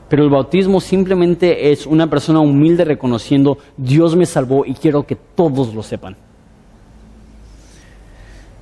Pero 0.08 0.24
el 0.24 0.30
bautismo 0.30 0.80
simplemente 0.80 1.70
es 1.70 1.86
una 1.86 2.08
persona 2.08 2.40
humilde 2.40 2.84
reconociendo, 2.84 3.58
Dios 3.76 4.16
me 4.16 4.24
salvó 4.24 4.64
y 4.64 4.74
quiero 4.74 5.06
que 5.06 5.16
todos 5.16 5.74
lo 5.74 5.82
sepan. 5.82 6.16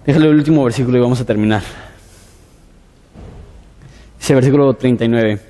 Déjale 0.04 0.26
el 0.28 0.36
último 0.36 0.64
versículo 0.64 0.98
y 0.98 1.00
vamos 1.00 1.20
a 1.20 1.24
terminar. 1.24 1.62
Versículo 4.34 4.74
39. 4.74 5.40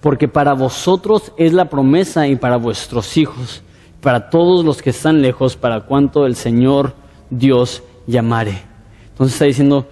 Porque 0.00 0.28
para 0.28 0.52
vosotros 0.52 1.32
es 1.36 1.52
la 1.52 1.68
promesa 1.70 2.28
y 2.28 2.36
para 2.36 2.56
vuestros 2.56 3.16
hijos, 3.16 3.62
para 4.00 4.30
todos 4.30 4.64
los 4.64 4.82
que 4.82 4.90
están 4.90 5.22
lejos, 5.22 5.56
para 5.56 5.80
cuanto 5.80 6.26
el 6.26 6.36
Señor 6.36 6.94
Dios 7.30 7.82
llamare. 8.06 8.62
Entonces 9.08 9.34
está 9.34 9.46
diciendo, 9.46 9.88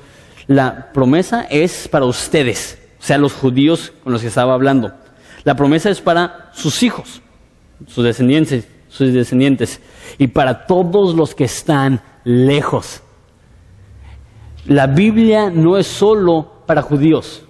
la 0.47 0.93
promesa 0.93 1.47
es 1.51 1.89
para 1.89 2.05
ustedes, 2.05 2.79
o 3.01 3.03
sea, 3.03 3.19
los 3.19 3.33
judíos 3.33 3.93
con 4.03 4.13
los 4.13 4.21
que 4.21 4.29
estaba 4.29 4.55
hablando. 4.55 4.93
La 5.45 5.57
promesa 5.57 5.91
es 5.91 6.01
para 6.01 6.51
sus 6.53 6.83
hijos, 6.83 7.23
sus 7.87 8.05
descendientes, 8.05 8.69
sus 8.89 9.13
descendientes, 9.13 9.81
y 10.19 10.27
para 10.27 10.67
todos 10.67 11.15
los 11.15 11.35
que 11.35 11.45
están 11.45 12.03
lejos. 12.25 13.01
La 14.67 14.87
Biblia 14.87 15.51
no 15.51 15.77
es 15.79 15.87
solo 15.87 16.63
para 16.67 16.83
judíos. 16.83 17.45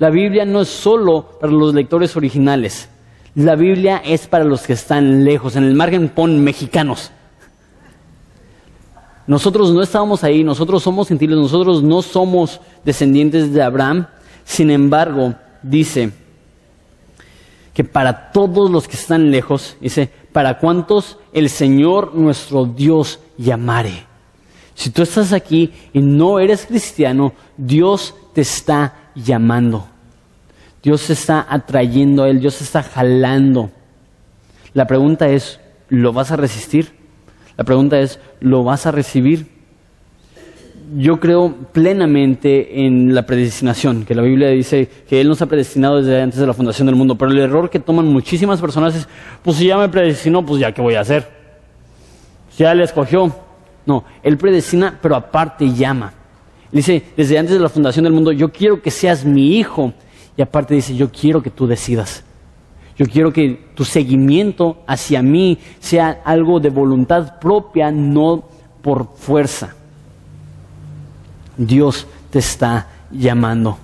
La 0.00 0.08
Biblia 0.08 0.46
no 0.46 0.62
es 0.62 0.68
solo 0.68 1.36
para 1.38 1.52
los 1.52 1.74
lectores 1.74 2.16
originales. 2.16 2.88
La 3.34 3.54
Biblia 3.54 4.00
es 4.02 4.26
para 4.26 4.44
los 4.44 4.62
que 4.62 4.72
están 4.72 5.24
lejos. 5.24 5.56
En 5.56 5.64
el 5.64 5.74
margen 5.74 6.08
pon 6.08 6.42
mexicanos. 6.42 7.12
Nosotros 9.26 9.74
no 9.74 9.82
estábamos 9.82 10.24
ahí, 10.24 10.42
nosotros 10.42 10.82
somos 10.82 11.08
gentiles, 11.08 11.36
nosotros 11.36 11.82
no 11.82 12.00
somos 12.00 12.62
descendientes 12.82 13.52
de 13.52 13.62
Abraham. 13.62 14.06
Sin 14.42 14.70
embargo, 14.70 15.34
dice 15.62 16.12
que 17.74 17.84
para 17.84 18.32
todos 18.32 18.70
los 18.70 18.88
que 18.88 18.96
están 18.96 19.30
lejos, 19.30 19.76
dice, 19.82 20.10
para 20.32 20.58
cuantos 20.58 21.18
el 21.34 21.50
Señor 21.50 22.14
nuestro 22.14 22.64
Dios 22.64 23.20
llamare. 23.36 24.06
Si 24.74 24.88
tú 24.88 25.02
estás 25.02 25.34
aquí 25.34 25.74
y 25.92 26.00
no 26.00 26.38
eres 26.38 26.64
cristiano, 26.64 27.34
Dios 27.58 28.14
te 28.32 28.40
está 28.40 28.99
llamando. 29.14 29.86
Dios 30.82 31.06
te 31.06 31.12
está 31.12 31.46
atrayendo 31.48 32.24
a 32.24 32.30
Él, 32.30 32.40
Dios 32.40 32.58
te 32.58 32.64
está 32.64 32.82
jalando. 32.82 33.70
La 34.72 34.86
pregunta 34.86 35.28
es, 35.28 35.60
¿lo 35.88 36.12
vas 36.12 36.30
a 36.30 36.36
resistir? 36.36 36.92
La 37.56 37.64
pregunta 37.64 38.00
es, 38.00 38.18
¿lo 38.40 38.64
vas 38.64 38.86
a 38.86 38.90
recibir? 38.90 39.48
Yo 40.96 41.20
creo 41.20 41.54
plenamente 41.72 42.86
en 42.86 43.14
la 43.14 43.26
predestinación, 43.26 44.04
que 44.04 44.14
la 44.14 44.22
Biblia 44.22 44.48
dice 44.48 44.88
que 45.08 45.20
Él 45.20 45.28
nos 45.28 45.42
ha 45.42 45.46
predestinado 45.46 45.98
desde 45.98 46.20
antes 46.20 46.40
de 46.40 46.46
la 46.46 46.54
fundación 46.54 46.86
del 46.86 46.96
mundo, 46.96 47.16
pero 47.16 47.30
el 47.30 47.38
error 47.38 47.70
que 47.70 47.78
toman 47.78 48.06
muchísimas 48.06 48.60
personas 48.60 48.96
es, 48.96 49.08
pues 49.42 49.58
si 49.58 49.66
ya 49.66 49.76
me 49.76 49.88
predestinó, 49.88 50.44
pues 50.44 50.60
ya 50.60 50.72
qué 50.72 50.80
voy 50.80 50.94
a 50.94 51.00
hacer. 51.00 51.28
Si 52.50 52.62
ya 52.62 52.74
le 52.74 52.84
escogió. 52.84 53.32
No, 53.86 54.04
Él 54.22 54.36
predestina, 54.36 54.98
pero 55.00 55.16
aparte 55.16 55.72
llama. 55.72 56.12
Dice, 56.72 57.02
desde 57.16 57.38
antes 57.38 57.54
de 57.54 57.60
la 57.60 57.68
fundación 57.68 58.04
del 58.04 58.12
mundo, 58.12 58.32
yo 58.32 58.50
quiero 58.50 58.82
que 58.82 58.90
seas 58.90 59.24
mi 59.24 59.56
hijo. 59.56 59.92
Y 60.36 60.42
aparte 60.42 60.74
dice, 60.74 60.94
yo 60.94 61.10
quiero 61.10 61.42
que 61.42 61.50
tú 61.50 61.66
decidas. 61.66 62.24
Yo 62.96 63.06
quiero 63.06 63.32
que 63.32 63.70
tu 63.74 63.84
seguimiento 63.84 64.82
hacia 64.86 65.22
mí 65.22 65.58
sea 65.80 66.20
algo 66.24 66.60
de 66.60 66.70
voluntad 66.70 67.38
propia, 67.38 67.90
no 67.90 68.44
por 68.82 69.14
fuerza. 69.16 69.74
Dios 71.56 72.06
te 72.30 72.40
está 72.40 72.88
llamando. 73.10 73.78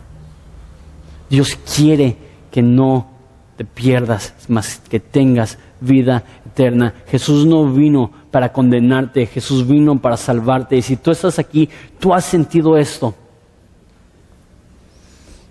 Dios 1.28 1.58
quiere 1.74 2.16
que 2.50 2.62
no 2.62 3.08
te 3.56 3.64
pierdas, 3.64 4.34
más 4.48 4.80
que 4.88 5.00
tengas 5.00 5.58
vida 5.80 6.24
eterna. 6.46 6.94
Jesús 7.06 7.46
no 7.46 7.70
vino 7.72 8.10
para 8.36 8.52
condenarte, 8.52 9.24
Jesús 9.24 9.66
vino 9.66 9.98
para 9.98 10.18
salvarte. 10.18 10.76
Y 10.76 10.82
si 10.82 10.96
tú 10.96 11.10
estás 11.10 11.38
aquí, 11.38 11.70
tú 11.98 12.12
has 12.12 12.26
sentido 12.26 12.76
esto. 12.76 13.14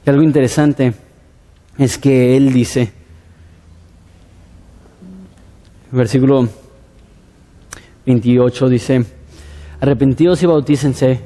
Y 0.06 0.10
algo 0.12 0.22
interesante 0.22 0.94
es 1.80 1.98
que 1.98 2.38
Él 2.38 2.54
dice, 2.54 2.94
versículo 5.90 6.48
28 8.06 8.70
dice, 8.70 9.04
arrepentidos 9.80 10.44
y 10.44 10.46
bautícense 10.46 11.22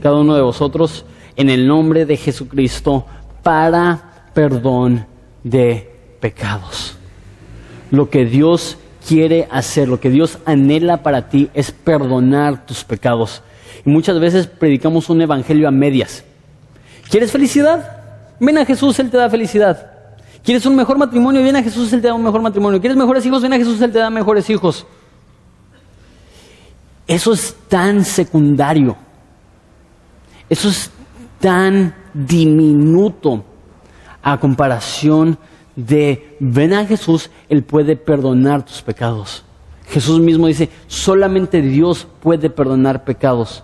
cada 0.00 0.16
uno 0.16 0.34
de 0.34 0.40
vosotros 0.40 1.04
en 1.36 1.50
el 1.50 1.68
nombre 1.68 2.06
de 2.06 2.16
Jesucristo 2.16 3.04
para 3.42 4.30
perdón 4.32 5.04
de 5.44 5.94
pecados. 6.20 6.96
Lo 7.90 8.08
que 8.08 8.24
Dios 8.24 8.78
quiere 9.06 9.48
hacer, 9.50 9.88
lo 9.88 10.00
que 10.00 10.10
Dios 10.10 10.38
anhela 10.44 11.02
para 11.02 11.28
ti 11.28 11.50
es 11.54 11.70
perdonar 11.70 12.66
tus 12.66 12.84
pecados. 12.84 13.42
Y 13.84 13.90
muchas 13.90 14.18
veces 14.20 14.46
predicamos 14.46 15.10
un 15.10 15.20
evangelio 15.20 15.68
a 15.68 15.70
medias. 15.70 16.24
¿Quieres 17.10 17.30
felicidad? 17.30 18.00
Ven 18.40 18.58
a 18.58 18.64
Jesús, 18.64 18.98
Él 18.98 19.10
te 19.10 19.16
da 19.16 19.28
felicidad. 19.28 19.90
¿Quieres 20.44 20.66
un 20.66 20.74
mejor 20.74 20.98
matrimonio? 20.98 21.42
Viene 21.42 21.60
a 21.60 21.62
Jesús, 21.62 21.92
Él 21.92 22.00
te 22.00 22.08
da 22.08 22.14
un 22.14 22.22
mejor 22.22 22.42
matrimonio. 22.42 22.80
¿Quieres 22.80 22.96
mejores 22.96 23.24
hijos? 23.24 23.40
Viene 23.40 23.56
a 23.56 23.58
Jesús, 23.58 23.80
Él 23.80 23.92
te 23.92 23.98
da 23.98 24.10
mejores 24.10 24.48
hijos. 24.50 24.86
Eso 27.06 27.32
es 27.32 27.54
tan 27.68 28.04
secundario. 28.04 28.96
Eso 30.48 30.68
es 30.68 30.90
tan 31.40 31.94
diminuto 32.14 33.44
a 34.22 34.38
comparación 34.38 35.38
de 35.76 36.36
ven 36.40 36.72
a 36.72 36.86
Jesús, 36.86 37.30
Él 37.48 37.62
puede 37.62 37.96
perdonar 37.96 38.64
tus 38.64 38.82
pecados. 38.82 39.44
Jesús 39.88 40.20
mismo 40.20 40.46
dice, 40.46 40.68
solamente 40.86 41.60
Dios 41.60 42.06
puede 42.22 42.50
perdonar 42.50 43.04
pecados. 43.04 43.62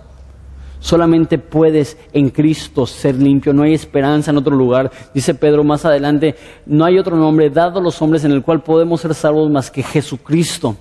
Solamente 0.80 1.38
puedes 1.38 1.96
en 2.12 2.30
Cristo 2.30 2.86
ser 2.86 3.16
limpio, 3.16 3.52
no 3.52 3.62
hay 3.62 3.74
esperanza 3.74 4.30
en 4.30 4.36
otro 4.36 4.54
lugar. 4.54 4.92
Dice 5.12 5.34
Pedro 5.34 5.64
más 5.64 5.84
adelante, 5.84 6.36
no 6.66 6.84
hay 6.84 6.98
otro 6.98 7.16
nombre 7.16 7.50
dado 7.50 7.80
a 7.80 7.82
los 7.82 8.00
hombres 8.00 8.24
en 8.24 8.32
el 8.32 8.42
cual 8.42 8.62
podemos 8.62 9.00
ser 9.00 9.14
salvos 9.14 9.50
más 9.50 9.70
que 9.70 9.82
Jesucristo. 9.82 10.76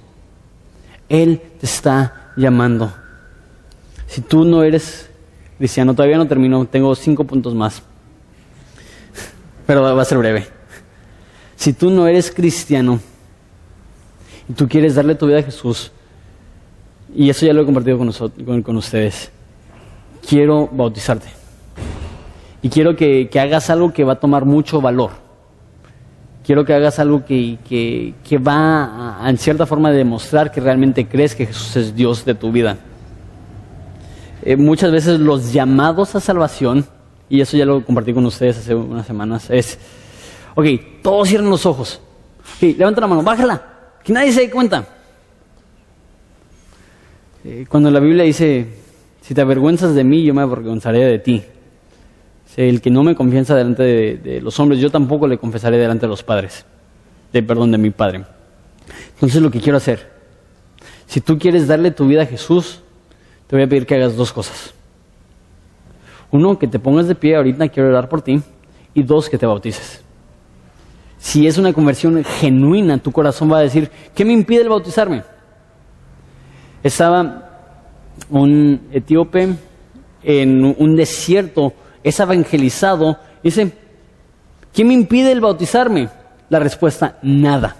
Él 1.10 1.42
te 1.60 1.66
está 1.66 2.32
llamando. 2.36 2.94
Si 4.06 4.22
tú 4.22 4.46
no 4.46 4.64
eres 4.64 5.10
cristiano, 5.58 5.94
todavía 5.94 6.18
no 6.18 6.28
termino, 6.28 6.66
tengo 6.66 6.94
cinco 6.94 7.24
puntos 7.24 7.56
más, 7.56 7.82
pero 9.66 9.82
va 9.82 10.02
a 10.02 10.06
ser 10.06 10.20
breve. 10.20 10.57
Si 11.58 11.74
tú 11.74 11.90
no 11.90 12.08
eres 12.08 12.32
cristiano 12.32 13.00
y 14.48 14.54
tú 14.54 14.70
quieres 14.70 14.96
darle 14.96 15.16
tu 15.16 15.26
vida 15.26 15.40
a 15.40 15.44
Jesús, 15.44 15.92
y 17.14 17.32
eso 17.32 17.48
ya 17.48 17.54
lo 17.54 17.64
he 17.64 17.66
compartido 17.66 17.98
con, 17.98 18.06
nosotros, 18.06 18.64
con, 18.64 18.78
ustedes, 18.78 19.32
quiero 20.30 20.70
bautizarte. 20.72 21.28
Y 22.62 22.70
quiero 22.70 22.96
que, 22.96 23.28
hagas 23.42 23.72
algo 23.72 23.92
que 23.92 24.04
va 24.04 24.14
a 24.14 24.20
tomar 24.20 24.46
mucho 24.46 24.80
valor. 24.82 25.12
Quiero 26.46 26.64
que 26.64 26.76
hagas 26.76 27.00
algo 27.00 27.26
que, 27.26 27.58
que, 27.68 28.38
va 28.38 29.26
a, 29.26 29.30
en 29.30 29.38
cierta 29.40 29.66
forma 29.66 29.90
de 29.90 29.98
demostrar 29.98 30.52
que 30.52 30.62
realmente 30.62 31.08
crees 31.08 31.34
que 31.34 31.48
Jesús 31.48 31.76
es 31.76 31.96
Dios 31.96 32.24
de 32.24 32.36
tu 32.36 32.52
vida. 32.52 32.78
Eh, 34.44 34.56
muchas 34.56 34.92
veces 34.92 35.20
los 35.20 35.52
llamados 35.52 36.14
a 36.14 36.20
salvación, 36.20 36.86
y 37.30 37.42
eso 37.42 37.58
ya 37.58 37.66
lo 37.66 37.84
compartí 37.84 38.14
con 38.14 38.28
ustedes 38.28 38.60
hace 38.60 38.76
unas 38.76 39.08
semanas, 39.08 39.50
es, 39.50 39.80
ok, 40.58 40.66
todos 41.04 41.30
cierren 41.30 41.52
los 41.52 41.68
ojos. 41.68 42.02
levanta 42.60 43.00
la 43.00 43.08
mano, 43.08 43.22
bájala, 43.22 43.62
que 44.04 44.12
nadie 44.12 44.32
se 44.32 44.42
dé 44.42 44.50
cuenta. 44.50 44.88
Eh, 47.46 47.68
cuando 47.70 47.92
la 47.92 48.00
Biblia 48.00 48.24
dice, 48.24 48.66
si 49.22 49.36
te 49.36 49.42
avergüenzas 49.42 49.94
de 49.94 50.04
mí, 50.04 50.24
yo 50.24 50.34
me 50.34 50.42
avergonzaré 50.42 51.06
de 51.06 51.20
ti. 51.20 51.44
El 52.56 52.82
que 52.82 52.90
no 52.90 53.04
me 53.04 53.14
confiesa 53.14 53.56
delante 53.56 53.84
de, 53.84 54.42
los 54.42 54.60
hombres, 54.60 54.80
yo 54.80 54.90
tampoco 54.90 55.28
le 55.28 55.38
confesaré 55.38 55.78
delante 55.78 56.08
de 56.08 56.10
los 56.10 56.24
padres, 56.24 56.66
de 57.32 57.44
perdón 57.44 57.72
de 57.72 57.78
mi 57.78 57.92
padre. 57.92 58.26
Entonces 59.14 59.40
lo 59.44 59.52
que 59.52 59.62
quiero 59.62 59.78
hacer, 59.78 60.10
si 61.06 61.22
tú 61.22 61.38
quieres 61.38 61.68
darle 61.68 61.92
tu 61.92 62.08
vida 62.08 62.24
a 62.24 62.26
Jesús, 62.26 62.82
te 63.46 63.56
voy 63.56 63.64
a 63.64 63.70
pedir 63.70 63.86
que 63.86 63.94
hagas 63.94 64.16
dos 64.16 64.34
cosas. 64.34 64.74
Uno, 66.32 66.58
que 66.58 66.68
te 66.68 66.80
pongas 66.80 67.08
de 67.08 67.14
pie, 67.14 67.36
ahorita 67.36 67.70
quiero 67.70 67.90
orar 67.90 68.10
por 68.10 68.24
ti. 68.24 68.42
Y 68.96 69.04
dos, 69.04 69.30
que 69.30 69.38
te 69.38 69.46
bautices. 69.46 70.07
Si 71.18 71.48
es 71.48 71.58
una 71.58 71.74
conversión 71.74 72.24
genuina, 72.24 72.98
tu 73.00 73.12
corazón 73.12 73.52
va 73.52 73.60
a 73.60 73.62
decir, 73.62 73.90
¿qué 74.14 74.24
me 74.24 74.34
impide 74.34 74.62
el 74.62 74.70
bautizarme? 74.70 75.24
Estaba 76.84 77.50
un 78.30 78.82
etíope 78.92 79.56
en 80.24 80.76
un 80.78 80.96
desierto, 80.96 81.74
es 82.04 82.20
evangelizado, 82.20 83.18
dice, 83.44 83.72
¿qué 84.74 84.86
me 84.86 84.94
impide 84.94 85.32
el 85.32 85.42
bautizarme? 85.42 86.10
La 86.50 86.60
respuesta, 86.60 87.18
nada. 87.22 87.76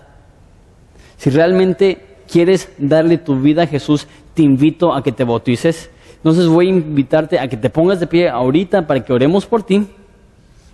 Si 1.18 1.30
realmente 1.30 2.18
quieres 2.30 2.70
darle 2.78 3.18
tu 3.18 3.40
vida 3.40 3.64
a 3.64 3.68
Jesús, 3.68 4.08
te 4.34 4.44
invito 4.44 4.94
a 4.94 5.04
que 5.04 5.12
te 5.12 5.24
bautices. 5.24 5.90
Entonces 6.18 6.48
voy 6.48 6.68
a 6.68 6.72
invitarte 6.72 7.40
a 7.40 7.48
que 7.48 7.58
te 7.58 7.70
pongas 7.70 8.00
de 8.00 8.08
pie 8.08 8.30
ahorita 8.30 8.86
para 8.86 9.04
que 9.04 9.14
oremos 9.14 9.46
por 9.46 9.64
ti. 9.64 9.88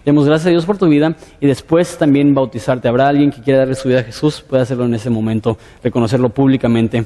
Demos 0.05 0.25
gracias 0.25 0.47
a 0.47 0.49
Dios 0.49 0.65
por 0.65 0.77
tu 0.77 0.87
vida 0.87 1.15
y 1.39 1.47
después 1.47 1.97
también 1.97 2.33
bautizarte. 2.33 2.87
Habrá 2.87 3.07
alguien 3.07 3.31
que 3.31 3.41
quiera 3.41 3.59
darle 3.59 3.75
su 3.75 3.87
vida 3.87 4.01
a 4.01 4.03
Jesús, 4.03 4.41
puede 4.41 4.63
hacerlo 4.63 4.85
en 4.85 4.93
ese 4.95 5.09
momento, 5.09 5.57
reconocerlo 5.81 6.29
públicamente 6.29 7.05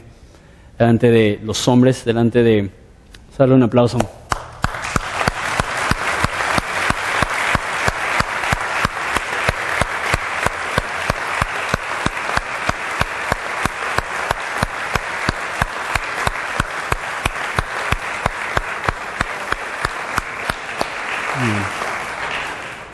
delante 0.78 1.12
de 1.12 1.40
los 1.44 1.68
hombres, 1.68 2.06
delante 2.06 2.44
de... 2.44 2.70
Darle 3.38 3.54
un 3.54 3.62
aplauso. 3.62 4.00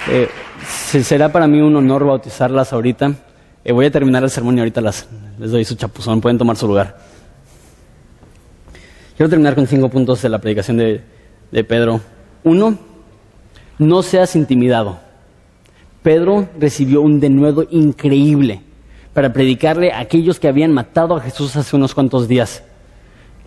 Eh, 0.10 0.28
será 0.68 1.32
para 1.32 1.48
mí 1.48 1.62
un 1.62 1.76
honor 1.76 2.06
bautizarlas 2.06 2.74
ahorita. 2.74 3.14
Eh, 3.64 3.72
voy 3.72 3.86
a 3.86 3.92
terminar 3.92 4.24
el 4.24 4.30
sermón 4.30 4.58
y 4.58 4.60
ahorita 4.60 4.82
les 4.82 5.08
doy 5.38 5.64
su 5.64 5.76
chapuzón, 5.76 6.20
pueden 6.20 6.38
tomar 6.38 6.58
su 6.58 6.68
lugar. 6.68 6.98
Quiero 9.16 9.30
terminar 9.30 9.56
con 9.56 9.68
cinco 9.68 9.90
puntos 9.90 10.22
de 10.22 10.30
la 10.30 10.40
predicación 10.40 10.78
de, 10.78 11.02
de 11.52 11.64
Pedro. 11.64 12.02
Uno, 12.44 12.78
no 13.80 14.04
seas 14.04 14.36
intimidado. 14.36 15.00
Pedro 16.02 16.50
recibió 16.60 17.02
un 17.02 17.22
denuedo 17.22 17.66
increíble 17.70 18.62
para 19.14 19.32
predicarle 19.32 19.92
a 19.94 20.00
aquellos 20.00 20.40
que 20.40 20.50
habían 20.50 20.74
matado 20.74 21.16
a 21.16 21.22
Jesús 21.22 21.56
hace 21.56 21.76
unos 21.76 21.94
cuantos 21.94 22.28
días. 22.28 22.64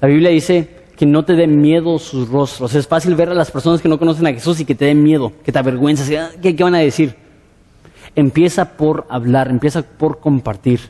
La 0.01 0.09
Biblia 0.09 0.31
dice 0.31 0.76
que 0.97 1.07
no 1.07 1.25
te 1.25 1.35
den 1.35 1.61
miedo 1.61 1.99
sus 1.99 2.29
rostros. 2.29 2.75
Es 2.75 2.87
fácil 2.87 3.15
ver 3.15 3.29
a 3.29 3.35
las 3.35 3.51
personas 3.51 3.83
que 3.83 3.89
no 3.89 3.99
conocen 3.99 4.27
a 4.27 4.33
Jesús 4.33 4.61
y 4.61 4.65
que 4.65 4.75
te 4.75 4.87
den 4.87 5.03
miedo, 5.03 5.33
que 5.45 5.53
te 5.53 5.59
avergüenzas. 5.59 6.11
¿Qué, 6.41 6.57
qué 6.57 6.63
van 6.65 6.75
a 6.75 6.79
decir? 6.79 7.15
Empieza 8.15 8.77
por 8.77 9.07
hablar, 9.11 9.49
empieza 9.49 9.83
por 9.83 10.21
compartir. 10.21 10.81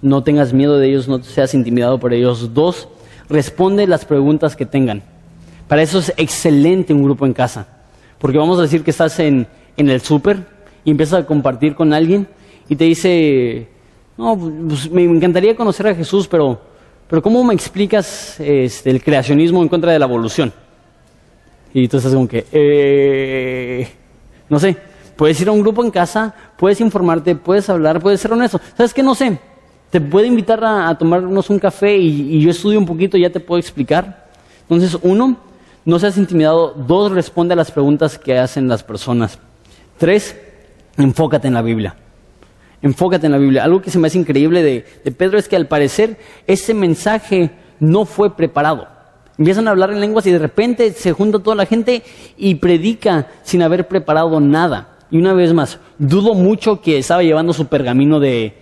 No 0.00 0.22
tengas 0.22 0.52
miedo 0.52 0.78
de 0.78 0.88
ellos, 0.88 1.08
no 1.08 1.22
seas 1.22 1.52
intimidado 1.54 1.98
por 1.98 2.14
ellos. 2.14 2.54
Dos, 2.54 2.88
responde 3.28 3.86
las 3.86 4.06
preguntas 4.06 4.56
que 4.56 4.64
tengan. 4.64 5.02
Para 5.68 5.82
eso 5.82 5.98
es 5.98 6.12
excelente 6.16 6.94
un 6.94 7.04
grupo 7.04 7.26
en 7.26 7.34
casa. 7.34 7.68
Porque 8.18 8.38
vamos 8.38 8.58
a 8.58 8.62
decir 8.62 8.82
que 8.82 8.90
estás 8.90 9.18
en, 9.18 9.46
en 9.76 9.90
el 9.90 10.00
súper 10.00 10.46
y 10.84 10.90
empiezas 10.90 11.20
a 11.20 11.26
compartir 11.26 11.74
con 11.74 11.92
alguien 11.92 12.26
y 12.68 12.76
te 12.76 12.84
dice, 12.84 13.68
no, 14.16 14.38
pues 14.68 14.90
me 14.90 15.04
encantaría 15.04 15.54
conocer 15.54 15.88
a 15.88 15.94
Jesús, 15.94 16.28
pero 16.28 16.60
pero 17.08 17.22
¿cómo 17.22 17.44
me 17.44 17.54
explicas 17.54 18.38
este, 18.40 18.90
el 18.90 19.02
creacionismo 19.02 19.62
en 19.62 19.68
contra 19.68 19.92
de 19.92 19.98
la 19.98 20.06
evolución? 20.06 20.52
Y 21.72 21.88
tú 21.88 21.96
estás 21.96 22.14
como 22.14 22.28
que, 22.28 22.46
eh, 22.52 23.88
no 24.48 24.58
sé, 24.58 24.76
puedes 25.16 25.40
ir 25.40 25.48
a 25.48 25.52
un 25.52 25.60
grupo 25.60 25.84
en 25.84 25.90
casa, 25.90 26.34
puedes 26.56 26.80
informarte, 26.80 27.34
puedes 27.34 27.68
hablar, 27.68 28.00
puedes 28.00 28.20
ser 28.20 28.32
honesto. 28.32 28.60
¿Sabes 28.76 28.94
qué? 28.94 29.02
No 29.02 29.14
sé, 29.14 29.38
te 29.90 30.00
puede 30.00 30.28
invitar 30.28 30.64
a, 30.64 30.96
tomarnos 30.96 31.50
un 31.50 31.58
café 31.58 31.96
y, 31.96 32.36
y, 32.36 32.40
yo 32.40 32.50
estudio 32.50 32.78
un 32.78 32.86
poquito 32.86 33.16
y 33.16 33.22
ya 33.22 33.30
te 33.30 33.40
puedo 33.40 33.58
explicar. 33.58 34.28
Entonces, 34.62 34.98
uno, 35.02 35.36
no 35.84 35.98
seas 35.98 36.16
intimidado. 36.16 36.72
Dos, 36.74 37.12
responde 37.12 37.54
a 37.54 37.56
las 37.56 37.70
preguntas 37.70 38.18
que 38.18 38.38
hacen 38.38 38.68
las 38.68 38.82
personas. 38.82 39.38
Tres, 39.98 40.36
enfócate 40.96 41.48
en 41.48 41.54
la 41.54 41.62
Biblia. 41.62 41.96
Enfócate 42.84 43.24
en 43.24 43.32
la 43.32 43.38
Biblia. 43.38 43.64
Algo 43.64 43.80
que 43.80 43.90
se 43.90 43.98
me 43.98 44.08
hace 44.08 44.18
increíble 44.18 44.62
de, 44.62 44.84
Pedro 45.12 45.38
es 45.38 45.48
que 45.48 45.56
al 45.56 45.66
parecer 45.66 46.18
ese 46.46 46.74
mensaje 46.74 47.50
no 47.80 48.04
fue 48.04 48.36
preparado. 48.36 48.86
Empiezan 49.38 49.66
a 49.66 49.70
hablar 49.70 49.90
en 49.90 50.00
lenguas 50.00 50.26
y 50.26 50.30
de 50.30 50.38
repente 50.38 50.92
se 50.92 51.12
junta 51.12 51.38
toda 51.38 51.56
la 51.56 51.64
gente 51.64 52.02
y 52.36 52.56
predica 52.56 53.28
sin 53.42 53.62
haber 53.62 53.88
preparado 53.88 54.38
nada. 54.38 54.98
Y 55.10 55.16
una 55.16 55.32
vez 55.32 55.54
más, 55.54 55.78
dudo 55.98 56.34
mucho 56.34 56.82
que 56.82 56.98
estaba 56.98 57.22
llevando 57.22 57.54
su 57.54 57.68
pergamino 57.68 58.20
de, 58.20 58.52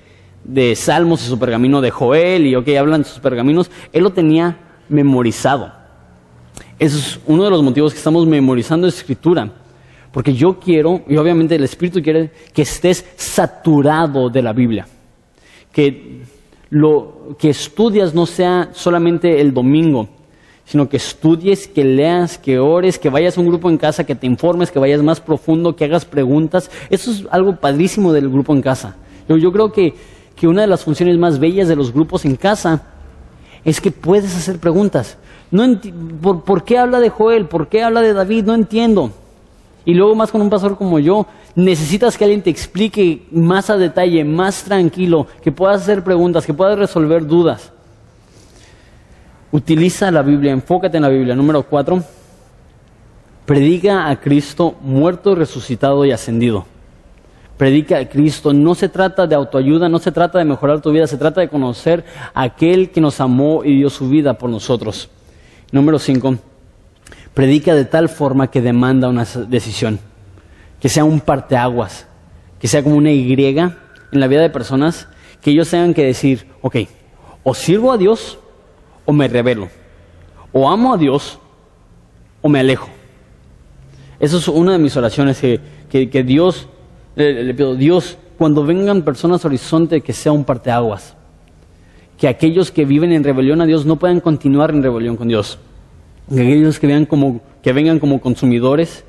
de 0.44 0.76
Salmos 0.76 1.24
y 1.24 1.28
su 1.28 1.36
pergamino 1.36 1.80
de 1.80 1.90
Joel 1.90 2.46
y 2.46 2.54
ok, 2.54 2.68
hablan 2.78 3.02
de 3.02 3.08
sus 3.08 3.18
pergaminos. 3.18 3.72
Él 3.92 4.04
lo 4.04 4.10
tenía 4.10 4.56
memorizado. 4.88 5.72
Eso 6.78 6.96
es 6.96 7.18
uno 7.26 7.42
de 7.42 7.50
los 7.50 7.60
motivos 7.60 7.92
que 7.92 7.98
estamos 7.98 8.24
memorizando 8.24 8.86
escritura. 8.86 9.50
Porque 10.12 10.34
yo 10.34 10.60
quiero, 10.60 11.02
y 11.08 11.16
obviamente 11.16 11.54
el 11.54 11.64
Espíritu 11.64 12.02
quiere 12.02 12.30
que 12.52 12.62
estés 12.62 13.04
saturado 13.16 14.28
de 14.28 14.42
la 14.42 14.52
Biblia. 14.52 14.86
Que 15.72 16.20
lo 16.68 17.36
que 17.38 17.50
estudias 17.50 18.14
no 18.14 18.26
sea 18.26 18.70
solamente 18.72 19.40
el 19.40 19.54
domingo, 19.54 20.08
sino 20.64 20.88
que 20.88 20.96
estudies, 20.98 21.66
que 21.66 21.84
leas, 21.84 22.38
que 22.38 22.58
ores, 22.58 22.98
que 22.98 23.10
vayas 23.10 23.36
a 23.36 23.40
un 23.40 23.48
grupo 23.48 23.68
en 23.68 23.78
casa, 23.78 24.04
que 24.04 24.14
te 24.14 24.26
informes, 24.26 24.70
que 24.70 24.78
vayas 24.78 25.02
más 25.02 25.20
profundo, 25.20 25.76
que 25.76 25.84
hagas 25.84 26.04
preguntas. 26.04 26.70
Eso 26.90 27.10
es 27.10 27.24
algo 27.30 27.56
padrísimo 27.56 28.12
del 28.12 28.28
grupo 28.28 28.54
en 28.54 28.62
casa. 28.62 28.96
Yo, 29.28 29.52
creo 29.52 29.72
que, 29.72 29.94
que 30.36 30.46
una 30.46 30.62
de 30.62 30.66
las 30.66 30.84
funciones 30.84 31.16
más 31.18 31.38
bellas 31.38 31.68
de 31.68 31.76
los 31.76 31.92
grupos 31.92 32.24
en 32.24 32.36
casa 32.36 32.82
es 33.64 33.80
que 33.80 33.90
puedes 33.90 34.34
hacer 34.36 34.58
preguntas. 34.58 35.16
No 35.50 35.78
por, 36.20 36.44
¿Por 36.44 36.64
qué 36.64 36.78
habla 36.78 37.00
de 37.00 37.08
Joel? 37.08 37.46
¿Por 37.46 37.68
qué 37.68 37.82
habla 37.82 38.00
de 38.00 38.12
David? 38.12 38.44
No 38.44 38.54
entiendo. 38.54 39.12
Y 39.84 39.94
luego 39.94 40.14
más 40.14 40.30
con 40.30 40.40
un 40.40 40.50
pastor 40.50 40.76
como 40.76 40.98
yo, 40.98 41.26
necesitas 41.54 42.16
que 42.16 42.24
alguien 42.24 42.42
te 42.42 42.50
explique 42.50 43.26
más 43.32 43.68
a 43.68 43.76
detalle, 43.76 44.24
más 44.24 44.62
tranquilo, 44.62 45.26
que 45.42 45.50
puedas 45.50 45.82
hacer 45.82 46.04
preguntas, 46.04 46.46
que 46.46 46.54
puedas 46.54 46.78
resolver 46.78 47.26
dudas. 47.26 47.72
Utiliza 49.50 50.10
la 50.10 50.22
Biblia, 50.22 50.52
enfócate 50.52 50.96
en 50.96 51.02
la 51.02 51.08
Biblia. 51.08 51.34
Número 51.34 51.62
cuatro, 51.64 52.02
predica 53.44 54.08
a 54.08 54.20
Cristo 54.20 54.76
muerto, 54.80 55.34
resucitado 55.34 56.04
y 56.04 56.12
ascendido. 56.12 56.64
Predica 57.58 57.98
a 57.98 58.08
Cristo. 58.08 58.52
No 58.52 58.74
se 58.74 58.88
trata 58.88 59.26
de 59.26 59.34
autoayuda, 59.34 59.88
no 59.88 59.98
se 59.98 60.10
trata 60.10 60.38
de 60.38 60.44
mejorar 60.44 60.80
tu 60.80 60.90
vida, 60.90 61.06
se 61.06 61.18
trata 61.18 61.40
de 61.40 61.48
conocer 61.48 62.04
a 62.32 62.42
aquel 62.42 62.90
que 62.90 63.00
nos 63.00 63.20
amó 63.20 63.62
y 63.64 63.76
dio 63.76 63.90
su 63.90 64.08
vida 64.08 64.38
por 64.38 64.48
nosotros. 64.48 65.10
Número 65.70 65.98
cinco, 65.98 66.36
predica 67.34 67.74
de 67.74 67.84
tal 67.84 68.08
forma 68.08 68.50
que 68.50 68.60
demanda 68.60 69.08
una 69.08 69.26
decisión, 69.48 69.98
que 70.80 70.88
sea 70.88 71.04
un 71.04 71.20
parteaguas, 71.20 72.06
que 72.58 72.68
sea 72.68 72.82
como 72.82 72.96
una 72.96 73.10
Y 73.10 73.32
en 73.32 74.20
la 74.20 74.26
vida 74.26 74.40
de 74.40 74.50
personas, 74.50 75.08
que 75.40 75.50
ellos 75.50 75.70
tengan 75.70 75.94
que 75.94 76.04
decir, 76.04 76.46
ok, 76.60 76.76
o 77.42 77.54
sirvo 77.54 77.92
a 77.92 77.98
Dios 77.98 78.38
o 79.04 79.12
me 79.12 79.28
rebelo. 79.28 79.68
O 80.52 80.70
amo 80.70 80.94
a 80.94 80.98
Dios 80.98 81.38
o 82.40 82.48
me 82.48 82.60
alejo. 82.60 82.88
Esa 84.20 84.36
es 84.36 84.46
una 84.46 84.72
de 84.72 84.78
mis 84.78 84.96
oraciones, 84.96 85.40
que, 85.40 85.60
que, 85.90 86.22
Dios, 86.22 86.68
le, 87.16 87.42
le 87.42 87.54
pido, 87.54 87.74
Dios, 87.74 88.18
cuando 88.38 88.64
vengan 88.64 89.02
personas 89.02 89.44
a 89.44 89.48
Horizonte, 89.48 90.02
que 90.02 90.12
sea 90.12 90.30
un 90.30 90.44
parteaguas. 90.44 91.16
Que 92.18 92.28
aquellos 92.28 92.70
que 92.70 92.84
viven 92.84 93.10
en 93.12 93.24
rebelión 93.24 93.60
a 93.60 93.66
Dios 93.66 93.84
no 93.84 93.96
puedan 93.96 94.20
continuar 94.20 94.70
en 94.70 94.82
rebelión 94.82 95.16
con 95.16 95.26
Dios. 95.26 95.58
Que 96.28 96.40
aquellos 96.40 96.78
que, 96.78 96.86
vean 96.86 97.06
como, 97.06 97.40
que 97.62 97.72
vengan 97.72 97.98
como 97.98 98.20
consumidores, 98.20 99.04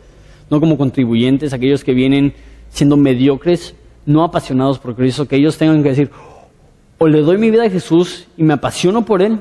no 0.50 0.60
como 0.60 0.78
contribuyentes, 0.78 1.54
aquellos 1.54 1.84
que 1.84 1.94
vienen 1.94 2.34
siendo 2.70 2.98
mediocres, 2.98 3.76
no 4.06 4.24
apasionados 4.24 4.80
por 4.80 4.96
Cristo, 4.96 5.28
que 5.28 5.36
ellos 5.38 5.58
tengan 5.58 5.84
que 5.84 5.90
decir, 5.90 6.10
o 6.98 7.08
le 7.08 7.22
doy 7.22 7.38
mi 7.38 7.50
vida 7.52 7.64
a 7.66 7.70
Jesús 7.70 8.28
y 8.38 8.44
me 8.44 8.54
apasiono 8.54 9.06
por 9.06 9.22
Él, 9.22 9.40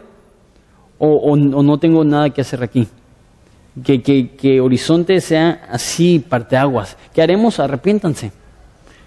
o, 0.98 1.08
o- 1.08 1.32
o 1.32 1.62
no 1.62 1.78
tengo 1.78 2.04
nada 2.04 2.30
que 2.30 2.40
hacer 2.40 2.62
aquí. 2.62 2.86
Que, 3.84 4.02
que, 4.02 4.28
que 4.30 4.60
Horizonte 4.60 5.18
sea 5.20 5.66
así, 5.70 6.18
parteaguas. 6.18 6.96
¿Qué 7.14 7.22
haremos? 7.22 7.58
Arrepiéntanse. 7.58 8.30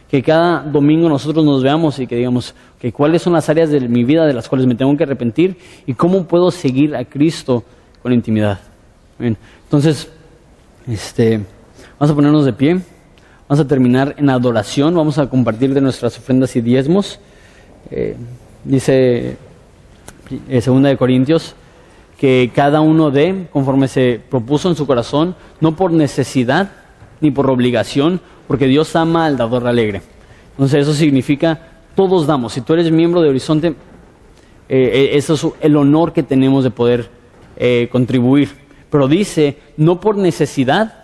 Que 0.10 0.24
cada 0.24 0.62
domingo 0.64 1.08
nosotros 1.08 1.46
nos 1.46 1.62
veamos 1.62 2.00
y 2.00 2.08
que 2.08 2.16
digamos, 2.16 2.56
que 2.80 2.92
cuáles 2.92 3.22
son 3.22 3.34
las 3.34 3.48
áreas 3.48 3.70
de 3.70 3.80
mi 3.82 4.04
vida 4.04 4.26
de 4.26 4.34
las 4.34 4.50
cuales 4.50 4.66
me 4.68 4.74
tengo 4.76 4.96
que 4.98 5.04
arrepentir 5.04 5.58
y 5.86 5.94
cómo 5.94 6.24
puedo 6.26 6.50
seguir 6.52 6.96
a 6.96 7.06
Cristo 7.06 7.64
con 8.06 8.14
intimidad. 8.14 8.60
Bien. 9.18 9.36
Entonces, 9.64 10.08
este, 10.88 11.42
vamos 11.98 12.12
a 12.12 12.16
ponernos 12.16 12.46
de 12.46 12.54
pie. 12.54 12.80
Vamos 13.50 13.66
a 13.66 13.68
terminar 13.68 14.14
en 14.20 14.30
adoración. 14.30 14.94
Vamos 14.94 15.18
a 15.18 15.28
compartir 15.28 15.74
de 15.74 15.82
nuestras 15.82 16.16
ofrendas 16.16 16.56
y 16.56 16.62
diezmos. 16.62 17.20
Eh, 17.90 18.16
dice 18.64 19.38
eh, 20.48 20.62
Segunda 20.62 20.90
de 20.90 20.98
Corintios 20.98 21.56
que 22.20 22.52
cada 22.54 22.80
uno 22.80 23.10
dé 23.10 23.48
conforme 23.52 23.88
se 23.88 24.22
propuso 24.30 24.70
en 24.70 24.76
su 24.76 24.86
corazón, 24.86 25.36
no 25.60 25.76
por 25.76 25.92
necesidad 25.92 26.74
ni 27.22 27.32
por 27.32 27.50
obligación, 27.50 28.22
porque 28.48 28.68
Dios 28.68 28.96
ama 28.96 29.26
al 29.26 29.36
dador 29.36 29.66
alegre. 29.66 30.04
Entonces 30.52 30.84
eso 30.84 30.94
significa 30.94 31.60
todos 31.96 32.28
damos. 32.28 32.54
Si 32.54 32.62
tú 32.62 32.74
eres 32.74 32.92
miembro 32.92 33.24
de 33.24 33.30
Horizonte, 33.30 33.70
eh, 33.70 33.74
eh, 34.70 35.10
eso 35.14 35.34
es 35.34 35.48
el 35.62 35.76
honor 35.76 36.14
que 36.14 36.22
tenemos 36.22 36.64
de 36.64 36.70
poder 36.70 37.25
eh, 37.58 37.90
contribuir. 37.92 38.50
Pero 38.90 39.08
dice, 39.08 39.58
no 39.78 40.00
por 40.00 40.18
necesidad, 40.18 41.04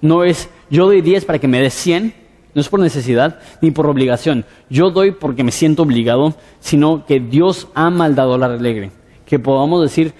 no 0.00 0.24
es 0.24 0.48
yo 0.72 0.86
doy 0.86 1.02
10 1.02 1.26
para 1.26 1.38
que 1.38 1.48
me 1.48 1.60
des 1.60 1.74
100, 1.74 2.14
no 2.54 2.60
es 2.60 2.68
por 2.68 2.80
necesidad 2.80 3.40
ni 3.60 3.70
por 3.70 3.86
obligación. 3.86 4.46
Yo 4.70 4.90
doy 4.90 5.12
porque 5.12 5.44
me 5.44 5.52
siento 5.52 5.82
obligado, 5.82 6.34
sino 6.60 7.04
que 7.04 7.20
Dios 7.20 7.68
ama 7.74 8.06
al 8.06 8.14
dador 8.14 8.42
alegre. 8.42 8.90
Que 9.26 9.38
podamos 9.38 9.82
decir, 9.82 10.14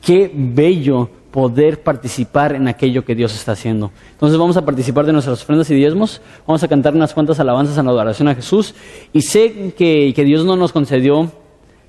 qué 0.00 0.30
bello 0.32 1.10
poder 1.32 1.82
participar 1.82 2.54
en 2.54 2.68
aquello 2.68 3.04
que 3.04 3.14
Dios 3.14 3.34
está 3.34 3.52
haciendo. 3.52 3.90
Entonces 4.12 4.38
vamos 4.38 4.56
a 4.56 4.64
participar 4.64 5.04
de 5.04 5.12
nuestras 5.12 5.42
ofrendas 5.42 5.68
y 5.70 5.74
diezmos, 5.74 6.22
vamos 6.46 6.62
a 6.62 6.68
cantar 6.68 6.94
unas 6.94 7.12
cuantas 7.12 7.38
alabanzas 7.40 7.76
en 7.76 7.84
la 7.84 7.90
adoración 7.90 8.28
a 8.28 8.34
Jesús 8.34 8.74
y 9.12 9.22
sé 9.22 9.74
que, 9.76 10.12
que 10.14 10.24
Dios 10.24 10.44
no 10.44 10.56
nos 10.56 10.72
concedió 10.72 11.30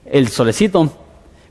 el 0.05 0.27
solecito, 0.29 0.91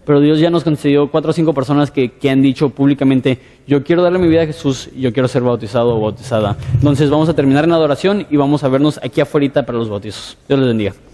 pero 0.06 0.20
Dios 0.20 0.38
ya 0.38 0.48
nos 0.48 0.64
concedió 0.64 1.10
cuatro 1.10 1.32
o 1.32 1.34
cinco 1.34 1.52
personas 1.52 1.90
que, 1.90 2.12
que 2.12 2.30
han 2.30 2.40
dicho 2.40 2.70
públicamente, 2.70 3.38
yo 3.66 3.84
quiero 3.84 4.02
darle 4.02 4.18
mi 4.18 4.28
vida 4.28 4.42
a 4.42 4.46
Jesús 4.46 4.88
yo 4.96 5.12
quiero 5.12 5.28
ser 5.28 5.42
bautizado 5.42 5.96
o 5.96 6.00
bautizada. 6.00 6.56
Entonces 6.74 7.10
vamos 7.10 7.28
a 7.28 7.34
terminar 7.34 7.64
en 7.64 7.72
adoración 7.72 8.26
y 8.30 8.36
vamos 8.36 8.64
a 8.64 8.68
vernos 8.68 8.98
aquí 9.02 9.20
afuera 9.20 9.36
para 9.66 9.78
los 9.78 9.88
bautizos. 9.88 10.38
Dios 10.48 10.58
les 10.58 10.68
bendiga. 10.68 11.05